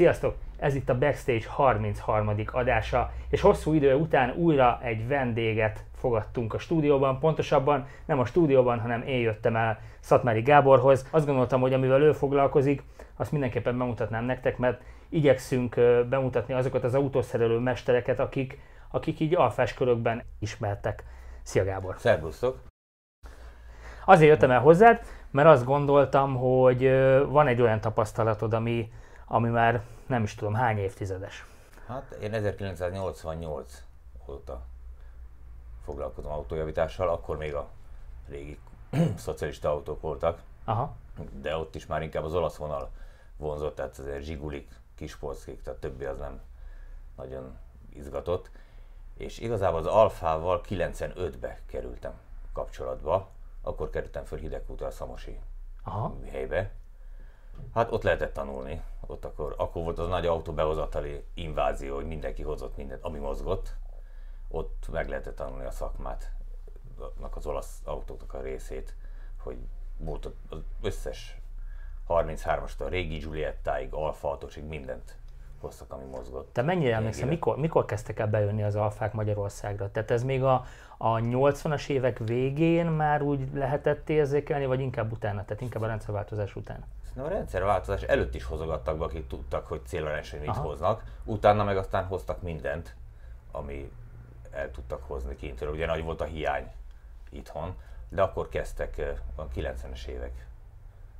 Sziasztok! 0.00 0.34
Ez 0.58 0.74
itt 0.74 0.88
a 0.88 0.98
Backstage 0.98 1.48
33. 1.48 2.30
adása, 2.52 3.12
és 3.28 3.40
hosszú 3.40 3.72
idő 3.72 3.94
után 3.94 4.30
újra 4.30 4.78
egy 4.82 5.08
vendéget 5.08 5.84
fogadtunk 5.94 6.54
a 6.54 6.58
stúdióban, 6.58 7.18
pontosabban 7.18 7.86
nem 8.04 8.18
a 8.18 8.24
stúdióban, 8.24 8.80
hanem 8.80 9.02
én 9.02 9.18
jöttem 9.18 9.56
el 9.56 9.80
Szatmári 9.98 10.40
Gáborhoz. 10.40 11.06
Azt 11.10 11.26
gondoltam, 11.26 11.60
hogy 11.60 11.72
amivel 11.72 12.02
ő 12.02 12.12
foglalkozik, 12.12 12.82
azt 13.16 13.32
mindenképpen 13.32 13.78
bemutatnám 13.78 14.24
nektek, 14.24 14.58
mert 14.58 14.82
igyekszünk 15.08 15.74
bemutatni 16.08 16.54
azokat 16.54 16.84
az 16.84 16.94
autószerelő 16.94 17.58
mestereket, 17.58 18.20
akik, 18.20 18.58
akik 18.90 19.20
így 19.20 19.34
alfás 19.34 19.74
körökben 19.74 20.22
ismertek. 20.38 21.04
Szia 21.42 21.64
Gábor! 21.64 21.94
Szervusztok! 21.98 22.60
Azért 24.04 24.30
jöttem 24.30 24.50
el 24.50 24.60
hozzád, 24.60 25.00
mert 25.30 25.48
azt 25.48 25.64
gondoltam, 25.64 26.36
hogy 26.36 26.90
van 27.28 27.46
egy 27.46 27.60
olyan 27.60 27.80
tapasztalatod, 27.80 28.54
ami, 28.54 28.90
ami 29.32 29.48
már 29.48 29.82
nem 30.06 30.22
is 30.22 30.34
tudom 30.34 30.54
hány 30.54 30.78
évtizedes. 30.78 31.46
Hát 31.86 32.10
én 32.10 32.34
1988 32.34 33.82
óta 34.26 34.62
foglalkozom 35.84 36.32
autójavítással, 36.32 37.08
akkor 37.08 37.36
még 37.36 37.54
a 37.54 37.68
régi 38.28 38.58
szocialista 39.16 39.70
autók 39.70 40.00
voltak, 40.00 40.42
Aha. 40.64 40.96
de 41.32 41.56
ott 41.56 41.74
is 41.74 41.86
már 41.86 42.02
inkább 42.02 42.24
az 42.24 42.34
olasz 42.34 42.56
vonal 42.56 42.90
vonzott, 43.36 43.74
tehát 43.74 43.98
azért 43.98 44.22
zsigulik, 44.22 44.70
kispolckik, 44.94 45.62
tehát 45.62 45.80
többi 45.80 46.04
az 46.04 46.18
nem 46.18 46.40
nagyon 47.16 47.58
izgatott. 47.92 48.50
És 49.16 49.38
igazából 49.38 49.78
az 49.78 49.86
Alfával 49.86 50.60
95-be 50.68 51.60
kerültem 51.66 52.12
kapcsolatba, 52.52 53.28
akkor 53.62 53.90
kerültem 53.90 54.24
föl 54.24 54.38
Hidegkútra 54.38 54.86
a 54.86 54.90
Szamosi 54.90 55.38
Aha. 55.82 56.16
helybe. 56.30 56.70
Hát 57.74 57.92
ott 57.92 58.02
lehetett 58.02 58.32
tanulni. 58.32 58.82
Ott 59.10 59.24
akkor, 59.24 59.54
akkor 59.58 59.82
volt 59.82 59.98
az 59.98 60.08
nagy 60.08 60.26
autóbehozatali 60.26 61.24
invázió, 61.34 61.94
hogy 61.94 62.06
mindenki 62.06 62.42
hozott 62.42 62.76
mindent, 62.76 63.04
ami 63.04 63.18
mozgott. 63.18 63.74
Ott 64.48 64.88
meg 64.92 65.08
lehetett 65.08 65.36
tanulni 65.36 65.64
a 65.64 65.70
szakmát, 65.70 66.32
az 67.30 67.46
olasz 67.46 67.80
autóknak 67.84 68.34
a 68.34 68.40
részét, 68.40 68.94
hogy 69.42 69.56
volt 69.96 70.30
az 70.48 70.58
összes 70.82 71.40
33-astól 72.08 72.84
a 72.84 72.88
régi 72.88 73.16
Giuliettáig, 73.16 73.92
Alfa 73.92 74.30
autósig 74.30 74.64
mindent 74.64 75.16
hoztak, 75.60 75.92
ami 75.92 76.04
mozgott. 76.04 76.52
Te 76.52 76.62
mennyire 76.62 76.94
emlékszel, 76.94 77.28
mikor, 77.28 77.56
mikor 77.56 77.84
kezdtek 77.84 78.18
el 78.18 78.26
bejönni 78.26 78.62
az 78.62 78.76
alfák 78.76 79.12
Magyarországra? 79.12 79.90
Tehát 79.90 80.10
ez 80.10 80.22
még 80.22 80.42
a, 80.42 80.64
a 80.98 81.16
80-as 81.16 81.88
évek 81.88 82.18
végén 82.18 82.86
már 82.86 83.22
úgy 83.22 83.48
lehetett 83.54 84.08
érzékelni, 84.08 84.66
vagy 84.66 84.80
inkább 84.80 85.12
utána, 85.12 85.44
tehát 85.44 85.62
inkább 85.62 85.82
a 85.82 85.86
rendszerváltozás 85.86 86.56
után? 86.56 86.84
A 87.16 87.28
rendszerváltozás 87.28 88.02
előtt 88.02 88.34
is 88.34 88.44
hozogattak 88.44 88.98
be, 88.98 89.04
akik 89.04 89.26
tudtak, 89.26 89.66
hogy 89.66 89.80
célrendszer 89.86 90.40
mit 90.40 90.56
hoznak. 90.56 91.04
Utána 91.24 91.64
meg 91.64 91.76
aztán 91.76 92.04
hoztak 92.04 92.42
mindent, 92.42 92.94
ami 93.50 93.92
el 94.50 94.70
tudtak 94.70 95.02
hozni 95.06 95.36
kintről. 95.36 95.72
Ugye 95.72 95.86
nagy 95.86 96.04
volt 96.04 96.20
a 96.20 96.24
hiány 96.24 96.72
itthon, 97.30 97.76
de 98.08 98.22
akkor 98.22 98.48
kezdtek 98.48 98.98
eh, 98.98 99.16
a 99.34 99.48
90-es 99.48 100.06
évek 100.06 100.46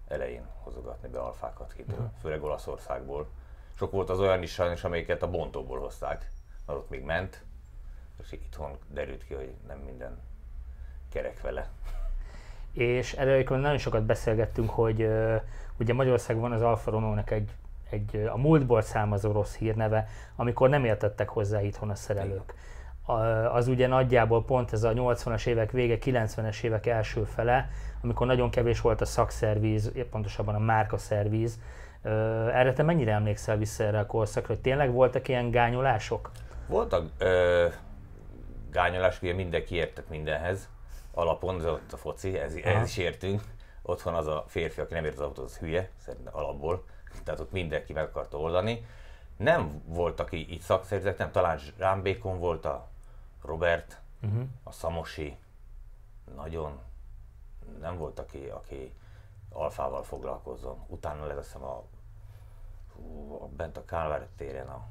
elején 0.09 0.47
hozogatni 0.63 1.09
be 1.09 1.21
alfákat 1.21 1.73
kintről, 1.73 1.99
uh-huh. 1.99 2.21
főleg 2.21 2.43
Olaszországból. 2.43 3.29
Sok 3.75 3.91
volt 3.91 4.11
az 4.11 4.21
olyan 4.21 4.43
is 4.43 4.53
sajnos, 4.53 4.85
amelyiket 4.85 5.23
a 5.23 5.31
bontóból 5.31 5.79
hozták, 5.79 6.31
mert 6.67 6.79
ott 6.79 6.91
még 6.91 7.03
ment, 7.03 7.45
és 8.23 8.33
itthon 8.33 8.79
derült 8.89 9.25
ki, 9.25 9.35
hogy 9.35 9.55
nem 9.67 9.79
minden 9.79 10.19
kerek 11.09 11.41
vele. 11.41 11.69
És 12.73 13.13
erről 13.13 13.59
nagyon 13.59 13.79
sokat 13.79 14.03
beszélgettünk, 14.03 14.71
hogy 14.71 15.03
uh, 15.03 15.43
ugye 15.81 15.95
Magyarországon 15.95 16.43
van 16.43 16.53
az 16.53 16.63
Alfa 16.63 16.91
Romeo-nak 16.91 17.31
egy, 17.31 17.51
egy 17.91 18.29
a 18.33 18.37
múltból 18.37 18.83
származó 18.83 19.33
rossz 19.33 19.57
hírneve, 19.57 20.09
amikor 20.37 20.69
nem 20.69 20.85
értettek 20.85 21.29
hozzá 21.29 21.63
itthon 21.63 21.91
a 21.91 21.95
szerelők. 21.95 22.55
A, 23.03 23.13
az 23.55 23.69
ugye 23.69 23.87
nagyjából 23.87 24.45
pont 24.45 24.73
ez 24.73 24.83
a 24.83 24.93
80-as 24.93 25.47
évek 25.47 25.71
vége, 25.71 25.99
90-es 26.01 26.63
évek 26.63 26.87
első 26.87 27.25
fele, 27.25 27.71
amikor 28.03 28.27
nagyon 28.27 28.51
kevés 28.51 28.81
volt 28.81 29.01
a 29.01 29.05
szakszervíz, 29.05 29.93
pontosabban 30.11 30.55
a 30.55 30.59
márkaszervíz. 30.59 31.59
Erre 32.53 32.73
te 32.73 32.83
mennyire 32.83 33.13
emlékszel 33.13 33.57
vissza 33.57 33.85
erre 33.85 33.99
a 33.99 34.07
korszakra, 34.07 34.55
hogy 34.55 34.63
tényleg 34.63 34.93
voltak 34.93 35.29
ilyen 35.29 35.51
gányolások? 35.51 36.31
Voltak 36.67 37.09
ö, 37.19 37.67
gányolások, 38.71 39.23
ugye 39.23 39.35
mindenki 39.35 39.75
értett 39.75 40.09
mindenhez, 40.09 40.69
alapon, 41.15 41.59
ez 41.59 41.65
ott 41.65 41.93
a 41.93 41.97
foci, 41.97 42.39
ez, 42.39 42.55
ez 42.55 42.89
is 42.89 42.97
értünk. 42.97 43.43
Otthon 43.83 44.15
az 44.15 44.27
a 44.27 44.45
férfi, 44.47 44.81
aki 44.81 44.95
nem 44.95 45.05
ért 45.05 45.15
az 45.15 45.21
autót, 45.21 45.45
az 45.45 45.59
hülye, 45.59 45.91
szerintem 45.97 46.37
alapból. 46.37 46.85
Tehát 47.25 47.41
ott 47.41 47.53
mindenki 47.53 47.93
meg 47.93 48.05
akarta 48.05 48.39
oldani. 48.39 48.87
Nem 49.37 49.83
voltak 49.87 50.33
így, 50.33 50.51
így 50.51 50.61
szakszerűzek, 50.61 51.19
nem, 51.19 51.31
talán 51.31 51.59
Zsámbékon 51.79 52.39
volt 52.39 52.65
a 52.65 52.89
Robert, 53.43 54.01
uh-huh. 54.23 54.43
a 54.63 54.73
Szamosi, 54.73 55.37
nagyon 56.35 56.81
nem 57.81 57.99
volt, 57.99 58.19
aki, 58.19 58.49
aki 58.49 58.95
alfával 59.49 60.03
foglalkozzon. 60.03 60.85
Utána 60.87 61.37
hiszem 61.37 61.63
a, 61.63 61.85
a 63.41 63.47
bent 63.49 63.77
a 63.77 63.85
Kálvár 63.85 64.27
téren 64.37 64.69
a 64.69 64.87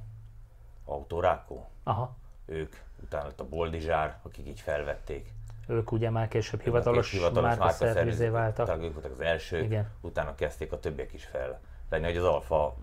Autorákó. 0.86 1.70
Aha. 1.84 2.16
Ők, 2.46 2.76
utána 3.04 3.26
lett 3.26 3.40
a 3.40 3.48
Boldizsár, 3.48 4.20
akik 4.24 4.48
így 4.48 4.60
felvették. 4.60 5.34
Ők 5.70 5.92
ugye 5.92 6.10
már 6.10 6.28
később 6.28 6.62
hivatalos, 6.62 7.12
hivatalos 7.12 7.58
márkaszervizé 7.58 8.28
váltak. 8.28 8.66
Tehát 8.66 8.84
ők 8.84 8.94
voltak 8.94 9.12
az 9.12 9.22
elsők, 9.22 9.64
Igen. 9.64 9.88
utána 10.02 10.36
kezdték 10.36 10.72
a 10.72 10.80
többiek 10.80 11.14
is 11.14 11.26
fel 11.26 11.60
lenni, 11.90 12.06
hogy 12.06 12.18
az 12.18 12.24
alfa 12.24 12.76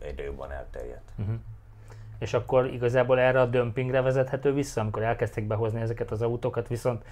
egyre 0.00 0.24
jobban 0.24 0.52
elterjedt. 0.52 1.10
Uh-huh. 1.16 1.34
És 2.18 2.34
akkor 2.34 2.66
igazából 2.66 3.20
erre 3.20 3.40
a 3.40 3.46
dömpingre 3.46 4.00
vezethető 4.00 4.52
vissza, 4.52 4.80
amikor 4.80 5.02
elkezdték 5.02 5.46
behozni 5.46 5.80
ezeket 5.80 6.10
az 6.10 6.22
autókat, 6.22 6.68
viszont 6.68 7.04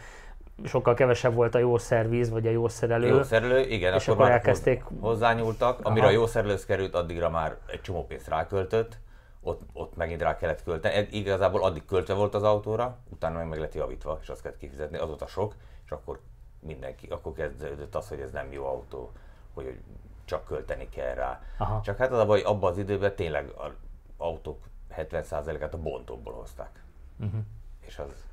sokkal 0.65 0.95
kevesebb 0.95 1.35
volt 1.35 1.55
a 1.55 1.59
jó 1.59 1.79
szerviz, 1.79 2.31
vagy 2.31 2.47
a 2.47 2.51
jó 2.51 2.69
szerelő. 2.69 3.07
Jó 3.07 3.23
szerelő, 3.23 3.61
igen, 3.61 3.95
és 3.95 4.09
akkor, 4.09 4.21
akkor 4.21 4.33
elkezdték... 4.35 4.85
hozzányúltak. 5.01 5.79
Amire 5.83 6.05
Aha. 6.05 6.15
a 6.15 6.19
jó 6.19 6.27
szerelőz 6.27 6.65
került, 6.65 6.95
addigra 6.95 7.31
már 7.31 7.57
egy 7.67 7.81
csomó 7.81 8.07
pénzt 8.07 8.29
ráköltött, 8.29 8.99
ott, 9.43 9.61
ott 9.73 9.97
megint 9.97 10.23
rá 10.23 10.37
kellett 10.37 10.63
költeni. 10.63 11.09
Igazából 11.11 11.63
addig 11.63 11.85
költve 11.85 12.15
volt 12.15 12.35
az 12.35 12.43
autóra, 12.43 12.99
utána 13.09 13.39
meg, 13.39 13.49
meg 13.49 13.59
lett 13.59 13.75
javítva, 13.75 14.19
és 14.23 14.29
azt 14.29 14.43
kellett 14.43 14.59
kifizetni, 14.59 14.97
az 14.97 15.09
volt 15.09 15.23
a 15.23 15.27
sok, 15.27 15.55
és 15.85 15.91
akkor 15.91 16.21
mindenki, 16.61 17.07
akkor 17.07 17.33
kezdődött 17.33 17.95
az, 17.95 18.09
hogy 18.09 18.21
ez 18.21 18.31
nem 18.31 18.53
jó 18.53 18.67
autó, 18.67 19.13
hogy 19.55 19.79
csak 20.25 20.45
költeni 20.45 20.89
kell 20.89 21.15
rá. 21.15 21.41
Aha. 21.59 21.81
Csak 21.81 21.97
hát 21.97 22.13
az 22.13 22.19
a 22.19 22.27
baj, 22.27 22.41
abban 22.41 22.71
az 22.71 22.79
időben 22.79 23.15
tényleg 23.15 23.49
az 23.57 23.73
autók 24.17 24.59
70%-át 24.97 25.75
a 25.75 25.79
bontóból 25.79 26.33
hozták. 26.33 26.83
Uh-huh. 27.21 27.41
És 27.81 27.99
az, 27.99 28.27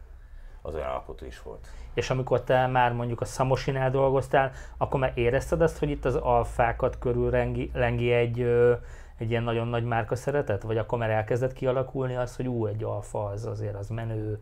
az 0.62 0.75
olyan 0.75 0.90
alkotó 0.90 1.25
is 1.25 1.42
volt. 1.42 1.68
És 1.94 2.09
amikor 2.09 2.42
te 2.44 2.68
már 2.68 2.94
mondjuk 2.94 3.22
a 3.22 3.25
Szamosinál 3.25 3.92
dolgoztál, 3.92 4.52
akkor 4.78 5.00
már 5.00 5.12
érezted 5.16 5.62
azt, 5.62 5.78
hogy 5.78 5.90
itt 5.90 6.06
az 6.06 6.16
alfákat 6.16 6.98
körül 7.00 7.30
rengi, 7.30 7.72
lengi 7.74 8.12
egy, 8.12 8.46
egy 9.19 9.30
ilyen 9.30 9.44
nagyon 9.44 9.68
nagy 9.68 9.84
márka 9.84 10.16
szeretet? 10.16 10.63
Vagy 10.63 10.78
akkor 10.78 10.97
már 10.97 11.09
elkezdett 11.09 11.53
kialakulni 11.53 12.16
az, 12.16 12.35
hogy 12.35 12.47
ú, 12.47 12.66
egy 12.66 12.84
alfa 12.84 13.25
az 13.25 13.46
azért 13.46 13.75
az 13.75 13.90
menő, 13.90 14.40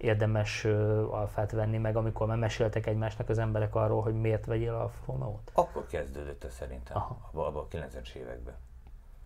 érdemes 0.00 0.64
alfát 1.10 1.50
venni, 1.50 1.78
meg 1.78 1.96
amikor 1.96 2.26
már 2.26 2.36
meséltek 2.36 2.86
egymásnak 2.86 3.28
az 3.28 3.38
emberek 3.38 3.74
arról, 3.74 4.02
hogy 4.02 4.14
miért 4.14 4.46
vegyél 4.46 4.74
Alfa 4.74 5.02
Romeo-t? 5.06 5.50
Akkor 5.52 5.86
kezdődött 5.86 6.44
ez 6.44 6.54
szerintem, 6.54 6.96
abban 6.96 7.46
abba 7.46 7.60
a 7.60 7.66
90-es 7.68 8.12
években 8.12 8.54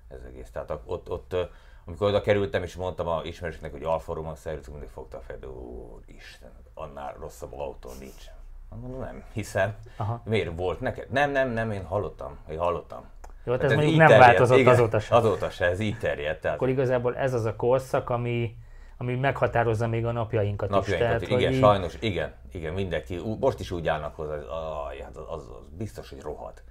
ez 0.09 0.23
egész. 0.27 0.51
Tehát 0.51 0.79
ott, 0.85 1.11
ott 1.11 1.37
amikor 1.85 2.09
oda 2.09 2.21
kerültem 2.21 2.63
és 2.63 2.75
mondtam 2.75 3.09
a 3.09 3.23
ismerősöknek, 3.25 3.73
hogy 3.73 3.83
Alfa 3.83 4.15
Romeo 4.15 4.35
szervezünk, 4.35 4.77
mindig 4.77 4.93
fogta 4.93 5.17
a 5.17 5.21
fejbe, 5.21 5.47
ó, 5.47 6.01
Isten, 6.07 6.53
annál 6.75 7.15
rosszabb 7.19 7.53
autó 7.53 7.91
nincs. 7.99 8.25
Mondom, 8.69 9.01
nem, 9.01 9.25
hiszen 9.33 9.77
Aha. 9.97 10.21
miért 10.25 10.57
volt 10.57 10.81
neked? 10.81 11.11
Nem, 11.11 11.31
nem, 11.31 11.51
nem, 11.51 11.71
én 11.71 11.85
hallottam, 11.85 12.39
én 12.49 12.59
hallottam. 12.59 13.05
Jó, 13.45 13.53
hát 13.53 13.63
ez, 13.63 13.71
ez 13.71 13.77
mondjuk 13.77 13.97
nem 13.97 14.07
terjed, 14.07 14.27
változott 14.27 14.59
igen, 14.59 14.73
azóta 14.73 14.99
sem. 14.99 15.17
Azóta 15.17 15.51
se, 15.51 15.65
ez 15.65 15.81
így 15.81 15.99
terjedt. 15.99 16.41
Tehát... 16.41 16.57
Akkor 16.57 16.69
igazából 16.69 17.17
ez 17.17 17.35
az 17.35 17.45
a 17.45 17.57
korszak, 17.57 18.11
ami, 18.11 18.57
ami 18.97 19.15
meghatározza 19.15 19.87
még 19.87 20.07
a 20.07 20.13
napjainkat, 20.13 20.69
napjainkat 20.69 21.23
is. 21.23 21.29
Tehát, 21.29 21.41
igen, 21.41 21.53
így... 21.53 21.59
sajnos, 21.59 21.97
igen, 22.01 22.33
igen, 22.53 22.73
mindenki, 22.73 23.21
most 23.41 23.61
is 23.61 23.71
úgy 23.71 23.89
állnak 23.89 24.17
hozzá, 24.17 24.35
hogy 24.35 25.05
az, 25.11 25.17
az, 25.17 25.27
az, 25.29 25.51
biztos, 25.79 26.11
hogy 26.11 26.21
rohad. 26.21 26.63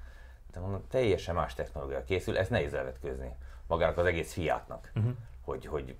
De 0.53 0.59
mondom, 0.59 0.83
teljesen 0.89 1.35
más 1.35 1.53
technológia 1.53 2.03
készül, 2.03 2.37
ez 2.37 2.47
nehéz 2.47 2.73
elvetkőzni 2.73 3.35
magának 3.67 3.97
az 3.97 4.05
egész 4.05 4.33
fiátnak, 4.33 4.91
uh-huh. 4.95 5.13
hogy, 5.41 5.65
hogy 5.65 5.95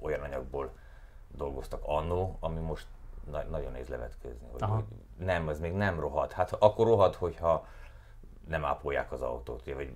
olyan 0.00 0.20
anyagból 0.20 0.72
dolgoztak 1.36 1.82
annó, 1.84 2.36
ami 2.40 2.60
most 2.60 2.86
na- 3.30 3.44
nagyon 3.50 3.72
nehéz 3.72 3.88
levetkőzni. 3.88 4.46
Hogy, 4.52 4.62
hogy 4.62 4.84
nem, 5.18 5.48
ez 5.48 5.60
még 5.60 5.72
nem 5.72 6.00
rohad. 6.00 6.32
Hát 6.32 6.52
akkor 6.58 6.86
rohad, 6.86 7.14
hogyha 7.14 7.66
nem 8.48 8.64
ápolják 8.64 9.12
az 9.12 9.22
autót, 9.22 9.64
vagy 9.64 9.92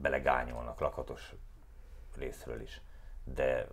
belegányolnak 0.00 0.80
lakatos 0.80 1.34
részről 2.16 2.60
is. 2.60 2.80
De 3.24 3.66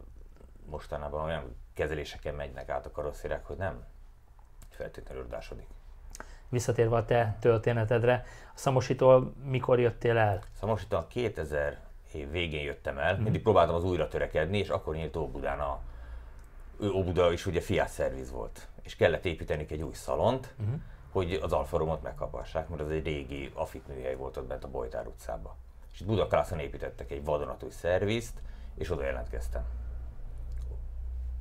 mostanában 0.66 1.24
olyan 1.24 1.56
kezeléseken 1.74 2.36
megynek 2.36 2.70
át 2.70 2.86
a 2.86 2.92
karosszérek, 2.92 3.46
hogy 3.46 3.58
nem 3.58 3.86
feltétlenül 4.70 5.24
ördásodik. 5.24 5.68
Visszatérve 6.50 6.96
a 6.96 7.06
te 7.06 7.38
történetedre, 7.40 8.24
a 8.54 8.58
Szamositól 8.58 9.34
mikor 9.44 9.80
jöttél 9.80 10.18
el? 10.18 10.42
Szamositól 10.60 11.08
2000 11.08 11.80
év 12.14 12.32
végén 12.32 12.64
jöttem 12.64 12.98
el, 12.98 13.18
mindig 13.18 13.42
próbáltam 13.42 13.76
az 13.76 13.84
újra 13.84 14.08
törekedni, 14.08 14.58
és 14.58 14.70
akkor 14.70 14.96
nyílt 14.96 15.16
Óbudán 15.16 15.60
a 15.60 15.80
ő 16.80 16.92
Óbuda 16.92 17.32
is 17.32 17.46
ugye 17.46 17.62
Fiat 17.62 17.88
szerviz 17.88 18.32
volt, 18.32 18.68
és 18.82 18.96
kellett 18.96 19.26
építeni 19.26 19.66
egy 19.70 19.82
új 19.82 19.94
szalont, 19.94 20.54
uh-huh. 20.60 20.76
hogy 21.12 21.34
az 21.34 21.52
Alfa 21.52 21.78
Romot 21.78 22.02
megkapassák, 22.02 22.70
mert 22.70 22.82
az 22.82 22.90
egy 22.90 23.04
régi 23.04 23.52
afit 23.54 23.88
műhely 23.88 24.16
volt 24.16 24.38
ott 24.38 24.48
bent 24.48 24.64
a 24.64 24.68
Bojtár 24.68 25.08
utcába. 25.08 25.56
És 25.96 26.02
itt 26.02 26.08
Budaklászon 26.08 26.60
építettek 26.60 27.12
egy 27.12 27.24
vadonatúj 27.24 27.70
szervizt, 27.70 28.42
és 28.74 28.92
oda 28.92 29.04
jelentkeztem. 29.04 29.66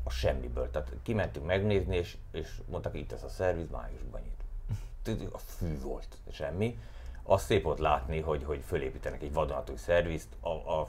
A 0.03 0.11
semmiből. 0.11 0.71
Tehát 0.71 0.93
kimentünk 1.03 1.47
megnézni, 1.47 1.97
és, 1.97 2.17
és 2.31 2.61
mondták, 2.67 2.95
itt 2.95 3.13
ez 3.13 3.23
a 3.23 3.29
szerviz, 3.29 3.71
májusban 3.71 4.21
nyit. 4.21 5.33
A 5.33 5.39
fű 5.39 5.81
volt, 5.81 6.17
semmi. 6.31 6.79
Azt 7.23 7.45
szép 7.45 7.63
volt 7.63 7.79
látni, 7.79 8.21
hogy, 8.21 8.45
hogy 8.45 8.63
fölépítenek 8.67 9.23
egy 9.23 9.33
vadonatúj 9.33 9.77
szervizt, 9.77 10.37
a, 10.41 10.49
a 10.49 10.89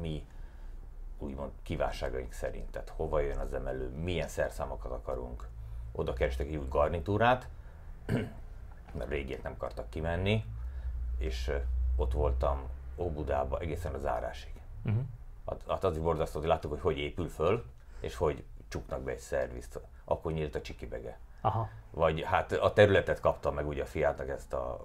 mi 0.00 0.26
úgymond 1.18 1.50
kívánságaink 1.62 2.32
szerint. 2.32 2.70
Tehát 2.70 2.88
hova 2.88 3.20
jön 3.20 3.38
az 3.38 3.54
emelő, 3.54 3.88
milyen 3.88 4.28
szerszámokat 4.28 4.92
akarunk. 4.92 5.48
Oda 5.92 6.12
kerestek 6.12 6.46
egy 6.46 6.56
új 6.56 6.68
garnitúrát, 6.68 7.48
mert 8.98 9.10
régiet 9.10 9.42
nem 9.42 9.52
akartak 9.52 9.90
kimenni, 9.90 10.44
és 11.18 11.52
ott 11.96 12.12
voltam 12.12 12.62
Óbudába 12.96 13.58
egészen 13.58 13.94
az 13.94 14.06
árásig. 14.06 14.52
Uh-huh. 14.84 15.02
Hát 15.68 15.84
az 15.84 15.96
is 15.96 16.02
borzasztó, 16.02 16.38
hogy 16.38 16.48
láttuk, 16.48 16.70
hogy 16.70 16.80
hogy 16.80 16.98
épül 16.98 17.28
föl, 17.28 17.64
és 18.00 18.16
hogy 18.16 18.44
csuknak 18.68 19.00
be 19.00 19.10
egy 19.10 19.18
szervizt. 19.18 19.80
Akkor 20.04 20.32
nyílt 20.32 20.54
a 20.54 20.60
csikibege. 20.60 21.18
Aha. 21.40 21.68
Vagy 21.90 22.22
hát 22.24 22.52
a 22.52 22.72
területet 22.72 23.20
kaptam 23.20 23.54
meg 23.54 23.66
ugye 23.66 23.82
a 23.82 23.86
fiátnak 23.86 24.28
ezt 24.28 24.52
a 24.52 24.80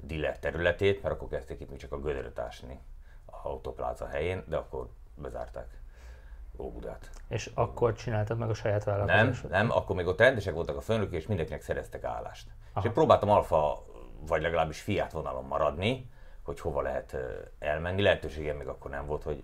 dealer 0.00 0.38
területét, 0.38 1.02
mert 1.02 1.14
akkor 1.14 1.28
kezdték 1.28 1.60
itt 1.60 1.70
még 1.70 1.78
csak 1.78 1.92
a 1.92 2.00
gödöröt 2.00 2.38
ásni 2.38 2.80
a 3.26 3.48
autópláza 3.48 4.06
helyén, 4.06 4.44
de 4.46 4.56
akkor 4.56 4.88
bezárták 5.14 5.80
Óbudát. 6.56 7.10
És 7.28 7.50
akkor 7.54 7.94
csináltad 7.94 8.38
meg 8.38 8.50
a 8.50 8.54
saját 8.54 8.84
vállalkozásod? 8.84 9.50
Nem, 9.50 9.66
nem, 9.66 9.76
akkor 9.76 9.96
még 9.96 10.06
ott 10.06 10.18
rendesek 10.18 10.54
voltak 10.54 10.76
a 10.76 10.80
főnökök, 10.80 11.14
és 11.14 11.26
mindenkinek 11.26 11.62
szereztek 11.62 12.04
állást. 12.04 12.48
Aha. 12.48 12.80
És 12.80 12.84
én 12.84 12.92
próbáltam 12.92 13.28
alfa, 13.28 13.84
vagy 14.20 14.42
legalábbis 14.42 14.80
fiát 14.80 15.12
vonalon 15.12 15.44
maradni, 15.44 16.10
hogy 16.48 16.60
hova 16.60 16.80
lehet 16.80 17.16
elmenni. 17.58 18.02
Lehetőségem 18.02 18.56
még 18.56 18.66
akkor 18.66 18.90
nem 18.90 19.06
volt, 19.06 19.22
hogy 19.22 19.42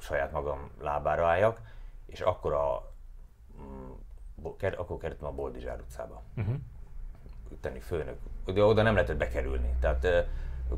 saját 0.00 0.32
magam 0.32 0.70
lábára 0.80 1.26
álljak, 1.26 1.60
és 2.06 2.20
akkor 2.20 2.52
a 2.52 2.90
mm, 3.60 3.90
akkor 4.76 4.98
kerültem 4.98 5.26
a 5.26 5.32
Boldizsár 5.32 5.80
utcába. 5.80 6.22
Uh-huh. 6.36 6.54
Tenni 7.60 7.80
főnök. 7.80 8.18
De 8.44 8.64
oda 8.64 8.82
nem 8.82 8.94
lehetett 8.94 9.16
bekerülni. 9.16 9.74
Tehát 9.80 10.06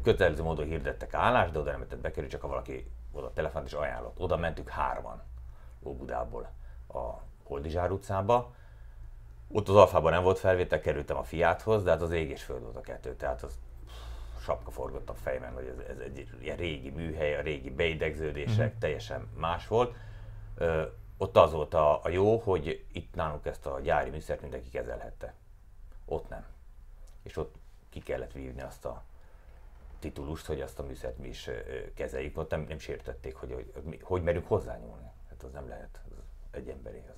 kötelező 0.03 0.43
módon 0.43 0.67
hirdettek 0.67 1.15
állást, 1.15 1.53
de 1.53 1.59
oda 1.59 1.71
nem 1.71 1.79
lehetett 1.79 2.01
bekerülni, 2.01 2.31
csak 2.31 2.41
ha 2.41 2.49
valaki 2.49 2.91
oda 3.13 3.33
telefont 3.33 3.67
is 3.67 3.73
ajánlott. 3.73 4.21
Oda 4.21 4.37
mentünk 4.37 4.69
hárman 4.69 5.23
Óbudából 5.83 6.51
a 6.89 7.13
Holdizsár 7.43 7.91
utcába. 7.91 8.55
Ott 9.53 9.69
az 9.69 9.77
Alfában 9.77 10.13
nem 10.13 10.23
volt 10.23 10.39
felvétel, 10.39 10.81
kerültem 10.81 11.17
a 11.17 11.23
fiáthoz, 11.23 11.83
de 11.83 11.91
hát 11.91 12.03
az 12.03 12.11
ég 12.11 12.31
és 12.31 12.43
föld 12.43 12.63
volt 12.63 12.77
a 12.77 12.81
kettő, 12.81 13.17
tehát 13.17 13.43
az 13.43 13.59
sapka 14.49 14.71
forgott 14.71 15.09
a 15.09 15.15
fejemben, 15.15 15.53
hogy 15.53 15.67
ez, 15.67 15.79
ez 15.89 15.99
egy 15.99 16.29
ilyen 16.41 16.57
régi 16.57 16.91
műhely, 16.91 17.37
a 17.37 17.41
régi 17.41 17.71
beidegződések, 17.71 18.67
uh-huh. 18.67 18.79
teljesen 18.79 19.29
más 19.37 19.67
volt. 19.67 19.95
Ö, 20.55 20.83
ott 21.17 21.37
az 21.37 21.53
volt 21.53 21.75
a, 21.75 22.05
a 22.05 22.09
jó, 22.09 22.39
hogy 22.39 22.85
itt 22.93 23.15
nálunk 23.15 23.47
ezt 23.47 23.67
a 23.67 23.81
gyári 23.81 24.11
műszert 24.11 24.41
mindenki 24.41 24.69
kezelhette. 24.69 25.35
Ott 26.05 26.29
nem. 26.29 26.47
És 27.23 27.37
ott 27.37 27.55
ki 27.91 28.01
kellett 28.01 28.33
vívni 28.33 28.63
azt 28.63 28.85
a 28.85 29.03
titulust, 29.99 30.47
hogy 30.47 30.61
azt 30.61 30.79
a 30.79 30.83
műszert 30.83 31.19
mi 31.19 31.29
is 31.29 31.51
kezeljük. 31.95 32.39
Ott 32.39 32.51
nem, 32.51 32.65
nem 32.69 32.79
sértették, 32.79 33.35
hogy, 33.35 33.73
hogy 33.75 34.01
hogy 34.03 34.23
merünk 34.23 34.47
hozzányúlni. 34.47 35.11
Hát 35.29 35.43
az 35.43 35.53
nem 35.53 35.69
lehet 35.69 36.01
az 36.05 36.13
egy 36.51 36.69
emberéhez. 36.69 37.17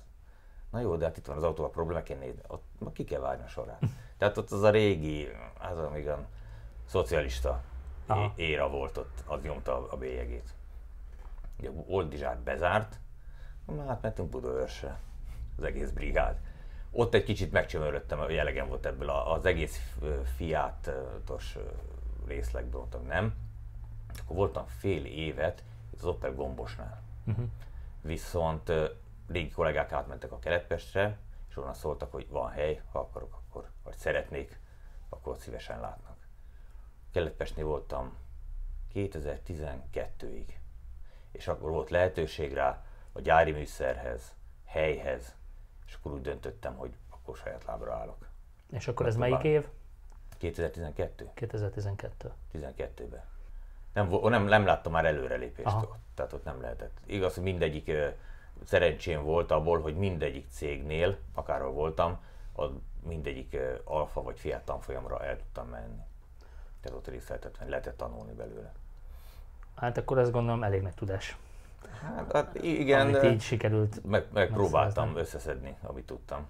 Na 0.71 0.79
jó, 0.79 0.95
de 0.95 1.05
hát 1.05 1.17
itt 1.17 1.25
van 1.25 1.37
az 1.37 1.43
autóval 1.43 1.71
probléma, 1.71 2.03
kell 2.03 2.17
nézni, 2.17 2.41
ott 2.47 2.93
ki 2.93 3.03
kell 3.03 3.19
várni 3.19 3.43
a 3.43 3.47
sorát. 3.47 3.81
Tehát 4.17 4.37
ott 4.37 4.51
az 4.51 4.61
a 4.61 4.69
régi, 4.69 5.27
az 5.59 5.77
amíg 5.77 6.07
a 6.07 6.27
szocialista 6.85 7.61
Aha. 8.05 8.33
éra 8.35 8.69
volt 8.69 8.97
ott, 8.97 9.23
az 9.25 9.41
nyomta 9.41 9.89
a 9.91 9.97
bélyegét. 9.97 10.53
Ugye 11.59 11.69
Oldizsát 11.87 12.39
bezárt, 12.39 12.99
hát 13.87 14.01
mentünk 14.01 14.29
Budaörsre, 14.29 14.99
az 15.57 15.63
egész 15.63 15.89
brigád. 15.89 16.39
Ott 16.91 17.13
egy 17.13 17.23
kicsit 17.23 17.51
megcsömöröttem, 17.51 18.19
hogy 18.19 18.35
elegem 18.35 18.67
volt 18.67 18.85
ebből 18.85 19.09
az 19.09 19.45
egész 19.45 19.95
fiátos 20.35 21.57
részlegből, 22.27 22.79
mondtam 22.79 23.05
nem. 23.05 23.35
Akkor 24.19 24.35
voltam 24.35 24.65
fél 24.65 25.05
évet 25.05 25.63
itt 25.93 25.99
az 25.99 26.05
Opel 26.05 26.33
Gombosnál. 26.33 27.01
Uh-huh. 27.25 27.45
Viszont 28.01 28.71
régi 29.27 29.49
kollégák 29.49 29.91
átmentek 29.91 30.31
a 30.31 30.39
Keletpestre, 30.39 31.17
és 31.49 31.57
onnan 31.57 31.73
szóltak, 31.73 32.11
hogy 32.11 32.27
van 32.29 32.49
hely, 32.49 32.81
ha 32.91 32.99
akarok, 32.99 33.33
akkor, 33.33 33.69
vagy 33.83 33.97
szeretnék, 33.97 34.59
akkor 35.09 35.37
szívesen 35.37 35.79
látnak. 35.79 36.10
Keletpestnél 37.11 37.65
voltam 37.65 38.17
2012-ig, 38.93 40.45
és 41.31 41.47
akkor 41.47 41.69
volt 41.69 41.89
lehetőség 41.89 42.53
rá 42.53 42.83
a 43.11 43.21
gyári 43.21 43.51
műszerhez, 43.51 44.33
helyhez, 44.65 45.35
és 45.87 45.93
akkor 45.93 46.11
úgy 46.11 46.21
döntöttem, 46.21 46.75
hogy 46.75 46.93
akkor 47.09 47.37
saját 47.37 47.63
lábra 47.65 47.93
állok. 47.93 48.27
És 48.71 48.87
akkor 48.87 49.05
ez 49.05 49.15
melyik 49.15 49.43
év? 49.43 49.67
2012. 50.37 51.29
2012. 51.33 52.33
12-ben. 52.53 53.23
Nem, 53.93 54.09
nem, 54.23 54.43
nem 54.45 54.65
láttam 54.65 54.91
már 54.91 55.05
előrelépést 55.05 55.67
Aha. 55.67 55.81
ott, 55.81 55.95
tehát 56.13 56.33
ott 56.33 56.43
nem 56.43 56.61
lehetett. 56.61 56.97
Igaz, 57.05 57.33
hogy 57.33 57.43
mindegyik 57.43 57.91
szerencsém 58.63 59.23
volt 59.23 59.51
abból, 59.51 59.81
hogy 59.81 59.95
mindegyik 59.95 60.49
cégnél, 60.49 61.17
akárhol 61.33 61.71
voltam, 61.71 62.23
a 62.55 62.65
mindegyik 63.03 63.57
alfa 63.83 64.21
vagy 64.21 64.39
fiat 64.39 64.65
tanfolyamra 64.65 65.23
el 65.25 65.37
tudtam 65.37 65.67
menni. 65.67 66.01
Tehát 66.81 66.97
ott 66.97 67.07
részt 67.07 67.29
lehetett, 67.29 67.97
tanulni 67.97 68.33
belőle. 68.33 68.71
Hát 69.75 69.97
akkor 69.97 70.17
ezt 70.17 70.31
gondolom 70.31 70.63
elég 70.63 70.81
nagy 70.81 70.93
tudás. 70.93 71.37
Hát, 72.01 72.31
hát 72.31 72.55
igen. 72.55 73.07
Amit 73.07 73.23
így 73.23 73.41
sikerült. 73.41 74.05
Meg, 74.05 74.25
megpróbáltam 74.33 75.17
összeszedni, 75.17 75.75
amit 75.81 76.05
tudtam. 76.05 76.47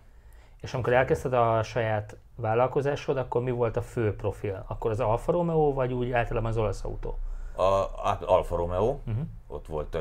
És 0.61 0.73
amikor 0.73 0.93
elkezdted 0.93 1.33
a 1.33 1.63
saját 1.63 2.17
vállalkozásod, 2.35 3.17
akkor 3.17 3.41
mi 3.41 3.51
volt 3.51 3.77
a 3.77 3.81
fő 3.81 4.15
profil? 4.15 4.65
Akkor 4.67 4.91
az 4.91 4.99
Alfa 4.99 5.31
Romeo, 5.31 5.73
vagy 5.73 5.93
úgy 5.93 6.11
általában 6.11 6.49
az 6.49 6.57
olasz 6.57 6.83
autó? 6.83 7.17
A, 7.55 8.01
hát 8.03 8.23
Alfa 8.23 8.55
Romeo, 8.55 8.89
uh-huh. 8.89 9.25
ott 9.47 9.67
volt 9.67 9.97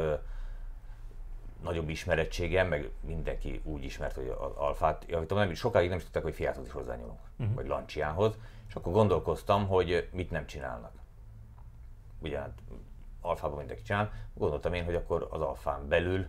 nagyobb 1.62 1.88
ismerettségem, 1.88 2.69
meg 2.69 2.90
mindenki 3.00 3.61
úgy 3.64 3.85
ismert, 3.85 4.14
hogy 4.14 4.29
az 4.29 4.52
Alfát, 4.55 5.05
javítom, 5.09 5.38
nem, 5.38 5.55
sokáig 5.55 5.88
nem 5.88 5.99
is 5.99 6.05
tudták, 6.05 6.23
hogy 6.23 6.35
Fiathoz 6.35 6.67
is 6.67 6.73
hozzányúlunk, 6.73 7.19
uh-huh. 7.38 7.55
vagy 7.55 7.67
Lanciához, 7.67 8.38
és 8.69 8.75
akkor 8.75 8.93
gondolkoztam, 8.93 9.67
hogy 9.67 10.09
mit 10.12 10.31
nem 10.31 10.47
csinálnak. 10.47 10.93
Ugye 12.19 12.38
hát 12.38 12.59
Alfában 13.21 13.59
mindenki 13.59 13.83
csinál, 13.83 14.12
gondoltam 14.35 14.75
én, 14.75 14.85
hogy 14.85 14.95
akkor 14.95 15.29
az 15.31 15.40
Alfán 15.40 15.88
belül 15.88 16.26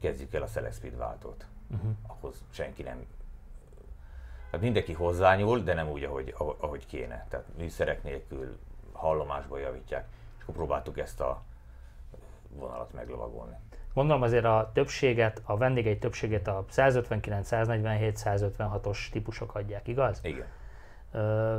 kezdjük 0.00 0.34
el 0.34 0.42
a 0.42 0.46
Select 0.46 0.74
Speed 0.74 0.96
váltót. 0.96 1.46
Uh-huh. 1.70 1.90
Ahhoz 2.06 2.44
senki 2.50 2.82
nem 2.82 3.06
Hát 4.50 4.60
mindenki 4.60 4.92
hozzányúl, 4.92 5.62
de 5.62 5.74
nem 5.74 5.88
úgy, 5.88 6.04
ahogy, 6.04 6.34
ahogy 6.36 6.86
kéne. 6.86 7.26
Tehát 7.28 7.46
műszerek 7.56 8.02
nélkül 8.02 8.58
hallomásból 8.92 9.60
javítják. 9.60 10.08
És 10.36 10.42
akkor 10.42 10.54
próbáltuk 10.54 10.98
ezt 10.98 11.20
a 11.20 11.42
vonalat 12.48 12.92
meglovagolni. 12.92 13.56
Gondolom 13.94 14.22
azért 14.22 14.44
a 14.44 14.70
többséget, 14.74 15.42
a 15.44 15.56
vendégei 15.56 15.98
többséget 15.98 16.48
a 16.48 16.64
159, 16.68 17.46
147, 17.46 18.20
156-os 18.24 19.08
típusok 19.10 19.54
adják, 19.54 19.88
igaz? 19.88 20.20
Igen. 20.22 20.46
Ö, 21.12 21.58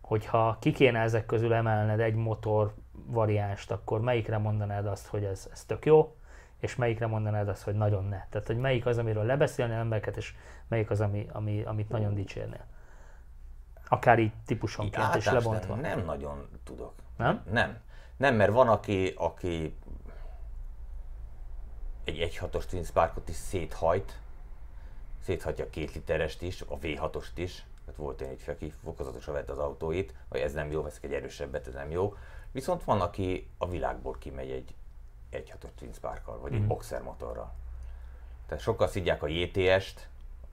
hogyha 0.00 0.56
ki 0.60 0.72
kéne 0.72 1.00
ezek 1.00 1.26
közül 1.26 1.52
emelned 1.52 2.00
egy 2.00 2.14
motor 2.14 2.74
variánst, 3.06 3.70
akkor 3.70 4.00
melyikre 4.00 4.38
mondanád 4.38 4.86
azt, 4.86 5.06
hogy 5.06 5.24
ez, 5.24 5.48
ez 5.52 5.64
tök 5.64 5.86
jó, 5.86 6.16
és 6.58 6.76
melyikre 6.76 7.06
mondanád 7.06 7.48
azt, 7.48 7.62
hogy 7.62 7.74
nagyon 7.74 8.04
ne. 8.04 8.26
Tehát, 8.30 8.46
hogy 8.46 8.58
melyik 8.58 8.86
az, 8.86 8.98
amiről 8.98 9.24
lebeszélni 9.24 9.74
embereket, 9.74 10.16
és 10.16 10.34
melyik 10.68 10.90
az, 10.90 11.00
ami, 11.00 11.26
ami, 11.32 11.62
amit 11.62 11.88
nagyon 11.88 12.14
dicsérnél. 12.14 12.64
Akár 13.88 14.18
így 14.18 14.32
típusonként 14.46 15.14
is 15.14 15.24
lebontva. 15.24 15.74
Nem, 15.74 15.96
nem 15.96 16.04
nagyon 16.04 16.48
tudok. 16.64 16.92
Nem? 17.16 17.42
Nem. 17.50 17.78
Nem, 18.16 18.34
mert 18.34 18.52
van, 18.52 18.68
aki, 18.68 19.14
aki 19.16 19.76
egy 22.04 22.30
1.6-os 22.40 22.64
Twin 22.64 22.84
Sparkot 22.84 23.28
is 23.28 23.36
széthajt, 23.36 24.18
széthajtja 25.22 25.64
a 25.64 25.70
két 25.70 25.94
literest 25.94 26.42
is, 26.42 26.60
a 26.60 26.78
V6-ost 26.78 27.32
is, 27.34 27.64
tehát 27.84 28.00
volt 28.00 28.20
egy, 28.20 28.42
aki 28.46 28.72
fokozatosan 28.82 29.34
vett 29.34 29.50
az 29.50 29.58
autóit, 29.58 30.14
vagy 30.28 30.40
ez 30.40 30.52
nem 30.52 30.70
jó, 30.70 30.82
veszek 30.82 31.04
egy 31.04 31.12
erősebbet, 31.12 31.66
ez 31.66 31.74
nem 31.74 31.90
jó. 31.90 32.16
Viszont 32.52 32.84
van, 32.84 33.00
aki 33.00 33.48
a 33.58 33.68
világból 33.68 34.16
kimegy 34.18 34.50
egy 34.50 34.74
1.6-os 35.32 35.70
Twin 35.78 35.92
Sparkkal, 35.92 36.38
vagy 36.38 36.50
mm. 36.50 36.54
egy 36.54 36.60
mhm. 36.60 36.68
boxer 36.68 37.02
motorral. 37.02 37.54
Tehát 38.46 38.62
sokkal 38.62 38.88
szidják 38.88 39.22
a 39.22 39.28
JTS-t, 39.28 40.08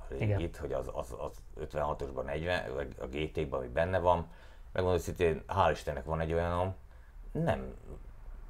régit, 0.07 0.57
hogy 0.57 0.73
az, 0.73 0.89
az, 0.93 1.15
az 1.17 1.31
56-osban 1.71 2.23
40, 2.23 2.73
vagy 2.73 2.95
a 2.99 3.05
GT-ban, 3.05 3.59
ami 3.59 3.67
benne 3.67 3.99
van. 3.99 4.27
Megmondom, 4.71 5.01
hogy 5.17 5.43
hál' 5.47 5.69
Istennek 5.71 6.05
van 6.05 6.19
egy 6.19 6.33
olyanom, 6.33 6.75
nem, 7.31 7.73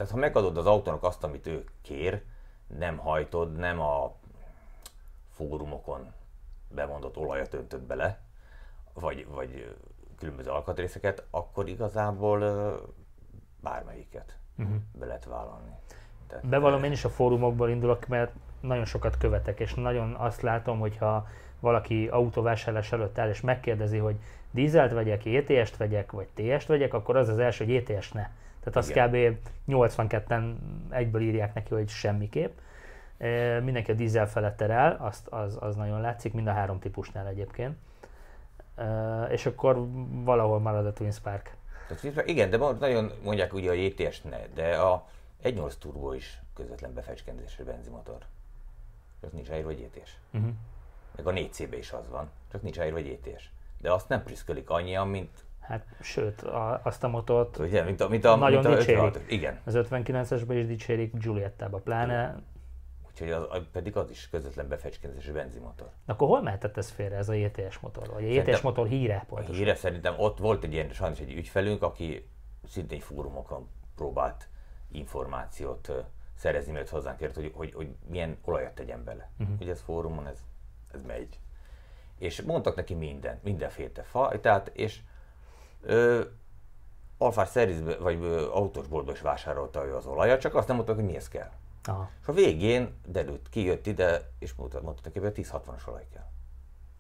tehát 0.02 0.12
ha 0.12 0.20
megadod 0.20 0.58
az 0.58 0.66
autónak 0.66 1.04
azt, 1.04 1.24
amit 1.24 1.48
ő 1.48 1.64
kér, 1.82 2.24
nem 2.78 2.98
hajtod, 2.98 3.56
nem 3.56 3.80
a 3.80 4.16
fórumokon 5.30 6.14
bemondott 6.68 7.18
olajat 7.18 7.54
öntöd 7.54 7.82
bele, 7.82 8.20
vagy, 8.94 9.28
vagy 9.28 9.76
különböző 10.18 10.50
alkatrészeket, 10.50 11.24
akkor 11.30 11.68
igazából 11.68 12.40
bármelyiket 13.62 14.38
uh-huh. 14.58 14.76
be 15.00 15.06
lehet 15.06 15.26
vállalni. 15.26 15.72
Tehát, 16.28 16.48
Bevallom, 16.48 16.84
én 16.84 16.92
is 16.92 17.06
a 17.06 17.10
fórumokból 17.10 17.70
indulok, 17.70 18.08
mert 18.08 18.32
nagyon 18.60 18.86
sokat 18.86 19.18
követek, 19.18 19.60
és 19.60 19.74
nagyon 19.74 20.14
azt 20.14 20.42
látom, 20.42 20.80
hogyha 20.80 21.28
valaki 21.60 22.08
autóvásárlás 22.08 22.92
előtt 22.92 23.18
áll, 23.18 23.30
és 23.30 23.42
megkérdezi, 23.42 23.98
hogy 23.98 24.16
dízelt 24.52 24.92
vegyek, 24.92 25.26
ETS-t 25.26 25.78
vegyek, 25.78 26.12
vagy 26.12 26.28
TS-t 26.34 26.68
vegyek, 26.68 26.94
akkor 26.94 27.18
az 27.18 27.28
az 27.28 27.40
első, 27.40 27.66
hogy 27.66 27.76
ETS 27.76 28.12
ne. 28.12 28.30
Tehát 28.64 28.76
azt 28.76 28.90
Igen. 28.90 29.10
kb. 29.10 29.38
82-en 29.68 30.56
egyből 30.90 31.22
írják 31.22 31.54
neki, 31.54 31.74
hogy 31.74 31.90
semmiképp. 31.90 32.58
E, 33.18 33.60
mindenki 33.60 33.92
a 33.92 33.94
dízel 33.94 34.28
felett 34.28 34.58
terel, 34.58 34.98
azt, 35.00 35.28
az, 35.28 35.58
az 35.60 35.76
nagyon 35.76 36.02
látszik, 36.02 36.34
mind 36.34 36.48
a 36.48 36.52
három 36.52 36.80
típusnál 36.80 37.28
egyébként. 37.28 37.76
E, 38.76 39.24
és 39.24 39.46
akkor 39.46 39.88
valahol 40.24 40.60
marad 40.60 40.86
a 40.86 40.94
Twin 40.94 41.12
Spark. 41.12 41.56
Igen, 42.26 42.50
de 42.50 42.58
nagyon 42.58 43.12
mondják 43.24 43.54
ugye 43.54 43.70
a 43.70 43.74
ETS 43.74 44.22
ne, 44.22 44.38
de 44.54 44.78
a 44.78 45.08
1.8 45.44 45.74
turbo 45.80 46.14
is 46.14 46.42
közvetlen 46.56 46.94
befecskendésre 46.94 47.64
benzimotor. 47.64 48.18
Csak 49.22 49.32
nincs 49.32 49.48
ráírva, 49.48 49.70
hogy 49.70 49.90
ETS. 49.94 50.12
Uh-huh. 50.32 50.52
Meg 51.16 51.28
a 51.28 51.32
4CB 51.32 51.76
is 51.78 51.92
az 51.92 52.10
van, 52.10 52.30
csak 52.52 52.62
nincs 52.62 52.76
ráírva, 52.76 52.98
hogy 53.00 53.20
ETS. 53.24 53.44
De 53.82 53.92
azt 53.92 54.10
nem 54.10 54.24
prüszkölik 54.24 54.70
annyian, 54.70 55.08
mint 55.08 55.44
Hát, 55.62 55.86
sőt, 56.02 56.42
a, 56.42 56.82
azt 56.84 57.04
a 57.04 57.08
motort 57.08 57.58
Ugye, 57.58 57.84
mint 57.84 58.02
a, 58.02 58.08
mint 58.08 58.26
a, 58.26 58.36
nagyon 58.36 58.64
mint 58.64 58.74
a 58.74 58.78
dicsérik. 58.78 59.02
56, 59.02 59.32
igen. 59.32 59.60
Az 59.64 59.74
59-esben 59.78 60.56
is 60.56 60.66
dicsérik, 60.66 61.18
Giuliettába 61.18 61.78
pláne. 61.78 62.42
Úgyhogy 63.10 63.32
az, 63.32 63.46
pedig 63.72 63.98
az 63.98 64.10
is 64.10 64.30
közvetlen 64.30 64.68
befecskendezésű 64.68 65.32
benzimotor. 65.32 65.90
Akkor 66.06 66.28
hol 66.28 66.42
mehetett 66.42 66.78
ez 66.78 66.90
félre, 66.90 67.16
ez 67.16 67.30
a 67.30 67.34
JTS 67.34 67.80
motor? 67.80 68.08
Vagy 68.08 68.24
a 68.24 68.28
JTS 68.28 68.62
motor 68.62 68.88
híre 68.88 69.26
pontosan? 69.28 69.56
Híre 69.56 69.76
szerintem 69.76 70.14
ott 70.18 70.38
volt 70.38 70.64
egy 70.64 70.74
ilyen, 70.74 70.90
sajnos 70.90 71.20
egy 71.20 71.34
ügyfelünk, 71.34 71.84
aki 71.84 72.28
szintén 72.68 73.00
fórumokon 73.00 73.70
próbált 73.96 74.48
információt 74.92 75.92
szerezni, 76.36 76.72
mert 76.72 76.90
hozzánk 76.90 77.18
kért, 77.18 77.36
hogy, 77.36 77.52
hogy, 77.56 77.74
hogy 77.74 77.96
milyen 78.10 78.38
olajat 78.46 78.76
tegyen 78.76 79.04
bele. 79.04 79.30
Uh-huh. 79.40 79.56
Ugye 79.60 79.72
ez 79.72 79.82
fórumon, 79.82 80.28
ez, 80.28 80.40
ez 80.94 81.04
megy. 81.04 81.40
És 82.18 82.42
mondtak 82.42 82.76
neki 82.76 82.94
minden, 82.94 83.40
mindenféle 83.44 84.04
fajtát, 84.04 84.72
és 84.74 85.00
ö, 85.82 86.22
Szerizbe, 87.30 87.98
vagy 87.98 88.24
autósboltba 88.52 89.12
is 89.12 89.22
vásárolta 89.22 89.86
ő 89.86 89.96
az 89.96 90.06
olajat, 90.06 90.40
csak 90.40 90.56
azt 90.56 90.68
nem 90.68 90.76
mondta, 90.76 90.94
hogy 90.94 91.04
mihez 91.04 91.28
kell. 91.28 91.52
Aha. 91.84 92.10
És 92.22 92.28
a 92.28 92.34
végén 92.34 93.00
derült, 93.06 93.50
kijött 93.50 93.88
ide, 93.88 94.30
és 94.40 94.54
mondta, 94.54 94.82
mondta 94.82 95.02
neki, 95.04 95.20
hogy 95.20 95.34
10-60-as 95.36 95.88
olaj 95.88 96.08
kell. 96.14 96.30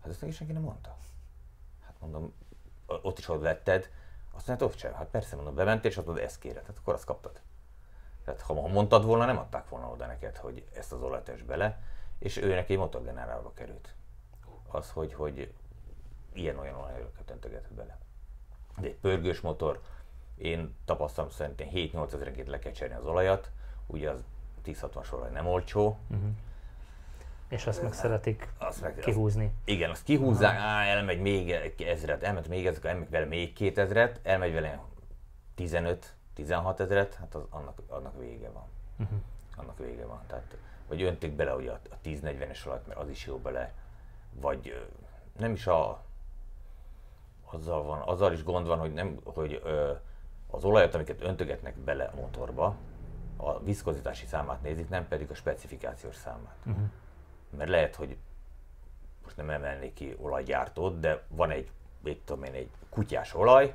Hát 0.01 0.09
ezt 0.09 0.21
neki 0.21 0.33
senki 0.33 0.53
nem 0.53 0.61
mondta. 0.61 0.97
Hát 1.85 1.95
mondom, 1.99 2.33
ott 2.85 3.17
is 3.17 3.29
ott 3.29 3.41
vetted, 3.41 3.89
azt 4.31 4.47
mondta, 4.47 4.65
ott 4.65 4.77
sem. 4.77 4.93
Hát 4.93 5.07
persze, 5.07 5.35
mondom, 5.35 5.55
bementél, 5.55 5.91
és 5.91 5.97
azt 5.97 6.05
mondod, 6.05 6.23
ezt 6.23 6.39
kéred. 6.39 6.65
Hát 6.65 6.77
akkor 6.77 6.93
azt 6.93 7.05
kaptad. 7.05 7.41
Tehát 8.25 8.41
ha 8.41 8.67
mondtad 8.67 9.05
volna, 9.05 9.25
nem 9.25 9.37
adták 9.37 9.69
volna 9.69 9.89
oda 9.89 10.05
neked, 10.05 10.37
hogy 10.37 10.65
ezt 10.73 10.91
az 10.93 11.01
olajt 11.01 11.29
es 11.29 11.43
bele, 11.43 11.83
és 12.19 12.37
ő 12.37 12.53
neki 12.53 12.75
motorgenerálba 12.75 13.53
került. 13.53 13.95
Az, 14.67 14.91
hogy, 14.91 15.13
hogy 15.13 15.53
ilyen-olyan 16.33 16.75
olajokat 16.75 17.31
öntögetett 17.31 17.73
bele. 17.73 17.99
De 18.77 18.87
egy 18.87 18.95
pörgős 18.95 19.41
motor, 19.41 19.81
én 20.37 20.75
tapasztalom 20.85 21.29
szerintem 21.29 21.67
7-8 21.73 22.13
ezerenként 22.13 22.47
le 22.47 22.59
kell 22.59 22.71
cserélni 22.71 23.01
az 23.01 23.07
olajat, 23.07 23.51
ugye 23.87 24.09
az 24.09 24.23
10-60-as 24.65 25.13
olaj 25.13 25.31
nem 25.31 25.47
olcsó, 25.47 25.97
uh-huh. 26.09 26.29
És 27.51 27.67
azt 27.67 27.81
meg 27.81 27.93
szeretik 27.93 28.47
azt 28.57 28.81
meg, 28.81 28.95
kihúzni. 28.95 29.45
Azt, 29.45 29.53
igen, 29.69 29.89
azt 29.89 30.03
kihúzzák, 30.03 30.57
á, 30.57 30.83
elmegy 30.83 31.21
még 31.21 31.51
ezret, 31.77 32.23
elmegy 32.23 32.47
még 32.47 32.67
ezret, 32.67 32.85
elmegy 32.85 33.09
vele 33.09 33.25
még 33.25 33.53
két 33.53 33.77
ezret, 33.77 34.19
elmegy 34.23 34.53
vele 34.53 34.83
15 35.55 36.15
16 36.33 36.79
ezeret, 36.79 37.13
hát 37.13 37.35
az, 37.35 37.43
annak, 37.49 37.81
annak 37.87 38.19
vége 38.19 38.49
van. 38.49 38.63
Uh-huh. 38.97 39.17
Annak 39.55 39.77
vége 39.77 40.05
van. 40.05 40.21
Tehát, 40.27 40.57
vagy 40.87 41.01
öntik 41.01 41.31
bele 41.31 41.55
ugye 41.55 41.71
a, 41.71 41.79
a 41.89 41.95
10-40-es 42.03 42.65
alatt, 42.65 42.87
mert 42.87 42.99
az 42.99 43.09
is 43.09 43.25
jó 43.25 43.37
bele, 43.37 43.73
vagy 44.31 44.87
nem 45.39 45.51
is 45.51 45.67
a, 45.67 46.03
azzal 47.53 47.83
van, 47.83 47.99
azzal 47.99 48.33
is 48.33 48.43
gond 48.43 48.67
van, 48.67 48.79
hogy, 48.79 48.93
nem, 48.93 49.19
hogy 49.23 49.61
ö, 49.63 49.91
az 50.49 50.63
olajat, 50.63 50.95
amiket 50.95 51.21
öntögetnek 51.21 51.77
bele 51.77 52.03
a 52.03 52.15
motorba, 52.15 52.75
a 53.37 53.59
viszkozitási 53.59 54.25
számát 54.25 54.61
nézik, 54.61 54.89
nem 54.89 55.07
pedig 55.07 55.29
a 55.29 55.33
specifikációs 55.33 56.15
számát. 56.15 56.55
Uh-huh. 56.65 56.83
Mert 57.57 57.69
lehet, 57.69 57.95
hogy 57.95 58.17
most 59.23 59.37
nem 59.37 59.49
emelnék 59.49 59.93
ki 59.93 60.15
olajgyártót, 60.19 60.99
de 60.99 61.23
van 61.27 61.51
egy, 61.51 61.71
mit 62.03 62.21
tudom 62.25 62.43
én, 62.43 62.53
egy 62.53 62.69
kutyás 62.89 63.33
olaj, 63.33 63.73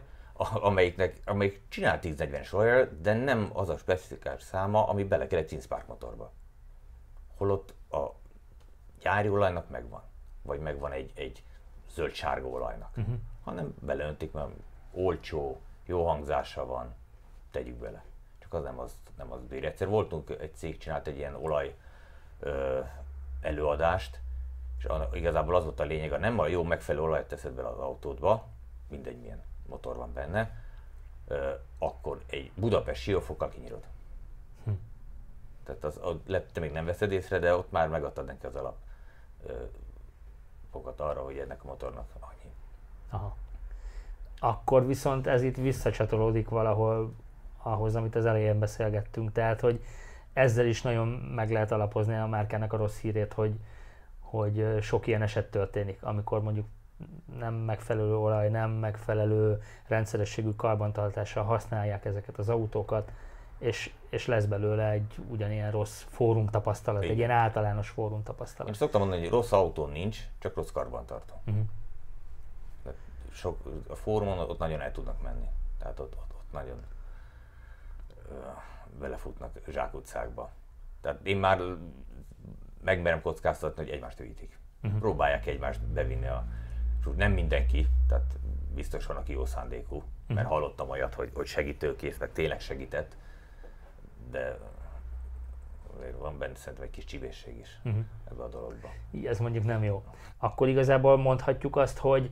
amelyiknek, 0.68 1.20
amelyik 1.24 1.62
csinál 1.68 1.98
1040-es 2.02 2.54
olajat, 2.54 3.00
de 3.00 3.14
nem 3.14 3.50
az 3.52 3.68
a 3.68 3.76
specifikált 3.76 4.40
száma, 4.40 4.88
ami 4.88 5.04
bele 5.04 5.26
kell 5.26 5.38
egy 5.38 5.48
Cinspark 5.48 5.86
motorba. 5.86 6.32
Holott 7.36 7.74
a 7.90 8.06
gyári 9.00 9.28
olajnak 9.28 9.70
megvan, 9.70 10.02
vagy 10.42 10.60
megvan 10.60 10.92
egy, 10.92 11.12
egy 11.14 11.42
zöld-sárga 11.94 12.46
olajnak, 12.46 12.90
uh-huh. 12.96 13.14
hanem 13.44 13.74
beleöntik, 13.80 14.32
mert 14.32 14.50
olcsó, 14.92 15.60
jó 15.84 16.06
hangzása 16.06 16.66
van, 16.66 16.94
tegyük 17.50 17.76
bele. 17.76 18.04
Csak 18.38 18.54
az 18.54 18.62
nem 18.62 18.78
az, 18.78 18.96
nem 19.16 19.32
az 19.32 19.40
bír. 19.48 19.64
Egyszer 19.64 19.88
voltunk, 19.88 20.30
egy 20.30 20.56
cég 20.56 20.78
csinált 20.78 21.06
egy 21.06 21.16
ilyen 21.16 21.34
olaj 21.34 21.74
ö, 22.40 22.80
előadást, 23.40 24.20
és 24.78 24.86
igazából 25.12 25.56
az 25.56 25.64
volt 25.64 25.80
a 25.80 25.84
lényeg, 25.84 26.12
a 26.12 26.18
nem 26.18 26.38
a 26.38 26.46
jó 26.46 26.62
megfelelő 26.62 27.04
olajat 27.04 27.28
teszed 27.28 27.52
bele 27.52 27.68
az 27.68 27.78
autódba, 27.78 28.46
mindegy 28.88 29.20
milyen 29.20 29.42
motor 29.66 29.96
van 29.96 30.12
benne, 30.12 30.64
akkor 31.78 32.22
egy 32.26 32.50
Budapest 32.54 33.02
siófokkal 33.02 33.48
kinyírod. 33.48 33.84
Hm. 34.64 34.70
Tehát 35.64 35.84
az, 35.84 36.00
lehet, 36.26 36.52
te 36.52 36.60
még 36.60 36.72
nem 36.72 36.84
veszed 36.84 37.12
észre, 37.12 37.38
de 37.38 37.56
ott 37.56 37.70
már 37.70 37.88
megadtad 37.88 38.24
neki 38.26 38.46
az 38.46 38.54
alap 38.54 38.76
fogat 40.76 41.00
arra, 41.00 41.22
hogy 41.22 41.38
ennek 41.38 41.64
a 41.64 41.66
motornak 41.66 42.06
annyi. 42.20 42.52
Aha. 43.10 43.36
Akkor 44.38 44.86
viszont 44.86 45.26
ez 45.26 45.42
itt 45.42 45.56
visszacsatolódik 45.56 46.48
valahol 46.48 47.12
ahhoz, 47.62 47.94
amit 47.94 48.14
az 48.14 48.26
elején 48.26 48.58
beszélgettünk. 48.58 49.32
Tehát, 49.32 49.60
hogy 49.60 49.84
ezzel 50.32 50.66
is 50.66 50.82
nagyon 50.82 51.08
meg 51.08 51.50
lehet 51.50 51.72
alapozni 51.72 52.16
a 52.16 52.26
márkának 52.26 52.72
a 52.72 52.76
rossz 52.76 52.98
hírét, 52.98 53.32
hogy, 53.32 53.54
hogy 54.20 54.78
sok 54.80 55.06
ilyen 55.06 55.22
eset 55.22 55.50
történik, 55.50 56.02
amikor 56.02 56.42
mondjuk 56.42 56.66
nem 57.38 57.54
megfelelő 57.54 58.16
olaj, 58.16 58.48
nem 58.48 58.70
megfelelő 58.70 59.62
rendszerességű 59.86 60.54
karbantartással 60.54 61.44
használják 61.44 62.04
ezeket 62.04 62.38
az 62.38 62.48
autókat, 62.48 63.12
és, 63.58 63.92
és 64.16 64.26
lesz 64.26 64.44
belőle 64.44 64.90
egy 64.90 65.14
ugyanilyen 65.28 65.70
rossz 65.70 66.04
fórum 66.08 66.46
tapasztalat, 66.46 67.02
Igen. 67.02 67.12
egy 67.12 67.18
ilyen 67.18 67.30
általános 67.30 67.88
fórum 67.88 68.22
tapasztalat. 68.22 68.68
Én 68.68 68.74
szoktam 68.74 69.00
mondani, 69.00 69.20
hogy 69.20 69.30
rossz 69.30 69.52
autó 69.52 69.86
nincs, 69.86 70.18
csak 70.38 70.54
rossz 70.54 70.70
karbantartó. 70.70 71.34
Uh-huh. 71.46 71.64
Sok, 73.32 73.58
a 73.88 73.94
fórumon 73.94 74.38
ott 74.38 74.58
nagyon 74.58 74.80
el 74.80 74.92
tudnak 74.92 75.22
menni. 75.22 75.46
Tehát 75.78 76.00
ott, 76.00 76.14
ott, 76.14 76.32
ott 76.34 76.52
nagyon 76.52 76.82
ö, 78.28 78.34
belefutnak 78.98 79.60
zsákutcákba. 79.68 80.50
Tehát 81.00 81.20
én 81.22 81.36
már 81.36 81.60
megmerem 82.84 83.22
kockáztatni, 83.22 83.82
hogy 83.82 83.92
egymást 83.92 84.20
üvítik. 84.20 84.58
Uh-huh. 84.82 85.00
Próbálják 85.00 85.46
egymást 85.46 85.82
bevinni 85.82 86.26
a 86.26 86.44
nem 87.16 87.32
mindenki, 87.32 87.86
tehát 88.08 88.38
biztos 88.74 89.06
van, 89.06 89.16
aki 89.16 89.32
jó 89.32 89.44
szándékú, 89.44 90.02
mert 90.26 90.40
uh-huh. 90.40 90.48
hallottam 90.48 90.88
olyat, 90.90 91.14
hogy, 91.14 91.30
hogy 91.34 91.46
segítőkész, 91.46 92.18
meg 92.18 92.32
tényleg 92.32 92.60
segített, 92.60 93.16
de 94.30 94.58
van 96.18 96.38
benne 96.38 96.54
szerintem 96.54 96.84
egy 96.84 96.90
kis 96.90 97.04
csibészség 97.04 97.58
is 97.58 97.80
uh-huh. 97.84 98.02
ebbe 98.30 98.42
a 98.42 98.48
dologba. 98.48 98.88
Ez 99.24 99.38
mondjuk 99.38 99.64
nem 99.64 99.84
jó. 99.84 100.02
Akkor 100.38 100.68
igazából 100.68 101.16
mondhatjuk 101.16 101.76
azt, 101.76 101.98
hogy 101.98 102.30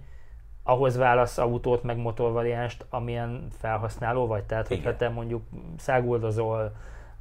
ahhoz 0.62 0.96
válasz 0.96 1.38
autót 1.38 1.82
meg 1.82 1.96
motorvariánst, 1.96 2.86
amilyen 2.90 3.48
felhasználó 3.58 4.26
vagy. 4.26 4.44
Tehát, 4.44 4.68
hogyha 4.68 4.82
Igen. 4.82 4.96
te 4.96 5.08
mondjuk 5.08 5.42
száguldozol 5.76 6.72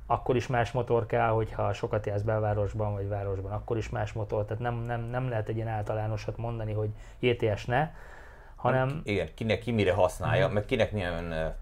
akkor 0.06 0.36
is 0.36 0.48
más 0.48 0.72
motor 0.72 1.06
kell, 1.06 1.30
hogyha 1.30 1.74
sokat 1.74 2.06
jársz 2.06 2.22
belvárosban 2.22 2.94
vagy 2.94 3.08
városban, 3.08 3.51
akkor 3.51 3.77
is 3.77 3.89
más 3.89 4.13
motor. 4.13 4.46
Tehát 4.46 4.62
nem, 4.62 4.75
nem, 4.75 5.01
nem 5.01 5.30
lehet 5.30 5.50
egy 5.50 5.56
ilyen 5.56 5.68
általánosat 5.68 6.38
mondani, 6.38 6.74
hogy 6.74 6.89
JTS 7.20 7.65
ne, 7.65 7.92
hanem... 8.56 9.01
Igen, 9.03 9.30
kinek 9.34 9.60
ki 9.60 9.72
mire 9.72 9.94
használja, 9.94 10.42
uh-huh. 10.42 10.53
meg 10.53 10.65
kinek 10.65 10.92
milyen 10.92 11.56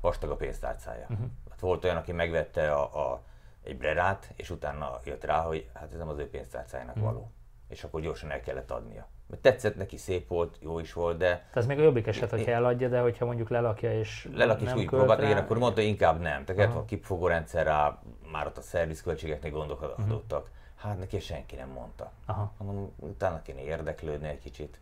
vastag 0.00 0.30
a 0.30 0.36
pénztárcája. 0.36 1.06
Uh-huh. 1.10 1.26
Hát 1.62 1.70
volt 1.70 1.84
olyan, 1.84 1.96
aki 1.96 2.12
megvette 2.12 2.72
a, 2.72 3.10
a, 3.12 3.22
egy 3.62 3.76
brerát, 3.76 4.32
és 4.36 4.50
utána 4.50 5.00
jött 5.04 5.24
rá, 5.24 5.40
hogy 5.40 5.68
hát 5.74 5.92
ez 5.92 5.98
nem 5.98 6.08
az 6.08 6.18
ő 6.18 6.28
pénztárcájának 6.30 6.96
uh-huh. 6.96 7.12
való. 7.12 7.30
és 7.68 7.84
akkor 7.84 8.00
gyorsan 8.00 8.30
el 8.30 8.40
kellett 8.40 8.70
adnia. 8.70 9.08
Mert 9.26 9.42
tetszett 9.42 9.76
neki, 9.76 9.96
szép 9.96 10.28
volt, 10.28 10.56
jó 10.60 10.78
is 10.78 10.92
volt, 10.92 11.18
de... 11.18 11.26
Tehát 11.26 11.56
ez 11.56 11.66
még 11.66 11.78
a 11.78 11.82
jobbik 11.82 12.06
eset, 12.06 12.30
hogy 12.30 12.42
eladja, 12.42 12.88
de 12.88 13.00
hogyha 13.00 13.24
mondjuk 13.24 13.48
lelakja 13.48 13.98
és 13.98 14.28
Lelak 14.34 14.60
is 14.60 14.72
úgy 14.72 14.86
próbált, 14.86 15.22
igen, 15.22 15.36
akkor 15.36 15.58
mondta 15.58 15.80
inkább 15.80 16.20
nem. 16.20 16.44
Tehát 16.44 16.76
a 16.76 16.84
kipfogó 16.84 17.26
rendszer 17.26 17.66
rá, 17.66 17.98
már 18.32 18.46
ott 18.46 18.58
a 18.58 18.62
szervizköltségeknek 18.62 19.52
gondok 19.52 19.82
adottak. 19.82 20.42
Uh-huh. 20.42 20.56
Hát 20.76 20.98
neki 20.98 21.20
senki 21.20 21.56
nem 21.56 21.68
mondta. 21.68 22.12
Aha. 22.26 22.52
Mondom, 22.56 22.92
utána 22.96 23.42
kéne 23.42 23.62
érdeklődni 23.62 24.28
egy 24.28 24.40
kicsit, 24.40 24.80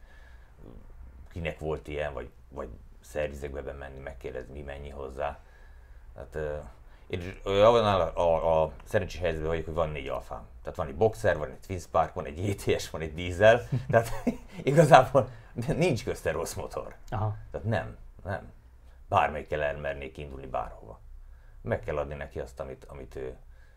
kinek 1.32 1.58
volt 1.58 1.88
ilyen, 1.88 2.12
vagy, 2.12 2.30
vagy 2.48 2.68
szervizekbe 3.00 3.62
bemenni, 3.62 3.98
megkérdezni, 3.98 4.52
mi 4.52 4.62
mennyi 4.62 4.88
hozzá. 4.88 5.38
Hát, 6.16 6.38
én 7.06 7.40
abban 7.44 7.84
a, 7.84 8.18
a, 8.18 8.62
a 8.62 8.72
szerencsés 8.84 9.20
helyzetben 9.20 9.48
vagyok, 9.48 9.64
hogy 9.64 9.74
van 9.74 9.90
négy 9.90 10.08
alfám. 10.08 10.46
Tehát 10.62 10.78
van 10.78 10.86
egy 10.86 10.96
boxer, 10.96 11.38
van 11.38 11.50
egy 11.50 11.60
Twin 11.60 11.78
Spark, 11.78 12.14
van 12.14 12.24
egy 12.24 12.48
ETS, 12.48 12.90
van 12.90 13.00
egy 13.00 13.14
diesel. 13.14 13.68
Tehát 13.90 14.10
igazából 14.62 15.28
nincs 15.76 16.04
közte 16.04 16.30
rossz 16.30 16.54
motor. 16.54 16.94
Aha. 17.08 17.36
Tehát 17.50 17.66
nem, 17.66 17.96
nem. 18.24 18.52
Bármelyikkel 19.08 19.62
elmernék 19.62 20.18
indulni 20.18 20.46
bárhova. 20.46 21.00
Meg 21.62 21.80
kell 21.80 21.96
adni 21.96 22.14
neki 22.14 22.40
azt, 22.40 22.60
amit, 22.60 22.84
amit 22.84 23.16
ő, 23.16 23.36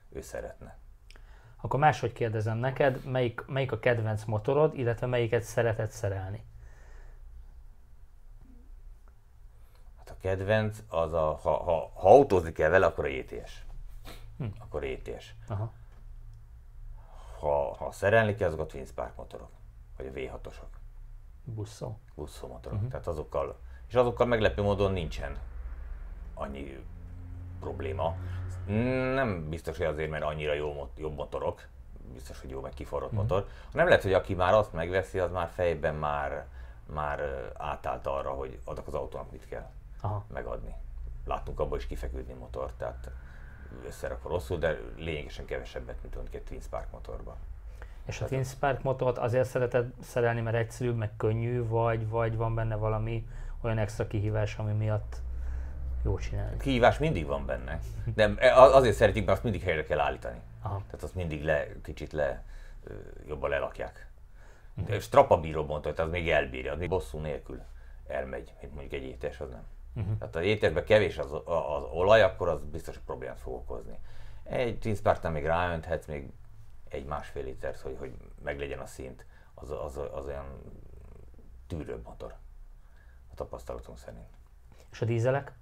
ő 0.09 0.21
szeretne. 0.21 0.77
Akkor 1.61 1.79
máshogy 1.79 2.13
kérdezem 2.13 2.57
neked, 2.57 3.05
melyik, 3.05 3.45
melyik 3.45 3.71
a 3.71 3.79
kedvenc 3.79 4.23
motorod, 4.23 4.77
illetve 4.77 5.07
melyiket 5.07 5.43
szereted 5.43 5.91
szerelni? 5.91 6.45
Hát 9.97 10.09
a 10.09 10.12
kedvenc 10.23 10.83
az 10.87 11.13
a, 11.13 11.39
ha, 11.41 11.63
ha, 11.63 11.91
ha 11.93 12.09
autózni 12.09 12.51
kell 12.51 12.69
vele, 12.69 12.85
akkor 12.85 13.05
a 13.05 13.07
ETS. 13.07 13.51
Hm. 14.37 14.45
Akkor 14.59 14.83
ETS. 14.83 15.25
Aha. 15.47 15.73
Ha, 17.39 17.75
ha 17.75 17.91
szerelni 17.91 18.35
kell, 18.35 18.47
azok 18.47 18.59
a 18.59 18.65
Twin 18.65 18.85
Spark 18.85 19.15
motorok, 19.15 19.49
vagy 19.97 20.07
a 20.07 20.11
V6-osok. 20.11 20.69
Buszó. 21.43 21.97
Buszó 22.15 22.47
motorok. 22.47 22.77
Uh-huh. 22.77 22.91
Tehát 22.91 23.07
azokkal, 23.07 23.59
és 23.87 23.95
azokkal 23.95 24.27
meglepő 24.27 24.61
módon 24.61 24.91
nincsen 24.91 25.37
annyi 26.33 26.85
probléma. 27.59 28.15
Nem 29.13 29.49
biztos, 29.49 29.77
hogy 29.77 29.85
azért, 29.85 30.09
mert 30.09 30.23
annyira 30.23 30.53
jó, 30.53 30.89
jobb 30.97 31.15
motorok, 31.15 31.67
biztos, 32.13 32.41
hogy 32.41 32.49
jó 32.49 32.61
meg 32.61 32.73
kiforrott 32.73 33.11
uh-huh. 33.11 33.21
motor, 33.21 33.47
hanem 33.71 33.87
lehet, 33.87 34.03
hogy 34.03 34.13
aki 34.13 34.33
már 34.33 34.53
azt 34.53 34.73
megveszi, 34.73 35.19
az 35.19 35.31
már 35.31 35.49
fejben 35.53 35.95
már, 35.95 36.45
már 36.93 37.51
átállt 37.57 38.07
arra, 38.07 38.31
hogy 38.31 38.59
adok 38.65 38.87
az 38.87 38.93
autónak 38.93 39.31
mit 39.31 39.47
kell 39.47 39.69
Aha. 40.03 40.25
megadni. 40.33 40.75
Láttunk 41.25 41.59
abban 41.59 41.77
is 41.77 41.87
kifeküdni 41.87 42.33
motor, 42.33 42.71
tehát 42.77 43.11
összerakva 43.85 44.29
rosszul, 44.29 44.57
de 44.57 44.79
lényegesen 44.95 45.45
kevesebbet, 45.45 45.95
mint 46.01 46.15
mondjuk 46.15 46.35
egy 46.35 46.43
Twin 46.43 46.61
Spark 46.61 46.91
motorban. 46.91 47.35
És 48.05 48.21
a 48.21 48.25
Twin 48.25 48.43
Spark 48.43 48.83
motort 48.83 49.17
azért 49.17 49.47
szereted 49.47 49.93
szerelni, 50.01 50.41
mert 50.41 50.55
egyszerűbb, 50.55 50.97
meg 50.97 51.11
könnyű, 51.17 51.67
vagy, 51.67 52.09
vagy 52.09 52.35
van 52.35 52.55
benne 52.55 52.75
valami 52.75 53.27
olyan 53.61 53.77
extra 53.77 54.07
kihívás, 54.07 54.57
ami 54.57 54.71
miatt 54.71 55.21
jó 56.03 56.17
csinálni? 56.17 56.57
Kihívás 56.57 56.97
mindig 56.97 57.25
van 57.25 57.45
benne, 57.45 57.79
de 58.15 58.53
azért 58.53 58.95
szeretjük, 58.95 59.25
mert 59.25 59.37
azt 59.37 59.43
mindig 59.43 59.61
helyre 59.61 59.83
kell 59.83 59.99
állítani. 59.99 60.41
Aha. 60.61 60.81
Tehát 60.85 61.03
azt 61.03 61.15
mindig 61.15 61.43
le, 61.43 61.67
kicsit 61.81 62.11
le, 62.11 62.43
jobban 63.27 63.49
lelakják. 63.49 64.07
Uh-huh. 64.75 64.95
És 64.95 65.09
trapabíró 65.09 65.65
bontot, 65.65 65.99
az 65.99 66.09
még 66.09 66.29
elbírja, 66.29 66.71
az 66.71 66.79
még 66.79 66.89
bosszú 66.89 67.17
nélkül 67.17 67.61
elmegy, 68.07 68.53
mint 68.61 68.73
mondjuk 68.73 68.93
egy 68.93 69.03
étes, 69.03 69.39
az 69.39 69.49
nem. 69.49 69.63
Uh-huh. 69.95 70.17
Tehát 70.17 70.33
ha 70.33 70.41
ételben 70.41 70.85
kevés 70.85 71.17
az, 71.17 71.31
az 71.45 71.83
olaj, 71.91 72.21
akkor 72.21 72.47
az 72.47 72.63
biztos, 72.71 72.97
problémát 72.97 73.39
fog 73.39 73.53
okozni. 73.53 73.99
Egy 74.43 74.79
tízpártán 74.79 75.31
még 75.31 75.45
ráönthetsz 75.45 76.05
még 76.05 76.31
egy 76.89 77.05
másfél 77.05 77.43
litert, 77.43 77.79
hogy, 77.79 77.95
hogy 77.99 78.13
meglegyen 78.43 78.79
a 78.79 78.85
szint, 78.85 79.25
az, 79.53 79.71
az, 79.71 79.99
az 80.13 80.25
olyan 80.25 80.45
tűrőbb 81.67 82.05
motor 82.05 82.33
a 83.31 83.35
tapasztalatunk 83.35 83.97
szerint. 83.97 84.27
És 84.91 85.01
a 85.01 85.05
dízelek? 85.05 85.53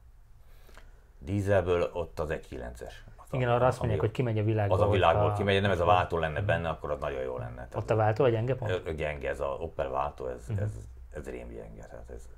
Dízelből 1.20 1.90
ott 1.94 2.20
az 2.20 2.30
1.9-es. 2.30 2.94
Igen, 3.32 3.50
arra 3.50 3.66
azt 3.66 3.80
mondják, 3.80 4.00
hogy 4.00 4.12
kimegy 4.12 4.38
a 4.38 4.44
világból. 4.44 4.78
Az 4.78 4.88
a 4.88 4.90
világból 4.90 5.30
a... 5.30 5.34
kimegy, 5.34 5.62
nem 5.62 5.72
ez 5.72 5.80
a 5.80 5.86
váltó 5.86 6.18
lenne 6.18 6.42
benne, 6.42 6.70
akkor 6.70 6.92
az 6.92 7.00
nagyon 7.00 7.22
jó 7.22 7.38
lenne. 7.38 7.56
Tehát 7.56 7.76
ott 7.76 7.90
a 7.90 7.96
váltó 7.96 8.24
a 8.24 8.30
gyenge 8.30 8.56
pont? 8.56 8.96
Gyenge, 8.96 9.30
ez 9.30 9.40
a 9.40 9.46
Opel 9.46 9.90
váltó, 9.90 10.28
ez, 10.28 10.42
uh-huh. 10.50 10.66
ez, 10.66 10.72
ez 11.14 11.30
rém 11.30 11.48
gyenge. 11.48 11.86
Tehát 11.86 12.10
ez, 12.10 12.30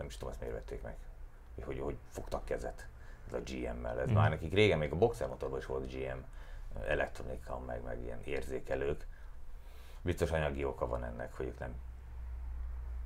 nem 0.00 0.08
is 0.08 0.16
tudom, 0.16 0.30
ezt 0.30 0.40
miért 0.40 0.54
vették 0.54 0.82
meg, 0.82 0.96
hogy 1.54 1.64
hogy, 1.64 1.78
hogy 1.78 1.96
fogtak 2.08 2.44
kezet 2.44 2.86
ez 3.26 3.32
a 3.32 3.40
GM-mel. 3.44 4.00
Ez 4.00 4.10
mm. 4.10 4.14
már 4.14 4.30
nekik 4.30 4.52
régen 4.52 4.78
még 4.78 4.92
a 4.92 4.96
boxer 4.96 5.28
motorban 5.28 5.58
is 5.58 5.66
volt 5.66 5.92
GM 5.92 6.18
elektronika, 6.86 7.58
meg, 7.58 7.82
meg 7.82 8.00
ilyen 8.02 8.20
érzékelők. 8.24 9.06
Biztos 10.02 10.30
anyagi 10.30 10.64
oka 10.64 10.86
van 10.86 11.04
ennek, 11.04 11.36
hogy 11.36 11.46
ők 11.46 11.58
nem 11.58 11.74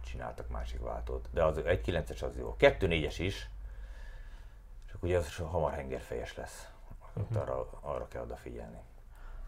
csináltak 0.04 0.48
másik 0.48 0.80
váltót. 0.80 1.28
De 1.30 1.44
az 1.44 1.56
1.9-es 1.56 2.22
az 2.22 2.36
jó. 2.36 2.56
2.4-es 2.58 3.14
is, 3.18 3.48
csak 4.90 5.02
ugye 5.02 5.18
az 5.18 5.36
hamar 5.36 5.72
hengerfejes 5.72 6.36
lesz. 6.36 6.68
Uh-huh. 7.14 7.40
Arra, 7.40 7.68
arra 7.80 8.08
kell 8.08 8.22
odafigyelni. 8.22 8.78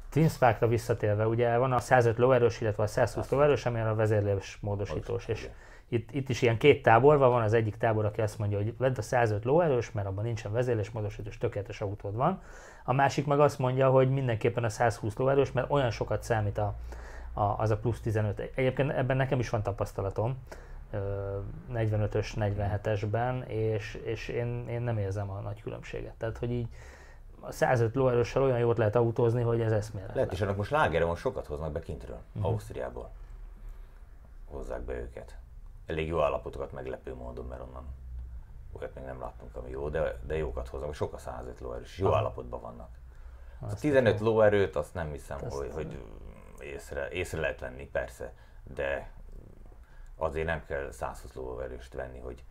Twin 0.08 0.28
Spark-ra 0.28 0.68
visszatérve, 0.68 1.26
ugye 1.26 1.56
van 1.56 1.72
a 1.72 1.80
105 1.80 2.18
lóerős, 2.18 2.60
illetve 2.60 2.82
a 2.82 2.86
120 2.86 3.28
lóerős, 3.28 3.66
ami 3.66 3.80
a 3.80 3.94
vezérlés 3.94 4.58
módosítós, 4.60 5.26
és 5.26 5.48
itt, 5.88 6.10
itt 6.12 6.28
is 6.28 6.42
ilyen 6.42 6.58
két 6.58 6.82
tábor 6.82 7.18
van, 7.18 7.42
az 7.42 7.52
egyik 7.52 7.76
tábor, 7.76 8.04
aki 8.04 8.20
azt 8.20 8.38
mondja, 8.38 8.58
hogy 8.58 8.76
vedd 8.76 8.98
a 8.98 9.02
105 9.02 9.44
lóerős, 9.44 9.92
mert 9.92 10.06
abban 10.06 10.24
nincsen 10.24 10.52
vezérlésmódosítós, 10.52 11.38
tökéletes 11.38 11.80
autód 11.80 12.14
van. 12.14 12.40
A 12.84 12.92
másik 12.92 13.26
meg 13.26 13.40
azt 13.40 13.58
mondja, 13.58 13.90
hogy 13.90 14.10
mindenképpen 14.10 14.64
a 14.64 14.68
120 14.68 15.16
lóerős, 15.16 15.52
mert 15.52 15.70
olyan 15.70 15.90
sokat 15.90 16.22
számít 16.22 16.58
a, 16.58 16.74
a, 17.32 17.42
az 17.42 17.70
a 17.70 17.76
plusz 17.76 18.00
15. 18.00 18.50
Egyébként 18.54 18.90
ebben 18.90 19.16
nekem 19.16 19.38
is 19.38 19.48
van 19.48 19.62
tapasztalatom, 19.62 20.36
45-ös, 21.74 22.32
47-esben, 22.36 23.46
és, 23.46 23.94
és 24.04 24.28
én, 24.28 24.68
én 24.68 24.80
nem 24.80 24.98
érzem 24.98 25.30
a 25.30 25.40
nagy 25.40 25.62
különbséget. 25.62 26.14
Tehát, 26.18 26.38
hogy 26.38 26.50
így 26.50 26.68
a 27.40 27.52
105 27.52 27.94
lóerőssel 27.94 28.42
olyan 28.42 28.58
jót 28.58 28.78
lehet 28.78 28.96
autózni, 28.96 29.42
hogy 29.42 29.60
ez 29.60 29.72
eszméletlen. 29.72 30.16
Lehet, 30.16 30.32
és 30.32 30.40
annak 30.40 30.56
most 30.56 30.70
lágeron 30.70 31.16
sokat 31.16 31.46
hoznak 31.46 31.72
be 31.72 31.80
kintről, 31.80 32.18
uh-huh. 32.32 32.50
Ausztriából. 32.50 33.10
Hozzák 34.50 34.80
be 34.80 34.94
őket 34.94 35.36
elég 35.86 36.06
jó 36.06 36.20
állapotokat 36.20 36.72
meglepő 36.72 37.14
módon, 37.14 37.46
mert 37.46 37.60
onnan 37.60 37.84
olyat 38.72 38.94
még 38.94 39.04
nem 39.04 39.20
láttunk, 39.20 39.56
ami 39.56 39.70
jó, 39.70 39.88
de, 39.88 40.20
de 40.26 40.36
jókat 40.36 40.68
hoznak, 40.68 40.94
sok 40.94 41.12
a 41.12 41.18
105 41.18 41.60
lóerő, 41.60 41.82
és 41.82 41.98
jó 41.98 42.06
Aha. 42.06 42.16
állapotban 42.16 42.60
vannak. 42.60 42.88
Azt 43.60 43.72
a 43.72 43.80
15 43.80 44.20
lóerőt 44.20 44.76
azt 44.76 44.94
nem 44.94 45.10
hiszem, 45.10 45.38
azt 45.44 45.56
hogy, 45.56 45.72
hogy 45.72 46.02
észre, 46.60 47.08
észre 47.08 47.40
lehet 47.40 47.60
venni, 47.60 47.88
persze, 47.88 48.32
de 48.74 49.10
azért 50.16 50.46
nem 50.46 50.64
kell 50.66 50.90
120 50.90 51.34
lóerőst 51.34 51.94
venni, 51.94 52.18
hogy 52.18 52.44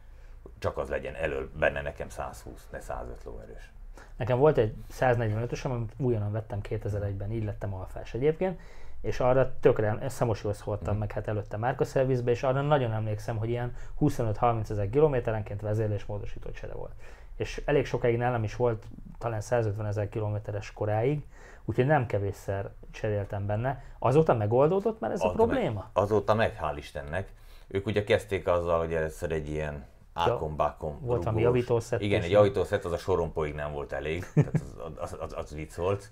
csak 0.57 0.77
az 0.77 0.89
legyen 0.89 1.15
elől 1.15 1.51
benne 1.57 1.81
nekem 1.81 2.09
120, 2.09 2.67
ne 2.71 2.79
105 2.79 3.23
lóerős. 3.23 3.71
Nekem 4.15 4.37
volt 4.37 4.57
egy 4.57 4.75
145-ös, 4.91 5.65
amit 5.65 5.93
újonnan 5.97 6.31
vettem 6.31 6.59
2001-ben, 6.63 7.31
így 7.31 7.43
lettem 7.43 7.73
alfás 7.73 8.13
egyébként, 8.13 8.59
és 9.05 9.19
arra 9.19 9.53
tökre, 9.59 10.09
Szamoshoz 10.09 10.63
voltam 10.63 10.95
mm. 10.95 10.99
meg 10.99 11.11
hát 11.11 11.27
előtte 11.27 11.57
márkaszervizbe, 11.57 12.31
és 12.31 12.43
arra 12.43 12.61
nagyon 12.61 12.91
emlékszem, 12.91 13.37
hogy 13.37 13.49
ilyen 13.49 13.73
25-30 13.99 14.69
ezer 14.69 14.89
kilométerenként 14.89 15.61
vezérlésmódosított 15.61 16.53
csere 16.53 16.73
volt. 16.73 16.91
És 17.35 17.61
elég 17.65 17.85
sokáig 17.85 18.17
nálam 18.17 18.43
is 18.43 18.55
volt, 18.55 18.83
talán 19.17 19.41
150 19.41 19.85
ezer 19.85 20.09
kilométeres 20.09 20.73
koráig, 20.73 21.25
úgyhogy 21.65 21.85
nem 21.85 22.05
kevésszer 22.05 22.69
cseréltem 22.91 23.45
benne. 23.45 23.83
Azóta 23.99 24.33
megoldódott 24.33 24.99
már 24.99 25.11
ez 25.11 25.19
azóta 25.19 25.33
a 25.33 25.45
probléma? 25.45 25.79
Meg, 25.93 26.03
azóta 26.03 26.33
meg, 26.33 26.59
hál' 26.61 26.77
Istennek. 26.77 27.33
Ők 27.67 27.85
ugye 27.85 28.03
kezdték 28.03 28.47
azzal, 28.47 28.79
hogy 28.79 28.93
először 28.93 29.31
egy 29.31 29.49
ilyen 29.49 29.85
ákom 30.13 30.55
bákom 30.55 30.99
Volt 31.01 31.23
valami 31.23 31.41
javítószett. 31.41 32.01
Igen, 32.01 32.21
egy 32.21 32.31
javítószett, 32.31 32.85
az 32.85 32.91
a 32.91 32.97
sorompóig 32.97 33.53
nem 33.53 33.71
volt 33.71 33.91
elég, 33.91 34.25
tehát 34.33 34.53
az, 34.53 34.75
az, 34.95 35.17
az, 35.19 35.33
az 35.37 35.53
vicc 35.53 35.75
volt. 35.75 36.11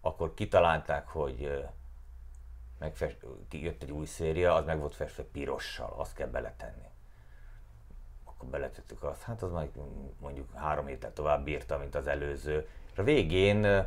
Akkor 0.00 0.34
kitalálták, 0.34 1.08
hogy 1.08 1.68
megfest, 2.78 3.16
jött 3.50 3.82
egy 3.82 3.90
új 3.90 4.06
széria, 4.06 4.54
az 4.54 4.64
meg 4.64 4.78
volt 4.78 4.94
festve 4.94 5.22
pirossal, 5.22 5.94
azt 5.96 6.14
kell 6.14 6.28
beletenni. 6.28 6.88
Akkor 8.24 8.48
beletettük 8.48 9.02
azt, 9.02 9.22
hát 9.22 9.42
az 9.42 9.50
majd 9.50 9.70
mondjuk 10.20 10.54
három 10.54 10.86
héttel 10.86 11.12
tovább 11.12 11.44
bírta, 11.44 11.78
mint 11.78 11.94
az 11.94 12.06
előző. 12.06 12.68
És 12.92 12.98
a 12.98 13.02
végén 13.02 13.86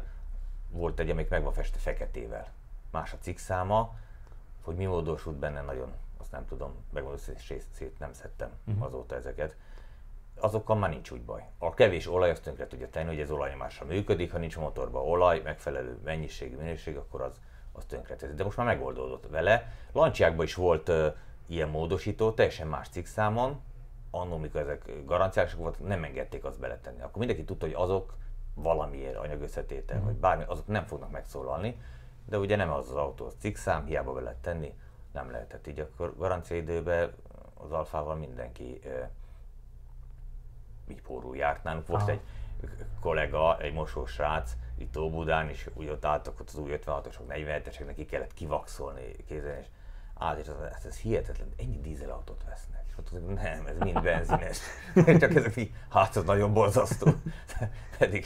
volt 0.69 0.99
egy, 0.99 1.09
amik 1.09 1.29
meg 1.29 1.43
van 1.43 1.53
festve 1.53 1.79
feketével. 1.79 2.51
Más 2.91 3.13
a 3.13 3.17
cikk 3.17 3.37
száma, 3.37 3.95
hogy 4.63 4.75
mi 4.75 4.85
módosult 4.85 5.35
benne 5.35 5.61
nagyon, 5.61 5.93
azt 6.17 6.31
nem 6.31 6.45
tudom, 6.45 6.85
megmondom, 6.93 7.19
szét 7.71 7.99
nem 7.99 8.13
szedtem 8.13 8.51
uh-huh. 8.67 8.83
azóta 8.83 9.15
ezeket. 9.15 9.55
Azokkal 10.35 10.75
már 10.75 10.89
nincs 10.89 11.11
úgy 11.11 11.21
baj. 11.21 11.43
A 11.57 11.73
kevés 11.73 12.07
olaj 12.07 12.29
azt 12.29 12.43
tönkre 12.43 12.67
tudja 12.67 12.89
tenni, 12.89 13.07
hogy 13.07 13.19
ez 13.19 13.31
olajnyomásra 13.31 13.85
működik, 13.85 14.31
ha 14.31 14.37
nincs 14.37 14.57
motorban 14.57 15.01
olaj, 15.01 15.41
megfelelő 15.41 15.99
mennyiségű 16.03 16.55
minőség, 16.55 16.97
akkor 16.97 17.21
az 17.21 17.39
az 17.71 17.85
tönkretezi. 17.85 18.33
De 18.33 18.43
most 18.43 18.57
már 18.57 18.65
megoldódott 18.65 19.27
vele. 19.29 19.71
Lanciákban 19.91 20.45
is 20.45 20.55
volt 20.55 20.89
uh, 20.89 21.13
ilyen 21.47 21.69
módosító, 21.69 22.31
teljesen 22.31 22.67
más 22.67 22.89
cikkszámon, 22.89 23.61
annól, 24.11 24.39
mikor 24.39 24.61
ezek 24.61 25.05
garanciások 25.05 25.59
voltak, 25.59 25.87
nem 25.87 26.03
engedték 26.03 26.43
azt 26.43 26.59
beletenni. 26.59 27.01
Akkor 27.01 27.17
mindenki 27.17 27.43
tudta, 27.43 27.65
hogy 27.65 27.75
azok 27.75 28.13
valamiért 28.53 29.15
anyagösszetétel, 29.15 29.99
mm. 29.99 30.03
vagy 30.03 30.13
bármi, 30.13 30.43
azok 30.47 30.67
nem 30.67 30.85
fognak 30.85 31.11
megszólalni, 31.11 31.81
de 32.25 32.37
ugye 32.37 32.55
nem 32.55 32.71
az 32.71 32.89
az 32.89 32.95
autó, 32.95 33.25
az 33.25 33.35
cikszám, 33.39 33.85
hiába 33.85 34.13
be 34.13 34.21
lehet 34.21 34.41
tenni, 34.41 34.73
nem 35.11 35.31
lehetett 35.31 35.67
így. 35.67 35.79
Akkor 35.79 36.15
garancia 36.17 36.57
időben 36.57 37.13
az 37.53 37.71
alfával 37.71 38.15
mindenki 38.15 38.79
uh, 38.85 38.91
így 40.87 41.01
pórul 41.01 41.35
járt 41.35 41.63
nálunk. 41.63 41.87
Volt 41.87 42.01
Aha. 42.01 42.11
egy 42.11 42.21
kollega, 42.99 43.59
egy 43.59 43.73
mosós 43.73 44.11
srác, 44.11 44.51
itt 44.81 44.97
Óbudán, 44.97 45.49
és 45.49 45.69
úgy 45.73 45.89
ott 45.89 46.05
álltak 46.05 46.39
ott 46.39 46.47
az 46.47 46.55
új 46.55 46.71
56-osok, 46.73 47.21
47-eseknek 47.27 47.93
ki 47.95 48.05
kellett 48.05 48.33
kivaxolni 48.33 49.15
kézen, 49.27 49.57
és 49.57 49.65
át, 50.13 50.37
és 50.39 50.47
az, 50.47 50.55
ez, 50.75 50.85
ez 50.85 50.97
hihetetlen, 50.97 51.53
ennyi 51.57 51.79
dízelautót 51.79 52.43
vesznek. 52.45 52.83
És 52.87 52.93
ott 52.97 53.27
nem, 53.27 53.65
ez 53.65 53.77
mind 53.77 54.01
benzines. 54.01 54.59
Csak 55.21 55.35
ezek 55.35 55.55
így, 55.55 55.73
hát 55.89 56.15
ez 56.15 56.23
nagyon 56.23 56.53
borzasztó. 56.53 57.11
Pedig 57.97 58.25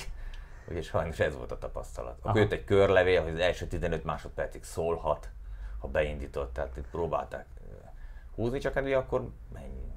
ugye 0.70 0.82
sajnos 0.82 1.20
ez 1.20 1.36
volt 1.36 1.52
a 1.52 1.58
tapasztalat. 1.58 2.18
Akkor 2.18 2.30
Aha. 2.30 2.40
jött 2.40 2.52
egy 2.52 2.64
körlevél, 2.64 3.24
hogy 3.24 3.34
az 3.34 3.40
első 3.40 3.68
15 3.68 4.04
másodpercig 4.04 4.64
szólhat, 4.64 5.30
ha 5.80 5.88
beindított, 5.88 6.54
tehát 6.54 6.78
itt 6.78 6.88
próbálták 6.88 7.46
húzni, 8.36 8.60
csak 8.60 8.74
hát 8.74 8.94
akkor 8.94 9.30
mennyi? 9.54 9.94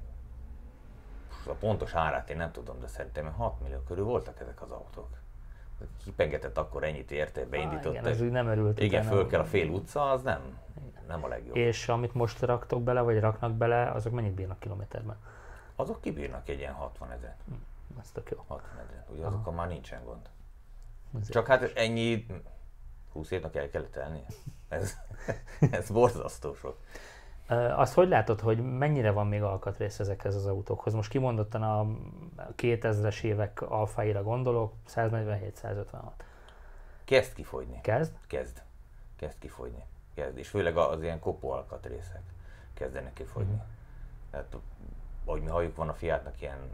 A 1.45 1.51
pontos 1.51 1.93
árát 1.93 2.29
én 2.29 2.37
nem 2.37 2.51
tudom, 2.51 2.79
de 2.79 2.87
szerintem 2.87 3.31
6 3.31 3.59
millió 3.61 3.79
körül 3.79 4.03
voltak 4.03 4.39
ezek 4.39 4.61
az 4.61 4.71
autók. 4.71 5.18
Kipengetett 6.03 6.57
akkor 6.57 6.83
ennyit 6.83 7.11
érte, 7.11 7.41
Ah, 7.41 7.47
beindította. 7.47 7.89
igen, 7.89 8.05
ez 8.05 8.19
nem 8.19 8.47
örült. 8.47 8.79
igen, 8.79 9.03
föl 9.03 9.27
kell 9.27 9.39
a 9.39 9.45
fél 9.45 9.69
utca, 9.69 10.11
az 10.11 10.21
nem, 10.21 10.57
nem 11.07 11.23
a 11.23 11.27
legjobb. 11.27 11.55
És 11.55 11.89
amit 11.89 12.13
most 12.13 12.39
raktok 12.41 12.83
bele, 12.83 13.01
vagy 13.01 13.19
raknak 13.19 13.53
bele, 13.53 13.91
azok 13.91 14.13
mennyit 14.13 14.33
bírnak 14.33 14.59
kilométerben? 14.59 15.17
Azok 15.75 16.01
kibírnak 16.01 16.49
egy 16.49 16.59
ilyen 16.59 16.73
60 16.73 17.11
ezer. 17.11 17.35
Ez 17.99 18.11
tök 18.11 18.29
jó. 18.29 18.43
60 18.47 18.69
ezer. 18.79 19.05
Ugye 19.09 19.25
azokkal 19.25 19.53
már 19.53 19.67
nincsen 19.67 20.03
gond. 20.05 20.29
Ezért. 21.15 21.31
Csak 21.31 21.47
hát 21.47 21.71
ennyi 21.75 22.25
20 23.13 23.31
évnek 23.31 23.55
el 23.55 23.69
kellett 23.69 23.95
elni. 23.95 24.23
Ez, 24.67 24.97
ez 25.71 25.89
borzasztó 25.89 26.53
sok. 26.53 26.77
Azt 27.75 27.93
hogy 27.93 28.07
látod, 28.07 28.39
hogy 28.39 28.77
mennyire 28.77 29.11
van 29.11 29.27
még 29.27 29.41
alkatrész 29.41 29.99
ezekhez 29.99 30.35
az 30.35 30.45
autókhoz? 30.45 30.93
Most 30.93 31.09
kimondottan 31.09 31.63
a 31.63 31.85
2000-es 32.57 33.21
évek 33.21 33.61
alfáira 33.61 34.23
gondolok, 34.23 34.73
147-156. 34.95 35.85
Kezd 37.03 37.33
kifogyni. 37.33 37.81
Kezd? 37.81 38.13
Kezd. 38.27 38.61
Kezd 39.15 39.39
kifogyni. 39.39 39.83
Kezd. 40.13 40.37
És 40.37 40.49
főleg 40.49 40.77
az 40.77 41.01
ilyen 41.01 41.19
kopó 41.19 41.51
alkatrészek 41.51 42.21
kezdenek 42.73 43.13
kifogyni. 43.13 43.53
Mhm. 43.53 43.61
Tehát, 44.31 44.55
ahogy 45.25 45.41
mi 45.41 45.49
halljuk, 45.49 45.75
van 45.75 45.89
a 45.89 45.93
Fiatnak 45.93 46.41
ilyen 46.41 46.69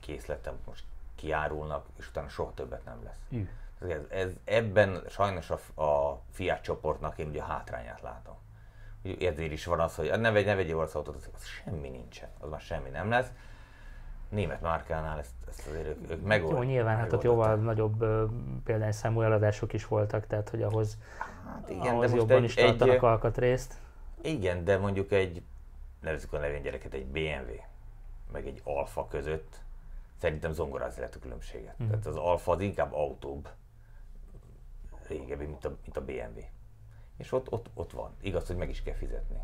készlete, 0.00 0.52
most 0.66 0.84
kiárulnak, 1.14 1.86
és 1.98 2.08
utána 2.08 2.28
soha 2.28 2.54
többet 2.54 2.84
nem 2.84 3.04
lesz. 3.04 3.18
Ű. 3.30 3.48
Ez, 3.88 4.00
ez, 4.10 4.30
ebben 4.44 5.02
sajnos 5.08 5.50
a, 5.50 5.82
a 5.82 6.20
Fiat 6.30 6.62
csoportnak 6.62 7.18
én 7.18 7.28
ugye 7.28 7.40
a 7.40 7.44
hátrányát 7.44 8.00
látom. 8.00 8.36
Ezért 9.20 9.52
is 9.52 9.64
van 9.64 9.80
az, 9.80 9.94
hogy 9.96 10.12
ne, 10.20 10.30
vegy, 10.30 10.44
ne 10.44 10.54
vegyél 10.54 10.76
orosz 10.76 10.94
autót, 10.94 11.16
az, 11.16 11.28
az 11.34 11.44
semmi 11.44 11.88
nincsen, 11.88 12.28
az 12.38 12.48
már 12.48 12.60
semmi 12.60 12.88
nem 12.88 13.08
lesz. 13.08 13.28
Német 14.28 14.60
márkánál 14.60 15.18
ezt, 15.18 15.34
ezt 15.48 15.66
azért 15.66 15.86
ők, 15.86 16.10
ők 16.10 16.22
megold, 16.22 16.56
Jó, 16.56 16.62
nyilván, 16.62 16.96
hát 16.96 17.12
ott 17.12 17.22
jóval 17.22 17.56
nagyobb 17.56 18.04
példányszámú 18.64 19.20
eladások 19.20 19.72
is 19.72 19.86
voltak, 19.86 20.26
tehát 20.26 20.48
hogy 20.48 20.62
ahhoz, 20.62 20.98
Hát 21.46 21.70
igen, 21.70 21.94
ahhoz 21.94 22.10
de 22.10 22.16
jobban 22.16 22.36
egy, 22.36 22.44
is 22.44 22.54
tartanak 22.54 22.94
egy, 22.94 23.04
alkatrészt. 23.04 23.74
igen, 24.22 24.64
de 24.64 24.78
mondjuk 24.78 25.12
egy, 25.12 25.42
nevezzük 26.00 26.32
a 26.32 26.38
nevén 26.38 26.62
gyereket, 26.62 26.92
egy 26.92 27.06
BMW, 27.06 27.54
meg 28.32 28.46
egy 28.46 28.60
Alfa 28.64 29.06
között, 29.06 29.60
szerintem 30.20 30.52
zongorázni 30.52 30.98
lehet 31.00 31.14
a 31.14 31.18
különbséget. 31.18 31.78
Mhm. 31.78 31.88
Tehát 31.88 32.06
az 32.06 32.16
Alfa 32.16 32.52
az 32.52 32.60
inkább 32.60 32.92
autóbb, 32.92 33.48
régebbi, 35.08 35.44
mint 35.44 35.64
a, 35.64 35.76
mint 35.84 35.96
a 35.96 36.04
BMW. 36.04 36.40
És 37.16 37.32
ott, 37.32 37.52
ott, 37.52 37.70
ott 37.74 37.92
van. 37.92 38.10
Igaz, 38.20 38.46
hogy 38.46 38.56
meg 38.56 38.68
is 38.68 38.82
kell 38.82 38.94
fizetni. 38.94 39.36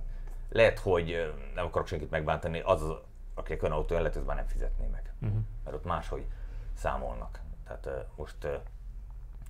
Lehet, 0.48 0.78
hogy 0.78 1.34
nem 1.54 1.66
akarok 1.66 1.86
senkit 1.86 2.10
megbántani, 2.10 2.60
az, 2.60 2.82
az 2.82 2.96
akinek 3.34 3.62
olyan 3.62 3.74
autó 3.74 3.94
lehet, 3.96 4.16
az 4.16 4.24
már 4.24 4.36
nem 4.36 4.46
fizetné 4.46 4.86
meg. 4.86 5.12
Uh-huh. 5.22 5.38
Mert 5.64 5.76
ott 5.76 5.84
máshogy 5.84 6.26
számolnak. 6.74 7.40
Tehát 7.64 7.86
ö, 7.86 7.98
most 8.16 8.44
ö, 8.44 8.54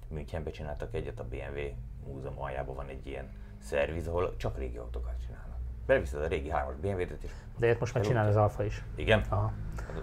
Münchenbe 0.09 0.50
csináltak 0.50 0.94
egyet, 0.94 1.20
a 1.20 1.24
BMW 1.24 1.61
múzeum 2.06 2.42
aljában 2.42 2.74
van 2.74 2.88
egy 2.88 3.06
ilyen 3.06 3.28
szerviz, 3.59 4.06
ahol 4.09 4.37
csak 4.37 4.59
régi 4.59 4.76
autókat 4.76 5.14
csinálnak. 5.26 5.59
Beleviszed 5.87 6.20
a 6.22 6.26
régi 6.26 6.50
3-as 6.52 6.74
BMW-t, 6.80 7.22
és 7.22 7.30
De 7.56 7.66
ilyet 7.66 7.80
most 7.80 7.94
már 7.94 8.04
csinál 8.04 8.26
az 8.28 8.37
Alfa 8.37 8.64
is. 8.64 8.85
igen, 8.94 9.24
Aha. 9.28 9.52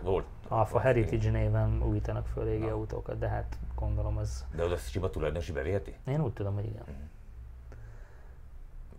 volt. 0.04 0.26
Alfa 0.48 0.80
Heritage 0.80 1.32
néven 1.32 1.84
újítanak 1.84 2.28
föl 2.28 2.44
régi 2.44 2.66
Na. 2.66 2.72
autókat, 2.72 3.18
de 3.18 3.28
hát 3.28 3.58
gondolom 3.76 4.18
az... 4.18 4.46
De 4.56 4.64
oda 4.64 4.78
Siba 4.78 5.10
tulajdonosi 5.10 5.52
beviheti? 5.52 5.96
Én 6.08 6.22
úgy 6.22 6.34
tudom, 6.34 6.54
hogy 6.54 6.66
igen. 6.66 6.84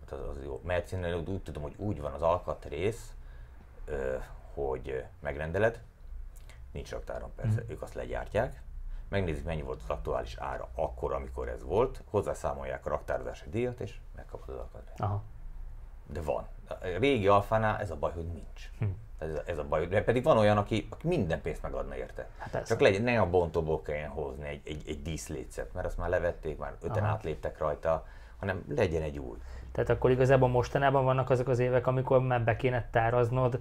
Hát 0.09 0.19
az, 0.19 0.37
az 0.37 0.43
jó. 0.43 0.61
Mercinél 0.63 1.15
úgy, 1.15 1.29
úgy 1.29 1.41
tudom, 1.43 1.63
hogy 1.63 1.73
úgy 1.77 2.01
van 2.01 2.13
az 2.13 2.21
alkatrész, 2.21 3.13
ö, 3.85 4.15
hogy 4.53 5.03
megrendeled, 5.19 5.81
nincs 6.71 6.91
raktáron 6.91 7.31
persze, 7.35 7.61
Mhm. 7.61 7.71
ők 7.71 7.81
azt 7.81 7.93
legyártják, 7.93 8.61
megnézik 9.09 9.43
mennyi 9.45 9.61
volt 9.61 9.81
az 9.83 9.89
aktuális 9.89 10.35
ára 10.37 10.69
akkor, 10.75 11.13
amikor 11.13 11.47
ez 11.49 11.63
volt, 11.63 12.01
hozzászámolják 12.09 12.85
a 12.85 12.89
raktározási 12.89 13.49
díjat, 13.49 13.79
és 13.79 13.97
megkapod 14.15 14.49
az 14.49 14.55
alkatrészt. 14.55 14.99
Aha. 15.01 15.21
De 16.07 16.21
van. 16.21 16.47
A 16.67 16.75
régi 16.99 17.27
alfánál 17.27 17.79
ez 17.79 17.91
a 17.91 17.95
baj, 17.95 18.11
hogy 18.11 18.27
nincs. 18.27 18.69
Hm. 18.79 18.85
Ez, 19.17 19.29
ez 19.45 19.57
a 19.57 19.63
baj, 19.67 19.87
de 19.87 20.03
pedig 20.03 20.23
van 20.23 20.37
olyan, 20.37 20.57
aki, 20.57 20.87
aki 20.89 21.07
minden 21.07 21.41
pénzt 21.41 21.61
megadna 21.61 21.95
érte. 21.95 22.27
Hát. 22.37 22.67
Csak 22.67 22.79
legyen, 22.79 23.01
ne 23.01 23.19
a 23.21 23.29
bontóból 23.29 23.81
kelljen 23.81 24.09
hozni 24.09 24.47
egy, 24.47 24.61
egy, 24.65 24.83
egy 24.87 25.01
díszlécet, 25.01 25.73
mert 25.73 25.85
azt 25.85 25.97
már 25.97 26.09
levették, 26.09 26.57
már 26.57 26.75
öten 26.81 27.03
Aha. 27.03 27.11
átléptek 27.11 27.57
rajta, 27.57 28.05
hanem 28.39 28.63
legyen 28.67 29.01
egy 29.01 29.17
új. 29.19 29.37
Tehát 29.71 29.89
akkor 29.89 30.11
igazából 30.11 30.49
mostanában 30.49 31.03
vannak 31.03 31.29
azok 31.29 31.47
az 31.47 31.59
évek, 31.59 31.87
amikor 31.87 32.21
már 32.21 32.43
be 32.43 32.55
kéne 32.55 32.87
táraznod 32.91 33.59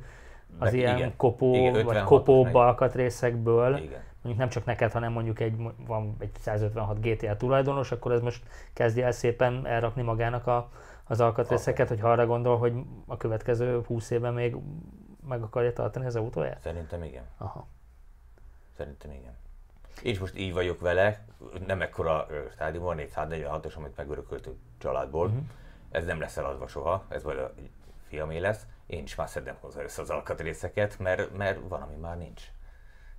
az 0.59 0.71
Be- 0.71 0.77
ilyen 0.77 0.97
igen. 0.97 1.17
kopó, 1.17 1.55
Igen, 1.55 1.73
vagy 1.73 1.97
56-os 1.97 2.05
kopó 2.05 2.45
alkatrészekből, 2.53 3.77
Igen. 3.77 4.03
mondjuk 4.23 4.37
nem 4.37 4.49
csak 4.49 4.65
neked, 4.65 4.93
hanem 4.93 5.13
mondjuk 5.13 5.41
egy, 5.41 5.57
van 5.87 6.17
egy 6.19 6.31
156 6.39 7.01
GTL 7.01 7.33
tulajdonos, 7.33 7.93
akkor 7.93 8.13
ez 8.13 8.21
most 8.21 8.43
kezdje 8.73 9.05
el 9.05 9.13
szépen 9.13 9.67
elrakni 9.67 10.03
magának 10.03 10.47
a, 10.47 10.71
az 11.05 11.21
alkatrészeket, 11.21 11.89
hogy 11.89 12.01
ha 12.01 12.11
arra 12.11 12.27
gondol, 12.27 12.59
hogy 12.59 12.73
a 13.07 13.17
következő 13.17 13.83
20 13.87 14.11
évben 14.11 14.35
még 14.35 14.57
meg 15.29 15.43
akarja 15.43 15.73
tartani 15.73 16.07
az 16.07 16.17
autóját? 16.17 16.61
Szerintem 16.61 17.03
igen. 17.03 17.25
Aha. 17.39 17.67
Szerintem 18.77 19.11
igen. 19.11 19.37
Én 20.03 20.13
is 20.13 20.19
most 20.19 20.39
így 20.39 20.53
vagyok 20.53 20.81
vele, 20.81 21.25
nem 21.67 21.83
ekkora 21.83 22.27
ö, 22.31 22.39
stádium 22.53 22.85
van, 22.85 22.99
egy 22.99 23.13
146-os, 23.15 23.77
amit 23.77 23.97
megörököltünk 23.97 24.57
családból. 24.79 25.27
Uh-huh. 25.27 25.43
Ez 25.91 26.05
nem 26.05 26.21
lesz 26.21 26.37
eladva 26.37 26.67
soha, 26.67 27.05
ez 27.09 27.23
majd 27.23 27.39
a 27.39 27.53
fiamé 28.09 28.39
lesz. 28.39 28.67
Én 28.87 29.03
is 29.03 29.15
már 29.15 29.29
szedem 29.29 29.57
hozzá 29.61 29.83
össze 29.83 30.03
az 30.03 30.11
alkatrészeket, 30.11 30.99
mert, 30.99 31.37
mert 31.37 31.59
van, 31.69 31.83
ami 31.83 31.97
már 31.97 32.19
nincs. 32.19 32.43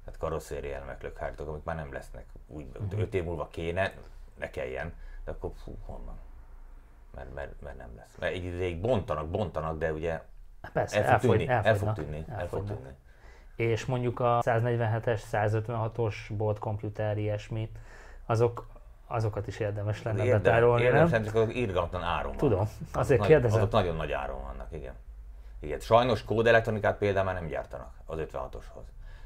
Tehát 0.03 0.19
karosszéri 0.19 0.71
elemek, 0.71 1.01
lökhártok, 1.01 1.47
amik 1.47 1.63
már 1.63 1.75
nem 1.75 1.93
lesznek. 1.93 2.25
Úgy 2.47 2.65
uh-huh. 2.65 2.99
öt 2.99 3.13
év 3.13 3.23
múlva 3.23 3.47
kéne, 3.47 3.93
ne 4.37 4.49
kelljen, 4.49 4.93
de 5.25 5.31
akkor 5.31 5.51
fú, 5.63 5.77
honnan? 5.85 6.19
Mert, 7.15 7.33
mert, 7.33 7.61
mert 7.61 7.77
nem 7.77 7.95
lesz. 7.95 8.15
Mert 8.19 8.33
egy 8.33 8.43
ideig 8.43 8.81
bontanak, 8.81 9.29
bontanak, 9.29 9.77
de 9.77 9.93
ugye 9.93 10.21
Hát 10.61 10.71
Persze, 10.71 11.05
el 11.05 11.19
fog 11.19 11.31
elfogy, 11.31 11.37
tűnni, 11.37 11.67
el 11.67 11.75
fog 11.75 11.93
tűnni, 11.93 12.25
el 12.29 12.47
fog 12.47 12.65
tűnni. 12.65 12.95
És 13.55 13.85
mondjuk 13.85 14.19
a 14.19 14.41
147-es, 14.41 15.21
156-os 15.31 16.15
bolt 16.37 16.59
komputer, 16.59 17.17
ilyesmi, 17.17 17.71
azok, 18.25 18.67
azokat 19.11 19.47
is 19.47 19.59
érdemes 19.59 20.03
lenne 20.03 20.23
Érdem- 20.23 20.41
betárolni, 20.41 20.83
érdemes, 20.83 21.09
nem? 21.11 21.21
nem? 21.21 21.31
Csak 21.33 21.41
az 21.41 21.49
irgalmatlan 21.55 22.03
áron 22.03 22.35
Tudom, 22.37 22.57
vannak. 22.57 22.71
azért 22.93 23.19
nagy- 23.19 23.27
kérdezem. 23.29 23.57
Azok 23.57 23.71
nagyon 23.71 23.95
nagy 23.95 24.11
áron 24.11 24.41
vannak, 24.41 24.67
igen. 24.71 24.93
igen. 25.59 25.79
Sajnos 25.79 26.23
kódelektronikát 26.23 26.97
például 26.97 27.25
már 27.25 27.33
nem 27.33 27.47
gyártanak 27.47 27.91
az 28.05 28.17
56-oshoz. 28.19 28.83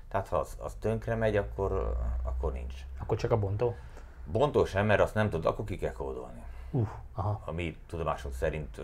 Tehát 0.07 0.27
ha 0.27 0.37
az, 0.37 0.57
az 0.59 0.73
tönkre 0.79 1.15
megy, 1.15 1.37
akkor, 1.37 1.97
akkor 2.23 2.51
nincs. 2.51 2.73
Akkor 2.99 3.17
csak 3.17 3.31
a 3.31 3.37
bontó? 3.37 3.75
Bontó 4.25 4.65
sem, 4.65 4.85
mert 4.85 5.01
azt 5.01 5.13
nem 5.13 5.29
tud, 5.29 5.45
akkor 5.45 5.65
ki 5.65 5.77
kell 5.77 5.91
kódolni. 5.91 6.43
Uh, 6.71 6.87
aha. 7.13 7.41
A 7.45 7.51
mi 7.51 7.77
tudomásunk 7.87 8.33
szerint 8.33 8.81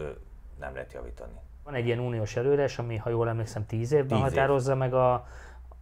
nem 0.60 0.74
lehet 0.74 0.94
javítani. 0.94 1.34
Van 1.64 1.74
egy 1.74 1.86
ilyen 1.86 2.00
uniós 2.00 2.36
előres, 2.36 2.80
ami, 2.80 2.96
ha 2.98 3.10
jól 3.10 3.30
emlékszem, 3.30 3.66
10 3.66 3.92
évben 3.92 4.08
10 4.08 4.18
év. 4.18 4.24
határozza 4.24 4.76
meg 4.76 4.94
a, 4.94 5.28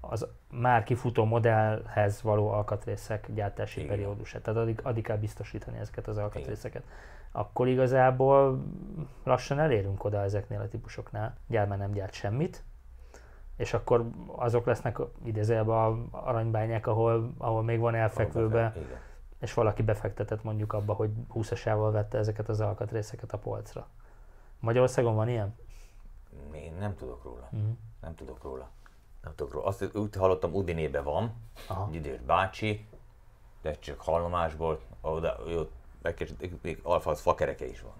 az 0.09 0.27
már 0.51 0.83
kifutó 0.83 1.25
modellhez 1.25 2.21
való 2.21 2.49
alkatrészek 2.49 3.31
gyártási 3.33 3.81
Igen. 3.81 3.95
periódusát. 3.95 4.41
Tehát 4.41 4.59
addig, 4.59 4.79
addig 4.83 5.03
kell 5.03 5.17
biztosítani 5.17 5.77
ezeket 5.77 6.07
az 6.07 6.17
alkatrészeket. 6.17 6.83
Akkor 7.31 7.67
igazából 7.67 8.63
lassan 9.23 9.59
elérünk 9.59 10.03
oda 10.03 10.21
ezeknél 10.21 10.61
a 10.61 10.67
típusoknál. 10.67 11.37
Gyár 11.47 11.67
nem 11.67 11.91
gyárt 11.91 12.13
semmit, 12.13 12.63
és 13.55 13.73
akkor 13.73 14.09
azok 14.25 14.65
lesznek 14.65 14.99
idézőjelben 15.23 16.07
aranybányák, 16.11 16.87
ahol, 16.87 17.33
ahol 17.37 17.63
még 17.63 17.79
van 17.79 17.95
elfekvőbe, 17.95 18.73
Igen. 18.75 18.99
és 19.39 19.53
valaki 19.53 19.83
befektetett 19.83 20.43
mondjuk 20.43 20.73
abba, 20.73 20.93
hogy 20.93 21.11
20-asával 21.33 21.89
vette 21.91 22.17
ezeket 22.17 22.49
az 22.49 22.61
alkatrészeket 22.61 23.33
a 23.33 23.37
polcra. 23.37 23.87
Magyarországon 24.59 25.15
van 25.15 25.29
ilyen? 25.29 25.55
Én 26.51 26.73
nem 26.79 26.95
tudok 26.95 27.23
róla. 27.23 27.47
Mhm. 27.51 27.69
Nem 28.01 28.15
tudok 28.15 28.43
róla. 28.43 28.69
Nem 29.27 29.35
tudok 29.35 29.53
róla. 29.53 29.65
Azt 29.65 29.95
úgy 29.95 30.15
hallottam, 30.15 30.53
Udinébe 30.53 31.01
van, 31.01 31.33
Aha. 31.67 31.87
egy 31.89 31.95
idős 31.95 32.19
bácsi, 32.19 32.87
de 33.61 33.71
csak 33.79 34.01
hallomásból, 34.01 34.79
oda, 35.01 35.37
megkeresett, 36.01 36.61
még 36.61 36.79
alfa 36.83 37.09
az 37.09 37.21
fakereke 37.21 37.65
is 37.65 37.81
van. 37.81 37.93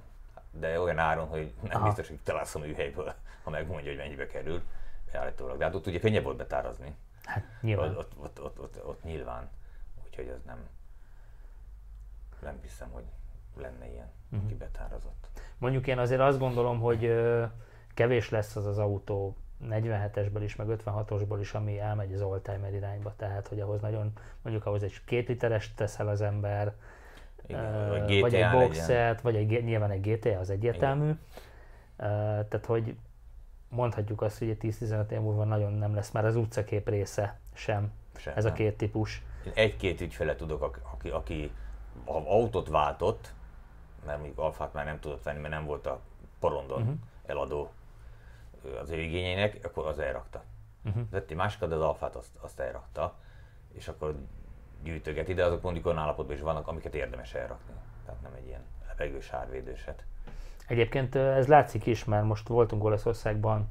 De 0.51 0.79
olyan 0.79 0.97
áron, 0.97 1.27
hogy 1.27 1.53
nem 1.61 1.75
Aha. 1.75 1.85
biztos, 1.85 2.07
hogy 2.07 2.19
találsz 2.23 2.55
a 2.55 2.59
műhelyből, 2.59 3.13
ha 3.43 3.49
megmondja, 3.49 3.89
hogy 3.89 3.99
mennyibe 3.99 4.27
kerül. 4.27 4.61
Állítólag. 5.13 5.57
De 5.57 5.63
hát 5.65 5.75
ott 5.75 5.87
ugye 5.87 5.99
könnyebb 5.99 6.23
volt 6.23 6.37
betárazni. 6.37 6.95
Hát 7.23 7.43
nyilván. 7.61 7.89
Ott, 7.97 8.11
ott, 8.17 8.23
ott, 8.23 8.39
ott, 8.43 8.59
ott, 8.59 8.85
ott 8.85 9.03
nyilván. 9.03 9.49
Úgyhogy 10.05 10.27
ez 10.27 10.41
nem, 10.45 10.67
nem 12.41 12.59
hiszem, 12.61 12.89
hogy 12.91 13.03
lenne 13.57 13.91
ilyen, 13.91 14.11
Mhm. 14.29 14.45
aki 14.45 14.53
betárazott. 14.55 15.27
Mondjuk 15.57 15.87
én 15.87 15.97
azért 15.99 16.21
azt 16.21 16.39
gondolom, 16.39 16.79
hogy 16.79 17.13
kevés 17.93 18.29
lesz 18.29 18.55
az 18.55 18.65
az 18.65 18.77
autó 18.77 19.35
47-esből 19.65 20.41
is, 20.43 20.55
meg 20.55 20.67
56-osból 20.69 21.37
is, 21.39 21.53
ami 21.53 21.79
elmegy 21.79 22.13
az 22.13 22.21
oldtimer 22.21 22.73
irányba. 22.73 23.13
Tehát, 23.15 23.47
hogy 23.47 23.59
ahhoz 23.59 23.81
nagyon, 23.81 24.11
mondjuk 24.41 24.65
ahhoz 24.65 24.83
egy 24.83 25.03
két 25.05 25.27
literes 25.27 25.73
teszel 25.73 26.07
az 26.07 26.21
ember, 26.21 26.73
Igen, 27.47 27.73
ö, 27.73 27.87
vagy 27.87 28.11
egy 28.11 28.21
legyen. 28.21 28.51
boxet, 28.51 29.21
vagy 29.21 29.35
egy, 29.35 29.63
nyilván 29.63 29.91
egy 29.91 30.01
GTA, 30.01 30.39
az 30.39 30.49
egyértelmű. 30.49 31.09
Ö, 31.09 31.15
Tehát, 32.47 32.65
hogy 32.65 32.95
mondhatjuk 33.69 34.21
azt, 34.21 34.37
hogy 34.37 34.49
egy 34.49 34.57
10-15 34.61 35.09
év 35.11 35.19
múlva 35.19 35.43
nagyon 35.43 35.73
nem 35.73 35.95
lesz 35.95 36.11
már 36.11 36.25
az 36.25 36.35
utcakép 36.35 36.89
része 36.89 37.39
sem 37.53 37.91
Sem, 38.15 38.33
ez 38.35 38.45
a 38.45 38.47
nem. 38.47 38.57
két 38.57 38.77
típus. 38.77 39.21
Én 39.45 39.51
egy-két 39.55 40.01
ügyfele 40.01 40.35
tudok, 40.35 40.79
aki, 40.93 41.09
aki, 41.09 41.51
autót 42.05 42.69
váltott, 42.69 43.33
mert 44.05 44.17
mondjuk 44.17 44.39
Alfát 44.39 44.73
már 44.73 44.85
nem 44.85 44.99
tudott 44.99 45.23
venni, 45.23 45.39
mert 45.39 45.53
nem 45.53 45.65
volt 45.65 45.85
a 45.85 45.99
porondon 46.39 46.81
uh-huh. 46.81 46.95
eladó 47.25 47.71
az 48.81 48.89
ő 48.89 48.99
igényeinek, 48.99 49.59
akkor 49.63 49.85
az 49.85 49.99
elrakta. 49.99 50.43
Uh-huh. 50.85 51.03
Vett 51.09 51.29
egy 51.29 51.37
másikat, 51.37 51.69
de 51.69 51.75
az 51.75 51.81
Alfát 51.81 52.15
azt, 52.15 52.35
azt 52.39 52.59
elrakta, 52.59 53.15
és 53.73 53.87
akkor 53.87 54.15
gyűjtögeti, 54.83 55.33
de 55.33 55.45
azok 55.45 55.61
mondjuk 55.61 55.85
olyan 55.85 55.97
állapotban 55.97 56.35
is 56.35 56.41
vannak, 56.41 56.67
amiket 56.67 56.95
érdemes 56.95 57.33
elrakni. 57.33 57.73
Tehát 58.05 58.21
nem 58.21 58.33
egy 58.33 58.47
ilyen 58.47 58.61
levegős 58.87 59.31
árvédőset. 59.31 60.03
Egyébként 60.67 61.15
ez 61.15 61.47
látszik 61.47 61.85
is, 61.85 62.05
mert 62.05 62.25
most 62.25 62.47
voltunk 62.47 62.83
Olaszországban 62.83 63.67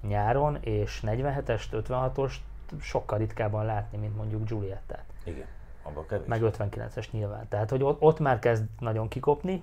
nyáron, 0.00 0.58
és 0.60 1.02
47-est, 1.06 1.64
56-ost 1.72 2.36
sokkal 2.80 3.18
ritkábban 3.18 3.64
látni, 3.64 3.98
mint 3.98 4.16
mondjuk 4.16 4.48
Giuliettát. 4.48 5.04
Igen, 5.24 5.46
abban 5.82 6.06
kevés. 6.06 6.26
Meg 6.26 6.40
59-es 6.42 7.10
nyilván. 7.10 7.48
Tehát, 7.48 7.70
hogy 7.70 7.82
ott, 7.82 8.00
ott 8.00 8.18
már 8.18 8.38
kezd 8.38 8.64
nagyon 8.78 9.08
kikopni, 9.08 9.62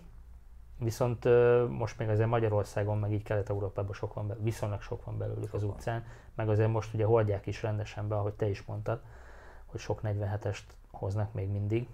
viszont 0.77 1.25
most 1.69 1.97
még 1.97 2.09
azért 2.09 2.29
Magyarországon, 2.29 2.97
meg 2.97 3.13
így 3.13 3.23
Kelet-Európában 3.23 3.93
sok 3.93 4.13
van, 4.13 4.27
be, 4.27 4.35
viszonylag 4.39 4.81
sok 4.81 5.05
van 5.05 5.17
belőlük 5.17 5.53
az 5.53 5.63
utcán, 5.63 6.05
meg 6.35 6.49
azért 6.49 6.69
most 6.69 6.93
ugye 6.93 7.05
hordják 7.05 7.45
is 7.45 7.61
rendesen 7.61 8.07
be, 8.07 8.15
ahogy 8.15 8.33
te 8.33 8.49
is 8.49 8.63
mondtad, 8.63 9.01
hogy 9.65 9.79
sok 9.79 9.99
47-est 10.03 10.59
hoznak 10.91 11.33
még 11.33 11.49
mindig. 11.49 11.87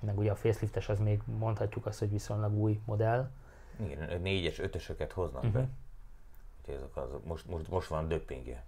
Meg 0.00 0.18
ugye 0.18 0.30
a 0.30 0.34
faceliftes 0.34 0.88
az 0.88 0.98
még 0.98 1.20
mondhatjuk 1.38 1.86
azt, 1.86 1.98
hogy 1.98 2.10
viszonylag 2.10 2.52
új 2.52 2.80
modell. 2.84 3.30
Igen, 3.76 4.20
négyes, 4.20 4.58
ötösöket 4.58 5.12
hoznak 5.12 5.42
Mhm. 5.42 5.50
uh-huh. 5.50 5.64
be. 5.64 5.70
Úgyhogy 6.60 6.74
azok 6.74 6.96
az, 6.96 7.20
most, 7.24 7.46
most, 7.48 7.68
most 7.68 7.88
van 7.88 8.08
döppingje. 8.08 8.64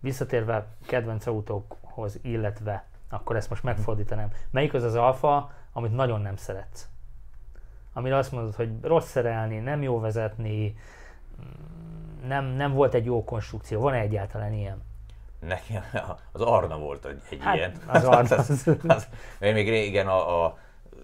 Visszatérve 0.00 0.66
kedvenc 0.86 1.26
autókhoz, 1.26 2.18
illetve 2.22 2.86
akkor 3.08 3.36
ezt 3.36 3.50
most 3.50 3.62
megfordítanám. 3.62 4.32
Melyik 4.50 4.74
az 4.74 4.82
az 4.82 4.94
alfa, 4.94 5.52
amit 5.72 5.92
nagyon 5.92 6.20
nem 6.20 6.36
szeretsz? 6.36 6.88
Amire 7.92 8.16
azt 8.16 8.32
mondod, 8.32 8.54
hogy 8.54 8.70
rossz 8.82 9.08
szerelni, 9.08 9.58
nem 9.58 9.82
jó 9.82 10.00
vezetni, 10.00 10.76
nem, 12.26 12.44
nem 12.44 12.72
volt 12.72 12.94
egy 12.94 13.04
jó 13.04 13.24
konstrukció. 13.24 13.80
Van-e 13.80 13.98
egyáltalán 13.98 14.52
ilyen? 14.52 14.82
Nekem 15.40 15.82
az 16.32 16.40
Arna 16.40 16.78
volt 16.78 17.04
egy, 17.06 17.20
egy 17.30 17.40
Hát, 17.40 17.54
ilyen. 17.54 17.72
az 17.86 18.04
Arna. 18.04 18.36
az, 18.36 18.68
az, 18.86 19.08
én 19.40 19.54
még 19.54 19.68
régen 19.68 20.06
a, 20.06 20.44
a 20.44 20.58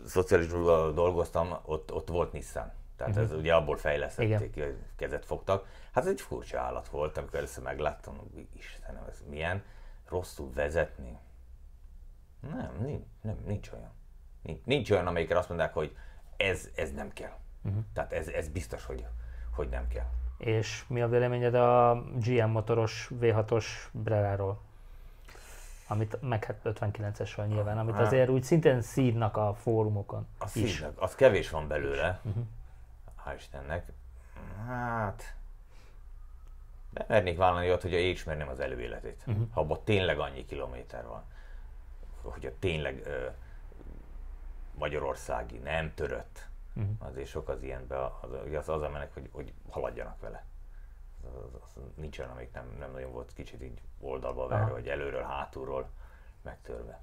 szocializmusban 0.05 0.95
dolgoztam, 0.95 1.59
ott, 1.65 1.93
ott 1.93 2.09
volt 2.09 2.33
Nissan. 2.33 2.73
Tehát 2.97 3.17
ez 3.17 3.33
ugye 3.33 3.55
abból 3.55 3.77
fejlesztették 3.77 4.57
Igen. 4.57 4.77
kezet 4.97 5.25
fogtak. 5.25 5.67
Hát 5.93 6.05
ez 6.05 6.11
egy 6.11 6.21
furcsa 6.21 6.61
állat 6.61 6.89
volt, 6.89 7.17
amikor 7.17 7.39
először 7.39 7.65
megláttam, 7.65 8.17
hogy 8.17 8.47
Istenem, 8.57 9.05
ez 9.09 9.23
milyen 9.29 9.63
rosszul 10.09 10.51
vezetni. 10.55 11.19
Nem, 12.41 12.71
nincs, 12.81 13.05
nem, 13.21 13.37
nincs 13.47 13.71
olyan. 13.73 13.91
Nincs, 14.43 14.65
nincs 14.65 14.91
olyan, 14.91 15.07
amelyikre 15.07 15.39
azt 15.39 15.49
mondják, 15.49 15.75
hogy 15.75 15.97
ez, 16.39 16.69
ez 16.75 16.93
nem 16.93 17.13
kell. 17.13 17.37
Uh-huh. 17.63 17.83
Tehát 17.93 18.13
ez, 18.13 18.29
ez 18.29 18.49
biztos, 18.49 18.85
hogy, 18.85 19.07
hogy 19.51 19.69
nem 19.69 19.89
kell. 19.89 20.07
És 20.39 20.85
mi 20.87 21.01
a 21.03 21.09
véleményed 21.09 21.55
a 21.55 22.03
GM 22.15 22.49
motoros 22.51 23.11
V6-os 23.21 23.65
Breláról? 23.93 24.61
Amit, 25.87 26.19
meg 26.23 26.45
hát 26.45 26.61
59-esről 26.65 27.47
nyilván, 27.47 27.79
amit 27.79 27.95
Hát. 27.95 28.07
azért 28.07 28.29
úgy 28.29 28.43
szintén 28.43 28.83
szívnak 28.83 29.37
a 29.37 29.55
fórumokon 29.55 30.27
A 30.39 30.45
is. 30.45 30.51
szívnek, 30.51 31.01
az 31.03 31.15
kevés 31.15 31.51
van 31.51 31.69
belőle, 31.69 32.21
uh-huh. 32.23 32.45
hál' 33.25 33.35
Istennek. 33.37 33.93
Hát, 34.67 35.35
bemernék 36.91 37.37
vállalni 37.37 37.73
ott, 37.73 37.83
hogy 37.83 37.95
a 37.95 37.99
ismer 37.99 38.37
nem 38.37 38.49
az 38.49 38.61
előéletét. 38.61 39.23
Uh-huh. 39.27 39.47
Ha 39.53 39.61
abban 39.61 39.81
tényleg 39.85 40.19
annyi 40.19 40.45
kilométer 40.45 41.07
van, 41.07 41.23
hogyha 42.23 42.51
tényleg 42.59 43.03
ö, 43.05 43.27
magyarországi, 44.79 45.59
nem 45.59 45.95
törött, 45.95 46.49
uh-huh. 46.75 46.93
azért 46.99 47.29
sok 47.29 47.49
az 47.49 47.63
ilyenben, 47.63 47.99
az, 48.21 48.31
az, 48.57 48.69
az 48.69 48.83
emelek, 48.83 49.15
hogy, 49.15 49.29
hogy 49.33 49.53
haladjanak 49.71 50.21
vele. 50.21 50.45
Az, 51.25 51.37
az, 51.37 51.61
az, 51.77 51.83
nincs 51.95 52.19
olyan, 52.19 52.31
amik 52.31 52.53
nem, 52.53 52.77
nem 52.79 52.93
nagyon 52.93 53.13
volt 53.13 53.33
kicsit 53.35 53.63
így 53.63 53.81
oldalba 54.01 54.47
verve, 54.47 54.71
vagy 54.71 54.89
előről, 54.89 55.23
hátulról 55.23 55.89
megtörve. 56.43 57.01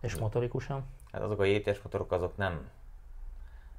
És 0.00 0.16
motorikusan? 0.16 0.84
Hát 1.12 1.22
azok 1.22 1.40
a 1.40 1.44
JTS 1.44 1.82
motorok 1.82 2.12
azok 2.12 2.36
nem, 2.36 2.70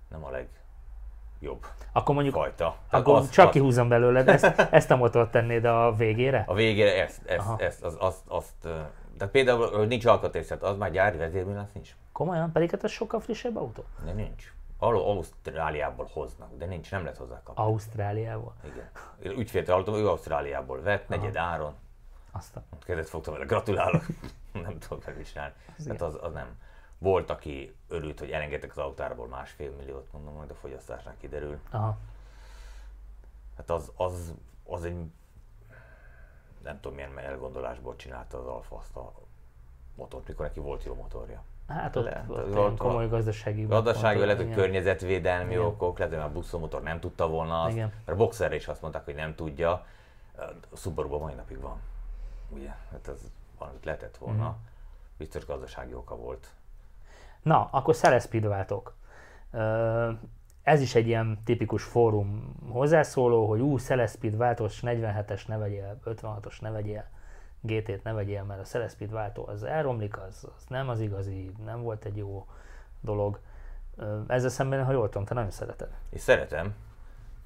nem 0.08 0.24
a 0.24 0.30
legjobb 0.30 1.66
Akkor 1.92 2.16
mondjuk 2.16 2.36
fajta. 2.36 2.78
Akkor 2.90 3.16
az, 3.16 3.30
csak 3.30 3.48
az, 3.48 3.52
kihúzom 3.52 3.88
belőled, 3.88 4.28
ezt, 4.28 4.44
ezt 4.72 4.92
a 4.92 4.96
motort 4.96 5.32
tennéd 5.32 5.66
a 5.66 5.94
végére? 5.98 6.44
A 6.48 6.54
végére 6.54 7.02
ezt, 7.02 7.26
ezt, 7.26 7.40
Aha. 7.40 7.58
ezt 7.60 7.84
az, 7.84 7.96
azt, 8.00 8.22
azt, 8.28 8.68
tehát 9.18 9.32
például, 9.32 9.86
nincs 9.86 10.06
alkatrészlet, 10.06 10.64
az 10.64 10.78
már 10.78 10.92
gyári 10.92 11.18
vezérműlánc 11.18 11.70
nincs. 11.74 11.96
Komolyan? 12.16 12.52
Pedig 12.52 12.72
hát 12.72 12.84
ez 12.84 12.92
sokkal 12.92 13.20
frissebb 13.20 13.56
autó. 13.56 13.84
De 14.04 14.12
nincs. 14.12 14.54
Való 14.80 15.10
Ausztráliából 15.10 16.10
hoznak, 16.14 16.58
de 16.58 16.66
nincs, 16.66 16.92
nem 16.92 17.02
lehet 17.02 17.18
hozzá 17.18 17.42
kapni. 17.44 17.64
Ausztráliából. 17.64 18.54
Igen. 18.64 18.90
Ügyféltől 19.38 19.74
hallottam, 19.74 19.96
ő 19.96 20.08
Ausztráliából 20.08 20.82
vett, 20.82 21.08
negyed 21.08 21.36
áron. 21.36 21.76
Azt 22.32 22.56
a... 22.56 22.64
Kezet 22.80 23.10
fogtam 23.10 23.34
vele, 23.34 23.46
gratulálok. 23.46 24.06
nem 24.54 24.80
tudom 24.80 25.00
megviselni. 25.06 25.54
Tehát 25.84 26.02
az, 26.02 26.18
az 26.22 26.34
nem. 26.34 26.60
Volt, 26.98 27.30
aki 27.30 27.76
örült, 27.88 28.20
hogy 28.20 28.32
elengedtek 28.32 28.72
az 28.72 28.78
autáról 28.78 29.28
másfél 29.28 29.72
milliót, 29.72 30.12
mondom, 30.12 30.34
majd 30.34 30.50
a 30.50 30.56
fogyasztásnál 30.56 31.16
kiderül. 31.18 31.60
Aha. 31.70 31.98
Hát 33.58 33.70
az, 33.70 33.92
az, 33.96 34.34
az 34.64 34.84
egy, 34.84 34.98
nem 36.64 36.80
tudom 36.80 36.96
milyen 36.96 37.18
elgondolásból 37.18 37.96
csinálta 37.96 38.40
az 38.40 38.46
Alfa 38.46 38.76
azt 38.76 38.96
a 38.96 39.14
motort, 39.96 40.28
mikor 40.28 40.46
neki 40.46 40.60
volt 40.60 40.84
jó 40.84 40.94
motorja. 40.94 41.44
Hát 41.68 41.96
ott, 41.96 42.04
Lehet, 42.04 42.30
ott 42.30 42.48
ilyen 42.48 42.58
ott 42.58 42.78
komoly 42.78 43.08
gazdasági... 43.08 43.66
Gazdasági, 43.66 44.20
igen. 44.22 44.52
környezetvédelmi 44.54 45.52
Igen. 45.52 45.66
okok, 45.66 45.98
lehet, 45.98 46.14
hogy 46.14 46.24
a 46.24 46.32
buszmotor 46.32 46.82
nem 46.84 47.00
tudta 47.00 47.28
volna 47.28 47.62
azt, 47.62 47.76
Igen. 47.76 47.88
mert 48.06 48.20
a 48.20 48.24
boxerre 48.24 48.56
is 48.56 48.68
azt 48.68 48.82
mondták, 48.82 49.06
hogy 49.06 49.16
nem 49.16 49.36
tudja. 49.36 49.86
A 50.72 50.76
subaru 50.76 51.18
mai 51.18 51.34
napig 51.34 51.60
van. 51.60 51.80
Ugye? 52.50 52.74
Hát 52.92 53.08
ez 53.08 53.20
valamit 53.60 53.86
lehetett 53.86 54.18
volna. 54.18 54.44
Mhm. 54.44 54.56
Biztos 55.18 55.46
gazdasági 55.46 55.94
oka 55.94 56.16
volt. 56.16 56.48
Na, 57.42 57.68
akkor 57.72 57.96
Celespeed 57.96 58.46
váltok. 58.48 58.94
Ö, 59.52 60.12
Ez 60.64 60.82
is 60.82 60.96
egy 60.96 61.08
ilyen 61.08 61.40
tipikus 61.44 61.84
fórum 61.84 62.56
hozzászóló, 62.72 63.48
hogy 63.50 63.60
ú, 63.60 63.78
Celespeed 63.78 64.38
váltós 64.38 64.80
47-es 64.82 65.48
ne 65.48 65.58
vegyél, 65.58 66.00
56-os 66.06 66.60
ne 66.62 66.70
vegyél, 66.72 67.06
GT-t 67.66 68.04
ne 68.04 68.14
vegyél, 68.14 68.44
mert 68.44 68.60
a 68.60 68.64
Celespeed 68.64 69.12
váltó 69.12 69.48
az 69.48 69.64
elromlik, 69.64 70.18
az, 70.18 70.48
az 70.56 70.64
nem 70.68 70.90
az 70.90 71.00
igazi, 71.00 71.52
nem 71.66 71.82
volt 71.82 72.06
egy 72.06 72.18
jó 72.18 72.48
dolog. 73.02 73.40
Ezzel 74.28 74.50
szemben, 74.50 74.86
ha 74.86 74.92
jól 74.92 75.10
tudom, 75.10 75.26
te 75.26 75.34
nagyon 75.34 75.52
szereted. 75.52 75.90
És 76.10 76.22
szeretem, 76.22 76.76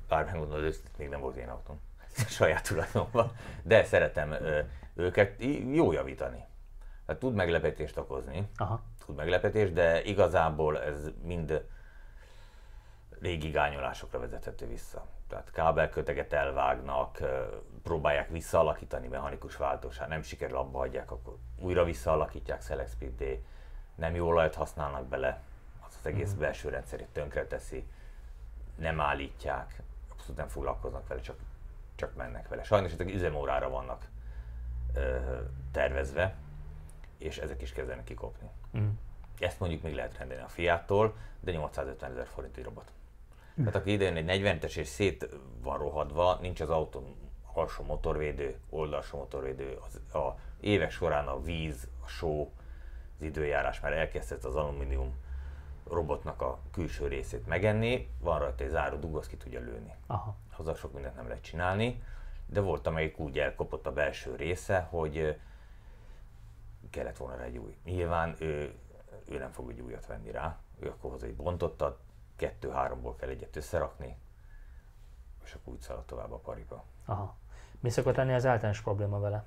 bár 0.08 0.25
megmondod, 0.25 0.62
hogy 0.63 0.82
még 0.97 1.10
nem 1.10 1.19
volt 1.19 1.36
én 1.36 1.47
autóm, 1.47 1.79
saját 2.39 2.67
tulajdonomban, 2.67 3.32
de 3.63 3.84
szeretem 3.84 4.36
őket 4.95 5.43
jó 5.71 5.91
javítani. 5.91 6.47
Tehát 7.05 7.21
tud 7.21 7.34
meglepetést 7.34 7.97
okozni, 7.97 8.47
Aha. 8.58 8.82
tud 9.05 9.15
meglepetést, 9.15 9.73
de 9.73 10.03
igazából 10.03 10.82
ez 10.82 11.12
mind 11.23 11.63
régi 13.21 13.49
gányolásokra 13.49 14.19
vezethető 14.19 14.67
vissza. 14.67 15.05
Tehát 15.27 15.51
kábelköteget 15.51 16.34
elvágnak, 16.34 17.19
próbálják 17.84 18.29
visszaalakítani 18.29 19.08
mechanikus 19.08 19.55
váltósát, 19.55 20.08
nem 20.08 20.21
sikerül, 20.21 20.58
abba 20.58 20.77
hagyják, 20.77 21.12
akkor 21.12 21.36
újra 21.58 21.84
visszaalakítják 21.84 22.62
Select 22.62 22.91
Speed 22.91 23.39
nem 23.95 24.15
jó 24.15 24.27
olajat 24.27 24.55
használnak 24.55 25.05
bele, 25.05 25.41
az 25.88 25.95
az 25.99 26.05
egész 26.05 26.32
belső 26.32 26.69
rendszerét 26.69 27.08
tönkre 27.08 27.47
teszi, 27.47 27.88
nem 28.75 29.01
állítják, 29.01 29.82
abszolút 30.12 30.38
nem 30.38 30.47
foglalkoznak 30.47 31.08
vele, 31.08 31.21
csak, 31.21 31.38
csak 31.95 32.15
mennek 32.15 32.47
vele. 32.47 32.63
Sajnos 32.63 32.91
ezek 32.91 33.13
üzemórára 33.13 33.69
vannak 33.69 34.08
ö, 34.93 35.17
tervezve, 35.71 36.36
és 37.17 37.38
ezek 37.38 37.62
is 37.62 37.71
kezdenek 37.71 38.03
kikopni. 38.03 38.49
Mm. 38.77 38.89
Ezt 39.39 39.60
mondjuk 39.60 39.82
még 39.82 39.95
lehet 39.95 40.17
rendelni 40.17 40.43
a 40.43 40.47
Fiattól, 40.47 41.15
de 41.39 41.51
850 41.51 42.12
ezer 42.12 42.27
forint 42.27 42.58
egy 42.58 42.63
robot. 42.63 42.91
Tehát 43.60 43.76
aki 43.76 43.91
idejön 43.91 44.28
egy 44.28 44.41
40-es 44.41 44.76
és 44.78 44.88
szét 44.88 45.30
van 45.62 45.78
rohadva, 45.78 46.38
nincs 46.41 46.62
az 46.62 46.69
autó 46.69 47.04
alsó 47.54 47.84
motorvédő, 47.84 48.60
oldalsó 48.69 49.17
motorvédő, 49.17 49.78
az, 49.88 50.15
a 50.22 50.36
évek 50.60 50.91
során 50.91 51.28
a 51.28 51.41
víz, 51.41 51.88
a 52.04 52.08
só, 52.08 52.52
az 53.17 53.26
időjárás 53.26 53.80
már 53.80 53.93
elkezdett 53.93 54.43
az 54.43 54.56
alumínium 54.56 55.13
robotnak 55.89 56.41
a 56.41 56.60
külső 56.72 57.08
részét 57.08 57.48
megenni, 57.48 58.10
van 58.19 58.39
rajta 58.39 58.63
egy 58.63 58.69
záró 58.69 58.98
dug, 58.98 59.28
ki 59.28 59.38
tudja 59.38 59.60
lőni. 59.60 59.93
Aha. 60.08 60.36
Hozzá 60.52 60.74
sok 60.74 60.93
mindent 60.93 61.15
nem 61.15 61.28
lehet 61.28 61.43
csinálni, 61.43 62.04
de 62.45 62.60
volt, 62.60 62.88
amelyik 62.88 63.19
úgy 63.19 63.39
elkopott 63.39 63.88
a 63.88 63.91
belső 63.91 64.36
része, 64.36 64.88
hogy 64.89 65.39
kellett 66.89 67.17
volna 67.17 67.36
rá 67.36 67.43
egy 67.43 67.58
új. 67.58 67.78
Nyilván 67.84 68.36
ő, 68.39 68.74
ő 69.28 69.38
nem 69.38 69.52
fog 69.52 69.69
egy 69.69 69.80
újat 69.80 70.06
venni 70.06 70.32
rá, 70.32 70.60
ő 70.80 70.88
akkor 70.88 71.12
hozzá 71.12 71.26
egy 71.26 71.36
bontottat, 71.36 72.00
kettő-háromból 72.39 73.15
kell 73.15 73.30
egyet 73.30 73.56
összerakni, 73.56 74.17
és 75.43 75.54
akkor 75.54 75.73
úgy 75.73 75.82
szalad 75.82 76.06
tovább 76.06 76.32
a 76.32 76.38
pariba. 76.38 76.84
Aha. 77.06 77.36
Mi 77.80 77.89
szokott 77.89 78.15
lenni 78.15 78.34
az 78.34 78.45
általános 78.45 78.82
probléma 78.82 79.19
vele? 79.19 79.43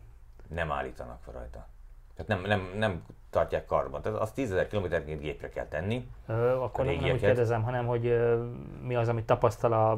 Nem 0.48 0.72
állítanak 0.72 1.33
rajta. 1.33 1.66
Tehát 2.14 2.26
nem, 2.26 2.61
nem, 2.61 2.78
nem 2.78 3.05
tartják 3.31 3.66
karban. 3.66 4.02
Tehát 4.02 4.20
azt 4.20 4.35
10 4.35 4.55
kilométerként 4.68 5.20
gépre 5.20 5.48
kell 5.48 5.66
tenni. 5.66 6.11
Ö, 6.26 6.50
akkor 6.50 6.85
nem, 6.85 6.94
nem 6.94 7.11
úgy 7.11 7.20
kérdezem, 7.20 7.62
hanem 7.62 7.87
hogy 7.87 8.07
ö, 8.07 8.50
mi 8.83 8.94
az, 8.94 9.09
amit 9.09 9.26
tapasztal 9.26 9.72
a, 9.72 9.90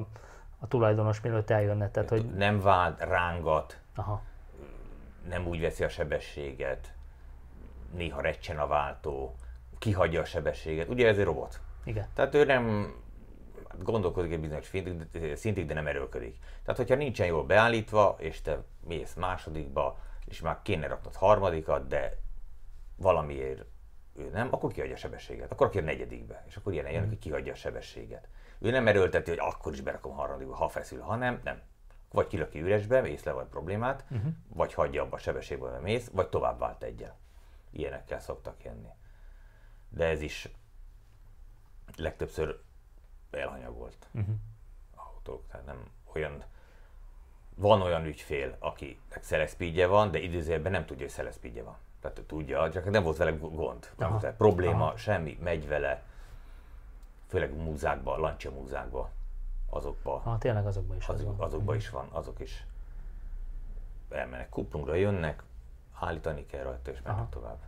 a 0.58 0.68
tulajdonos, 0.68 1.20
mielőtt 1.20 1.50
eljönne. 1.50 1.90
Tehát, 1.90 2.08
hogy... 2.08 2.34
Nem 2.34 2.60
vált, 2.60 3.00
rángat, 3.00 3.78
Aha. 3.94 4.22
nem 5.28 5.46
úgy 5.46 5.60
veszi 5.60 5.84
a 5.84 5.88
sebességet, 5.88 6.92
néha 7.94 8.20
recsen 8.20 8.58
a 8.58 8.66
váltó, 8.66 9.34
kihagyja 9.78 10.20
a 10.20 10.24
sebességet. 10.24 10.88
Ugye 10.88 11.08
ez 11.08 11.18
egy 11.18 11.24
robot. 11.24 11.60
Igen. 11.84 12.06
Tehát 12.14 12.34
ő 12.34 12.44
nem 12.44 12.94
gondolkodik 13.82 14.32
egy 14.32 14.40
bizonyos 14.40 14.70
szintig, 15.34 15.66
de 15.66 15.74
nem 15.74 15.86
erőlködik. 15.86 16.38
Tehát, 16.62 16.76
hogyha 16.76 16.94
nincsen 16.94 17.26
jól 17.26 17.44
beállítva, 17.44 18.16
és 18.18 18.40
te 18.40 18.62
mész 18.80 19.14
másodikba, 19.14 19.98
és 20.24 20.40
már 20.40 20.62
kéne 20.62 20.86
raknod 20.86 21.14
harmadikat, 21.14 21.86
de 21.86 22.18
valamiért 22.96 23.64
ő 24.16 24.30
nem, 24.30 24.48
akkor 24.50 24.72
kihagyja 24.72 24.94
a 24.94 24.98
sebességet. 24.98 25.52
Akkor 25.52 25.66
aki 25.66 25.78
a 25.78 25.82
negyedikbe, 25.82 26.44
és 26.46 26.56
akkor 26.56 26.72
ilyen 26.72 26.90
jön, 26.90 27.04
aki 27.04 27.18
kihagyja 27.18 27.52
a 27.52 27.56
sebességet. 27.56 28.28
Ő 28.58 28.70
nem 28.70 28.86
erőlteti, 28.86 29.30
hogy 29.30 29.38
akkor 29.38 29.72
is 29.72 29.80
berakom 29.80 30.14
harmadikba, 30.14 30.54
ha 30.54 30.68
feszül, 30.68 31.00
hanem 31.00 31.40
nem. 31.44 31.60
Vagy 32.12 32.26
kilöki 32.26 32.60
üresbe, 32.60 33.06
észre 33.06 33.32
vagy 33.32 33.46
problémát, 33.46 34.04
uh-huh. 34.10 34.32
vagy 34.48 34.74
hagyja 34.74 35.02
abba 35.02 35.16
a 35.16 35.18
sebességből, 35.18 35.80
mész, 35.80 36.10
vagy 36.12 36.28
tovább 36.28 36.58
vált 36.58 36.82
egyel. 36.82 37.18
Ilyenekkel 37.70 38.20
szoktak 38.20 38.64
jönni. 38.64 38.88
De 39.88 40.06
ez 40.06 40.20
is 40.20 40.48
legtöbbször 41.96 42.60
elhanyagolt 43.30 44.06
uh-huh. 44.10 44.34
autók. 44.94 45.46
Tehát 45.50 45.66
nem 45.66 45.90
olyan, 46.12 46.42
van 47.54 47.82
olyan 47.82 48.04
ügyfél, 48.04 48.56
akinek 48.58 49.22
szeleszpídje 49.22 49.86
van, 49.86 50.10
de 50.10 50.18
időzőben 50.18 50.72
nem 50.72 50.86
tudja, 50.86 51.02
hogy 51.02 51.12
szeleszpídje 51.14 51.62
van. 51.62 51.76
Tehát 52.00 52.20
tudja, 52.26 52.70
csak 52.70 52.90
nem 52.90 53.02
volt 53.02 53.16
vele 53.16 53.30
gond, 53.30 53.90
nem 53.96 54.10
volt 54.10 54.22
vele 54.22 54.34
probléma, 54.34 54.86
Aha. 54.86 54.96
semmi, 54.96 55.38
megy 55.42 55.68
vele, 55.68 56.02
főleg 57.26 57.56
múzákba, 57.56 58.16
lancsia 58.16 58.50
múzákba, 58.50 59.10
azokba. 59.70 60.18
Ha, 60.18 60.38
tényleg 60.38 60.66
azokban 60.66 60.96
is 60.96 61.08
azok, 61.08 61.36
van. 61.36 61.46
Azokban 61.46 61.76
is 61.76 61.90
van, 61.90 62.08
azok 62.12 62.40
is 62.40 62.66
elmennek 64.10 64.48
kuplungra, 64.48 64.94
jönnek, 64.94 65.42
állítani 65.92 66.46
kell 66.46 66.62
rajta, 66.62 66.90
és 66.90 67.02
mennek 67.02 67.18
Aha. 67.18 67.28
tovább 67.30 67.58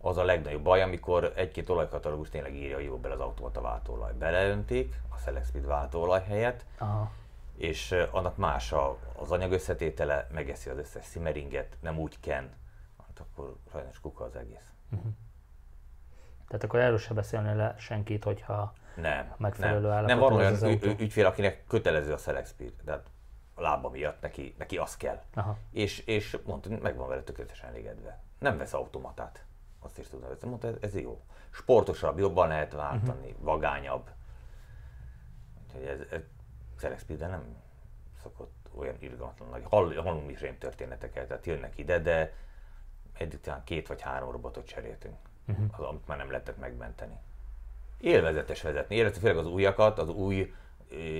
az 0.00 0.16
a 0.16 0.24
legnagyobb 0.24 0.62
baj, 0.62 0.82
amikor 0.82 1.32
egy-két 1.36 1.68
olajkatalógus 1.68 2.28
tényleg 2.28 2.54
írja, 2.54 2.76
hogy 2.76 2.84
jó 2.84 2.98
bele 2.98 3.14
az 3.14 3.20
automata 3.20 3.60
váltóolaj. 3.60 4.12
Beleöntik 4.12 5.00
a 5.08 5.16
Select 5.16 5.46
Speed 5.46 5.66
váltóolaj 5.66 6.22
helyett, 6.22 6.64
Aha. 6.78 7.10
és 7.56 7.94
annak 8.10 8.36
más 8.36 8.72
a, 8.72 8.98
az 9.16 9.30
anyag 9.30 9.52
összetétele, 9.52 10.26
megeszi 10.32 10.70
az 10.70 10.78
összes 10.78 11.04
szimeringet, 11.04 11.76
nem 11.80 11.98
úgy 11.98 12.20
ken, 12.20 12.50
hát 12.98 13.20
akkor 13.20 13.56
sajnos 13.70 14.00
kuka 14.00 14.24
az 14.24 14.36
egész. 14.36 14.72
Uh-huh. 14.90 15.12
Tehát 16.46 16.64
akkor 16.64 16.80
erről 16.80 16.98
se 16.98 17.14
beszélni 17.14 17.54
le 17.54 17.74
senkit, 17.78 18.24
hogyha 18.24 18.72
nem, 18.94 19.34
megfelelő 19.36 19.88
nem. 19.88 20.04
Nem, 20.04 20.18
van 20.18 20.32
olyan 20.32 20.54
ü- 20.62 21.00
ügyfél, 21.00 21.26
akinek 21.26 21.66
kötelező 21.66 22.12
a 22.12 22.16
Select 22.16 22.48
Speed, 22.48 22.72
tehát 22.84 23.10
a 23.54 23.60
lába 23.60 23.88
miatt 23.88 24.20
neki, 24.20 24.54
neki 24.58 24.76
az 24.78 24.96
kell. 24.96 25.22
Aha. 25.34 25.56
És, 25.70 25.98
és 25.98 26.38
mondta, 26.44 26.70
meg 26.82 26.96
van 26.96 27.08
vele 27.08 27.22
tökéletesen 27.22 27.68
elégedve. 27.68 28.20
Nem 28.38 28.58
vesz 28.58 28.72
automatát 28.72 29.44
azt 29.80 29.98
is 29.98 30.08
tudom, 30.08 30.30
ez, 30.30 30.42
mondta, 30.42 30.68
ez, 30.68 30.74
ez 30.80 30.94
jó. 30.94 31.20
Sportosabb, 31.50 32.18
jobban 32.18 32.48
lehet 32.48 32.72
váltani, 32.72 33.28
uh-huh. 33.30 33.44
vagányabb. 33.44 34.10
Úgyhogy 35.66 35.82
ez, 35.82 36.00
ez 36.10 36.20
Xerex 36.76 37.04
nem 37.06 37.56
szokott 38.22 38.68
olyan 38.74 38.96
irgalmatlan 38.98 39.48
nagy. 39.48 39.62
Hall, 39.70 39.94
hallunk 39.94 40.30
is 40.30 40.44
történeteket, 40.58 41.28
tehát 41.28 41.46
jönnek 41.46 41.78
ide, 41.78 41.98
de 41.98 42.32
eddig 43.12 43.40
talán 43.40 43.64
két 43.64 43.88
vagy 43.88 44.00
három 44.00 44.30
robotot 44.30 44.66
cseréltünk, 44.66 45.16
uh-huh. 45.48 45.64
az, 45.70 45.84
amit 45.84 46.06
már 46.06 46.18
nem 46.18 46.30
lehetett 46.30 46.58
megmenteni. 46.58 47.18
Élvezetes 47.98 48.62
vezetni, 48.62 48.94
élvezetes, 48.96 49.22
főleg 49.22 49.38
az 49.38 49.46
újakat, 49.46 49.98
az 49.98 50.08
új 50.08 50.54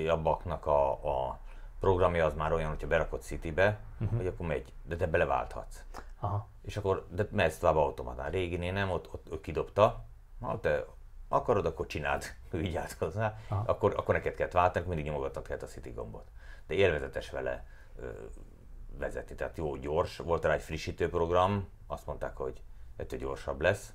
abbaknak 0.09 0.67
a, 0.67 0.91
a 0.91 1.39
programja 1.81 2.25
az 2.25 2.35
már 2.35 2.53
olyan, 2.53 2.69
hogyha 2.69 2.87
berakod 2.87 3.23
Citybe, 3.23 3.79
uh-huh. 4.01 4.17
hogy 4.17 4.27
akkor 4.27 4.47
megy, 4.47 4.73
de 4.83 4.97
te 4.97 5.07
beleválthatsz. 5.07 5.85
Aha. 6.21 6.49
És 6.63 6.77
akkor, 6.77 7.07
de 7.11 7.49
tovább 7.49 7.77
automatán. 7.77 8.31
Réginél 8.31 8.73
nem, 8.73 8.91
ott, 8.91 9.13
ott, 9.13 9.33
ott 9.33 9.41
kidobta, 9.41 10.05
ha 10.41 10.61
te 10.61 10.85
akarod, 11.29 11.67
akkor 11.67 11.87
csináld, 11.87 12.25
vigyázz 12.51 12.93
hozzá, 12.99 13.39
akkor, 13.49 13.95
akkor 13.97 14.15
neked 14.15 14.35
kell 14.35 14.49
váltani, 14.49 14.87
mindig 14.87 15.05
nyomogatnod 15.05 15.47
kell 15.47 15.59
a 15.61 15.67
City 15.67 15.91
gombot. 15.91 16.29
De 16.67 16.75
élvezetes 16.75 17.31
vele 17.31 17.67
ö, 17.97 18.11
vezetni, 18.99 19.35
tehát 19.35 19.57
jó, 19.57 19.77
gyors, 19.77 20.17
volt 20.17 20.45
rá 20.45 20.53
egy 20.53 20.63
frissítő 20.63 21.09
program, 21.09 21.69
azt 21.87 22.07
mondták, 22.07 22.37
hogy 22.37 22.63
ettől 22.97 23.19
gyorsabb 23.19 23.61
lesz, 23.61 23.93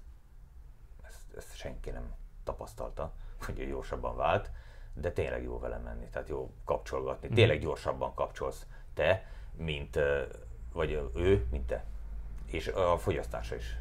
ezt, 1.02 1.36
ezt 1.36 1.56
senki 1.56 1.90
nem 1.90 2.14
tapasztalta, 2.44 3.12
hogy 3.46 3.68
gyorsabban 3.68 4.16
vált, 4.16 4.52
de 4.94 5.12
tényleg 5.12 5.44
jó 5.44 5.60
vele 5.60 5.78
menni, 5.78 6.10
tehát 6.10 6.30
jó 6.30 6.54
kapcsolgatni, 6.66 7.28
mhm. 7.28 7.36
tényleg 7.36 7.60
gyorsabban 7.60 8.14
kapcsolsz 8.14 8.66
te, 8.94 9.26
mint, 9.52 10.00
vagy 10.74 10.92
ő, 11.16 11.48
mint 11.52 11.68
te 11.68 11.86
és 12.46 12.68
a 12.68 12.98
fogyasztása 12.98 13.56
is 13.56 13.78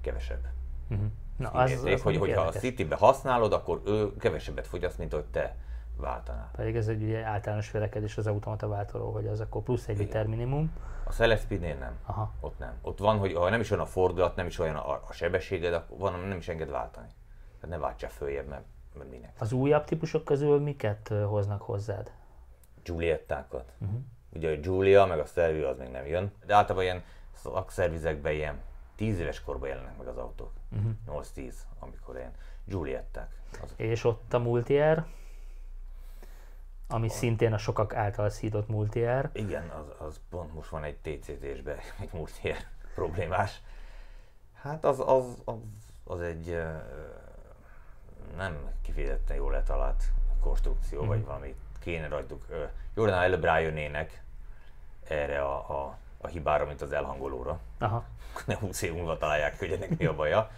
kevesebb. 0.00 0.46
Uh-huh. 0.90 1.06
Na, 1.36 1.48
az, 1.48 1.70
érték, 1.70 1.94
az 1.94 2.02
hogy, 2.02 2.16
hogyha 2.16 2.40
a 2.40 2.50
City-be 2.50 2.96
használod, 2.96 3.52
akkor 3.52 3.82
ő 3.86 4.16
kevesebbet 4.16 4.66
fogyaszt, 4.66 4.98
mint 4.98 5.12
hogy 5.12 5.24
te 5.24 5.56
váltanál. 5.96 6.50
Pedig 6.52 6.76
ez 6.76 6.88
egy 6.88 7.02
ugye 7.02 7.24
általános 7.24 7.70
vélekedés 7.70 8.16
az 8.16 8.26
automata 8.26 8.68
váltóról, 8.68 9.12
hogy 9.12 9.26
az 9.26 9.40
akkor 9.40 9.62
plusz 9.62 9.88
egy 9.88 9.98
liter 9.98 10.26
minimum. 10.26 10.72
A 11.04 11.12
Celespeed-nél 11.12 11.74
nem. 11.74 11.98
Aha. 12.06 12.32
Ott 12.40 12.58
nem. 12.58 12.78
Ott 12.82 12.98
van, 12.98 13.18
hogy 13.18 13.32
ha 13.32 13.50
nem 13.50 13.60
is 13.60 13.70
olyan 13.70 13.82
a 13.82 13.86
fordulat, 13.86 14.36
nem 14.36 14.46
is 14.46 14.58
olyan 14.58 14.76
a, 14.76 14.90
a 15.08 15.12
sebességed, 15.12 15.74
akkor 15.74 15.98
van, 15.98 16.20
nem 16.20 16.38
is 16.38 16.48
enged 16.48 16.70
váltani. 16.70 17.06
Tehát 17.60 17.76
ne 17.76 17.82
váltsál 17.82 18.10
följebb, 18.10 18.48
mert, 18.48 18.64
mert 18.94 19.10
minek. 19.10 19.32
Az 19.38 19.52
újabb 19.52 19.84
típusok 19.84 20.24
közül 20.24 20.60
miket 20.60 21.08
hoznak 21.08 21.62
hozzád? 21.62 22.12
Giuliettákat. 22.82 23.72
Uh-huh. 23.78 23.98
Ugye 24.32 24.50
a 24.50 24.56
Giulia, 24.56 25.06
meg 25.06 25.18
a 25.18 25.24
Stelvio 25.24 25.68
az 25.68 25.78
még 25.78 25.90
nem 25.90 26.06
jön. 26.06 26.32
De 26.46 26.54
általában 26.54 26.84
ilyen 26.84 27.02
szakszervizekben 27.42 28.32
ilyen 28.32 28.60
10 28.96 29.18
éves 29.18 29.42
korban 29.42 29.68
jelennek 29.68 29.96
meg 29.98 30.06
az 30.06 30.16
autók. 30.16 30.52
Uh-huh. 30.70 31.22
8-10, 31.24 31.54
amikor 31.78 32.16
ilyen 32.16 32.32
Giulietták. 32.64 33.30
Azok. 33.62 33.78
És 33.78 34.04
ott 34.04 34.32
a 34.32 34.38
Multier, 34.38 35.06
ami 36.88 37.06
a... 37.06 37.10
szintén 37.10 37.52
a 37.52 37.58
sokak 37.58 37.94
által 37.94 38.30
szídott 38.30 38.68
Multier. 38.68 39.30
Igen, 39.32 39.68
az, 39.68 40.06
az 40.06 40.20
pont 40.30 40.54
most 40.54 40.68
van 40.68 40.84
egy 40.84 40.96
TCT-sbe 40.96 41.76
egy 42.00 42.12
Multier 42.12 42.56
problémás. 42.94 43.60
Hát 44.54 44.84
az, 44.84 45.00
az, 45.00 45.42
az, 45.44 45.54
az 46.04 46.20
egy 46.20 46.62
nem 48.36 48.70
kifejezetten 48.82 49.36
jól 49.36 49.52
letalált 49.52 50.02
konstrukció, 50.40 50.98
uh-huh. 50.98 51.14
vagy 51.14 51.24
valami 51.24 51.54
kéne 51.80 52.08
rajtuk. 52.08 52.46
Jó 52.94 53.04
lenne, 53.04 53.22
előbb 53.22 53.44
rájönnének 53.44 54.22
erre 55.08 55.42
a, 55.42 55.84
a 55.84 55.98
a 56.18 56.26
hibára, 56.26 56.66
mint 56.66 56.80
az 56.80 56.92
elhangolóra. 56.92 57.60
Aha. 57.78 58.04
Ne 58.46 58.56
20 58.56 58.82
év 58.82 58.92
múlva 58.92 59.16
találják, 59.16 59.58
hogy 59.58 59.72
ennek 59.72 59.98
mi 59.98 60.04
a 60.06 60.14
baja. 60.14 60.50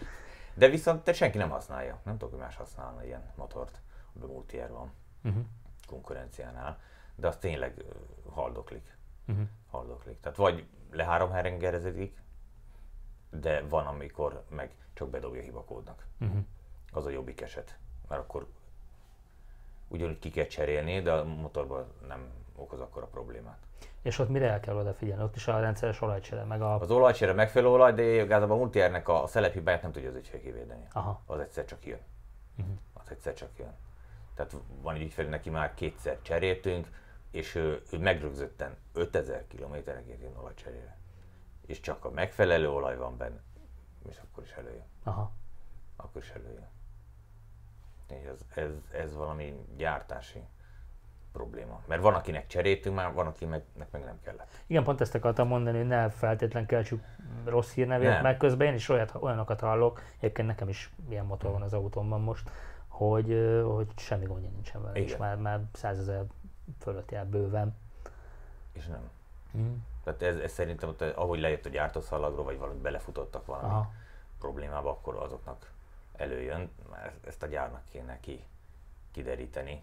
De 0.54 0.68
viszont 0.68 1.04
te 1.04 1.12
senki 1.12 1.38
nem 1.38 1.50
használja. 1.50 2.00
Nem 2.02 2.18
tudok, 2.18 2.30
hogy 2.30 2.42
más 2.42 2.56
használna 2.56 3.04
ilyen 3.04 3.32
motort, 3.36 3.80
amiben 4.12 4.34
multier 4.34 4.70
van 4.70 4.92
uh-huh. 5.24 5.44
konkurenciánál. 5.86 6.80
De 7.14 7.28
az 7.28 7.36
tényleg 7.36 7.84
haldoklik. 8.30 8.98
Uh-huh. 9.26 9.46
haldoklik. 9.70 10.20
Tehát 10.20 10.38
vagy 10.38 10.66
le 10.90 11.04
három 11.04 11.30
herengerezedik, 11.30 12.22
de 13.30 13.62
van, 13.62 13.86
amikor 13.86 14.44
meg 14.48 14.74
csak 14.92 15.08
bedobja 15.08 15.42
hibakódnak. 15.42 16.06
Uh-huh. 16.20 16.44
Az 16.92 17.06
a 17.06 17.10
jobbik 17.10 17.40
eset. 17.40 17.78
Mert 18.08 18.20
akkor 18.20 18.46
ugyanúgy 19.88 20.18
ki 20.18 20.30
kell 20.30 20.46
cserélni, 20.46 21.02
de 21.02 21.12
a 21.12 21.24
motorban 21.24 21.92
nem 22.08 22.28
okoz 22.60 22.80
akkor 22.80 23.02
a 23.02 23.06
problémát. 23.06 23.58
És 24.02 24.18
ott 24.18 24.28
mire 24.28 24.50
el 24.50 24.60
kell 24.60 24.76
odafigyelni? 24.76 25.22
Ott 25.22 25.36
is 25.36 25.48
a 25.48 25.60
rendszeres 25.60 26.00
olajcsere, 26.00 26.44
meg 26.44 26.62
a... 26.62 26.80
Az 26.80 26.90
olajcsere 26.90 27.32
megfelelő 27.32 27.72
olaj, 27.72 27.92
de 27.92 28.02
igazából 28.02 28.56
a 28.56 28.58
multiernek 28.58 29.08
a 29.08 29.26
szelephibáját 29.26 29.82
nem 29.82 29.92
tudja 29.92 30.08
az 30.08 30.16
ügyfél 30.16 30.40
kivédeni. 30.40 30.86
Aha. 30.92 31.22
Az 31.26 31.38
egyszer 31.38 31.64
csak 31.64 31.86
jön. 31.86 32.00
Uh-huh. 32.58 32.74
Az 32.92 33.10
egyszer 33.10 33.34
csak 33.34 33.50
jön. 33.58 33.74
Tehát 34.34 34.54
van 34.82 34.94
egy 34.94 35.02
ügyfél, 35.02 35.28
neki 35.28 35.50
már 35.50 35.74
kétszer 35.74 36.18
cseréltünk, 36.22 36.88
és 37.30 37.54
ő, 37.54 37.82
ő 37.92 37.98
megrögzötten 37.98 38.76
5000 38.92 39.46
kilométerenként 39.46 40.20
jön 40.22 40.36
olajcserére. 40.36 40.98
És 41.66 41.80
csak 41.80 42.04
a 42.04 42.10
megfelelő 42.10 42.70
olaj 42.70 42.96
van 42.96 43.16
benne, 43.16 43.40
és 44.08 44.20
akkor 44.24 44.44
is 44.44 44.52
előjön. 44.52 44.86
Aha. 45.02 45.32
Akkor 45.96 46.22
is 46.22 46.30
előjön. 46.30 46.68
Ez, 48.08 48.40
ez, 48.54 48.70
ez 48.92 49.14
valami 49.14 49.66
gyártási 49.76 50.42
probléma. 51.32 51.80
Mert 51.86 52.02
van, 52.02 52.14
akinek 52.14 52.46
cseréltünk 52.46 52.96
már, 52.96 53.12
van, 53.12 53.26
akinek 53.26 53.64
meg 53.90 54.04
nem 54.04 54.18
kellett. 54.24 54.48
Igen, 54.66 54.84
pont 54.84 55.00
ezt 55.00 55.14
akartam 55.14 55.48
mondani, 55.48 55.78
hogy 55.78 55.86
ne 55.86 56.10
feltétlen 56.10 56.66
keltsük 56.66 57.04
rossz 57.44 57.72
hírnevét, 57.72 58.08
Nem. 58.08 58.22
meg 58.22 58.36
közben 58.36 58.66
én 58.66 58.74
is 58.74 58.88
olyat, 58.88 59.14
olyanokat 59.20 59.60
hallok, 59.60 60.02
egyébként 60.18 60.48
nekem 60.48 60.68
is 60.68 60.90
ilyen 61.08 61.24
motor 61.24 61.50
van 61.50 61.62
az 61.62 61.72
autómban 61.72 62.20
most, 62.20 62.50
hogy, 62.88 63.60
hogy 63.64 63.86
semmi 63.96 64.24
gondja 64.24 64.50
nincsen 64.50 64.82
vele, 64.82 64.98
és 64.98 65.16
már, 65.16 65.36
már 65.36 65.60
százezer 65.72 66.24
fölött 66.78 67.10
jár 67.10 67.26
bőven. 67.26 67.76
És 68.72 68.86
nem. 68.86 69.10
Mm. 69.56 69.74
Tehát 70.04 70.22
ez, 70.22 70.36
ez 70.36 70.52
szerintem, 70.52 70.88
ott, 70.88 71.00
ahogy 71.00 71.40
lejött 71.40 71.66
a 71.66 71.68
gyártószalagról, 71.68 72.44
vagy 72.44 72.58
valamit 72.58 72.80
belefutottak 72.80 73.46
valami 73.46 73.68
Aha. 73.68 73.92
problémába, 74.38 74.90
akkor 74.90 75.16
azoknak 75.16 75.70
előjön, 76.16 76.70
mert 76.90 77.26
ezt 77.26 77.42
a 77.42 77.46
gyárnak 77.46 77.82
kéne 77.90 78.20
ki, 78.20 78.44
kideríteni. 79.10 79.82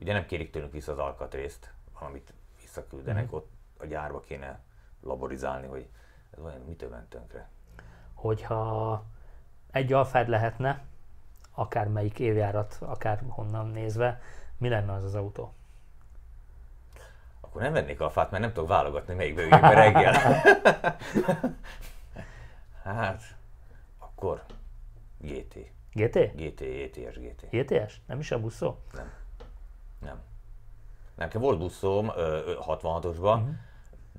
Ugye 0.00 0.12
nem 0.12 0.26
kérik 0.26 0.50
tőlünk 0.50 0.72
vissza 0.72 0.92
az 0.92 0.98
alkatrészt, 0.98 1.72
valamit 1.98 2.32
visszaküldenek, 2.60 3.24
Mhm. 3.26 3.34
ott 3.34 3.50
a 3.78 3.86
gyárba 3.86 4.20
kéne 4.20 4.60
laborizálni, 5.02 5.66
hogy 5.66 5.88
ez 6.30 6.42
vajon 6.42 6.60
mitől 6.60 6.88
ment 6.90 7.08
tönkre. 7.08 7.48
Hogyha 8.14 9.04
egy 9.70 9.92
alfád 9.92 10.28
lehetne, 10.28 10.82
akár 11.54 11.88
melyik 11.88 12.18
évjárat, 12.18 12.76
akár 12.80 13.22
honnan 13.28 13.66
nézve, 13.66 14.20
mi 14.56 14.68
lenne 14.68 14.92
az 14.92 15.04
az 15.04 15.14
autó? 15.14 15.52
Akkor 17.40 17.62
nem 17.62 17.72
vennék 17.72 18.00
a 18.00 18.10
fát, 18.10 18.30
mert 18.30 18.42
nem 18.42 18.52
tudok 18.52 18.68
válogatni, 18.68 19.14
melyikbe 19.14 19.42
üljek 19.42 19.60
be 19.60 19.74
reggel. 19.74 20.12
hát, 22.82 23.22
akkor 23.98 24.42
GT. 25.18 25.54
GT? 25.92 26.18
GT, 26.36 26.60
ETS, 26.60 27.18
GT. 27.18 27.46
GTS? 27.50 28.00
Nem 28.06 28.18
is 28.18 28.30
a 28.30 28.40
buszó? 28.40 28.76
Nem. 28.92 29.10
Nem. 30.00 30.20
Nekem 31.14 31.40
volt 31.40 31.58
buszom 31.58 32.08
ö, 32.16 32.20
ö, 32.46 32.54
66-osban, 32.66 33.42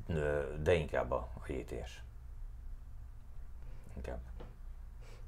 ö, 0.07 0.41
de 0.63 0.73
inkább 0.73 1.11
a, 1.11 1.27
a 1.33 1.51
ETS. 1.51 1.91
Inkább. 3.95 4.19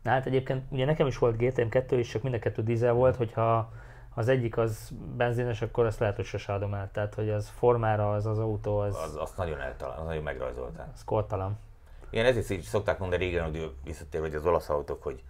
Na 0.01 0.12
hát 0.12 0.26
egyébként 0.26 0.64
ugye 0.72 0.86
nekem 0.86 1.08
is 1.08 1.18
volt 1.18 1.36
GTM2 1.39 1.86
is, 1.89 2.10
csak 2.10 2.22
mind 2.22 2.36
a 2.36 2.39
kettő 2.39 2.64
dízel 2.64 2.93
volt, 2.93 3.16
hogyha 3.16 3.72
az 4.14 4.28
egyik 4.28 4.58
az 4.58 4.91
benzines, 5.16 5.62
akkor 5.62 5.86
azt 5.86 5.99
lehet, 5.99 6.16
hogy 6.16 6.26
sose 6.26 6.54
adom 6.54 6.74
el. 6.74 6.91
Tehát, 6.91 7.14
hogy 7.14 7.30
az 7.30 7.49
formára 7.49 8.14
az 8.14 8.26
az 8.26 8.39
autó, 8.39 8.78
az, 8.78 8.95
Az, 8.95 9.16
azt 9.16 9.38
nagyon 9.38 9.60
eltalál, 9.60 9.99
az 9.99 10.06
nagyon 10.06 10.24
megrajzoltál. 10.24 10.91
az 10.93 11.04
kortalan. 11.04 11.58
Igen, 12.10 12.26
ezért 12.26 12.49
így 12.49 12.62
szokták 12.62 12.99
mondani 12.99 13.24
régen, 13.24 13.43
hogy 13.43 13.76
visszatérve, 13.84 14.28
hogy 14.28 14.36
az 14.36 14.45
olasz 14.45 14.70
autók, 14.70 15.04
hogy 15.04 15.24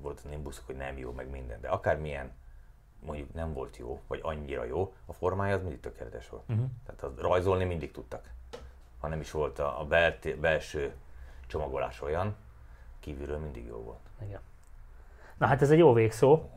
volt 0.00 0.20
az 0.24 0.38
buszok, 0.42 0.66
hogy 0.66 0.76
nem 0.76 0.98
jó, 0.98 1.12
meg 1.12 1.30
minden. 1.30 1.60
De 1.60 1.68
akármilyen 1.68 2.32
mondjuk 3.04 3.34
nem 3.34 3.52
volt 3.52 3.76
jó, 3.76 4.00
vagy 4.06 4.20
annyira 4.22 4.64
jó, 4.64 4.94
a 5.06 5.12
formája 5.12 5.54
az 5.54 5.60
mindig 5.60 5.80
tökéletes 5.80 6.28
volt. 6.28 6.42
Uh-huh. 6.48 6.66
Tehát 6.86 7.02
az 7.02 7.18
rajzolni 7.18 7.64
mindig 7.64 7.90
tudtak. 7.90 8.30
Ha 9.00 9.08
nem 9.08 9.20
is 9.20 9.30
volt 9.30 9.58
a, 9.58 9.80
a 9.80 9.84
belt, 9.84 10.38
belső 10.38 10.92
csomagolás 11.46 12.02
olyan, 12.02 12.36
kívülről 13.00 13.38
mindig 13.38 13.66
jó 13.66 13.76
volt. 13.76 13.98
Igen. 14.22 14.40
Na 15.36 15.46
hát 15.46 15.62
ez 15.62 15.70
egy 15.70 15.78
jó 15.78 15.92
végszó. 15.92 16.50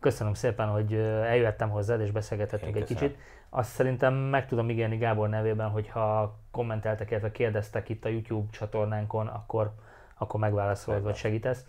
Köszönöm 0.00 0.34
szépen, 0.34 0.68
hogy 0.68 0.94
eljöttem 0.94 1.70
hozzád 1.70 2.00
és 2.00 2.10
beszélgetettünk 2.10 2.76
egy 2.76 2.84
kicsit. 2.84 3.16
Azt 3.48 3.70
szerintem 3.70 4.14
meg 4.14 4.46
tudom 4.46 4.70
ígérni 4.70 4.96
Gábor 4.96 5.28
nevében, 5.28 5.70
hogyha 5.70 6.36
kommenteltek, 6.50 7.10
illetve 7.10 7.30
kérdeztek 7.30 7.88
itt 7.88 8.04
a 8.04 8.08
YouTube 8.08 8.50
csatornánkon, 8.50 9.26
akkor, 9.26 9.72
akkor 10.14 10.40
megválaszolod, 10.40 11.02
vagy 11.02 11.14
segítesz. 11.14 11.66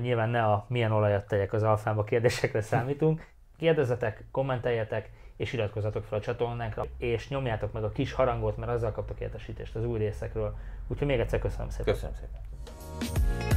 Nyilván 0.00 0.28
ne 0.28 0.44
a 0.44 0.64
milyen 0.68 0.92
olajat 0.92 1.26
tegyek 1.26 1.52
az 1.52 1.62
alfába 1.62 2.04
kérdésekre 2.04 2.60
számítunk. 2.60 3.26
Kérdezzetek, 3.56 4.24
kommenteljetek, 4.30 5.10
és 5.36 5.52
iratkozzatok 5.52 6.04
fel 6.04 6.18
a 6.18 6.20
csatornánkra, 6.20 6.86
és 6.98 7.28
nyomjátok 7.28 7.72
meg 7.72 7.84
a 7.84 7.92
kis 7.92 8.12
harangot, 8.12 8.56
mert 8.56 8.72
azzal 8.72 8.92
kaptok 8.92 9.20
értesítést 9.20 9.74
az 9.76 9.84
új 9.84 9.98
részekről. 9.98 10.56
Úgyhogy 10.88 11.06
még 11.06 11.20
egyszer 11.20 11.38
köszönöm 11.38 11.68
szépen. 11.68 11.94
Köszönöm 11.94 12.14
szépen. 12.14 13.53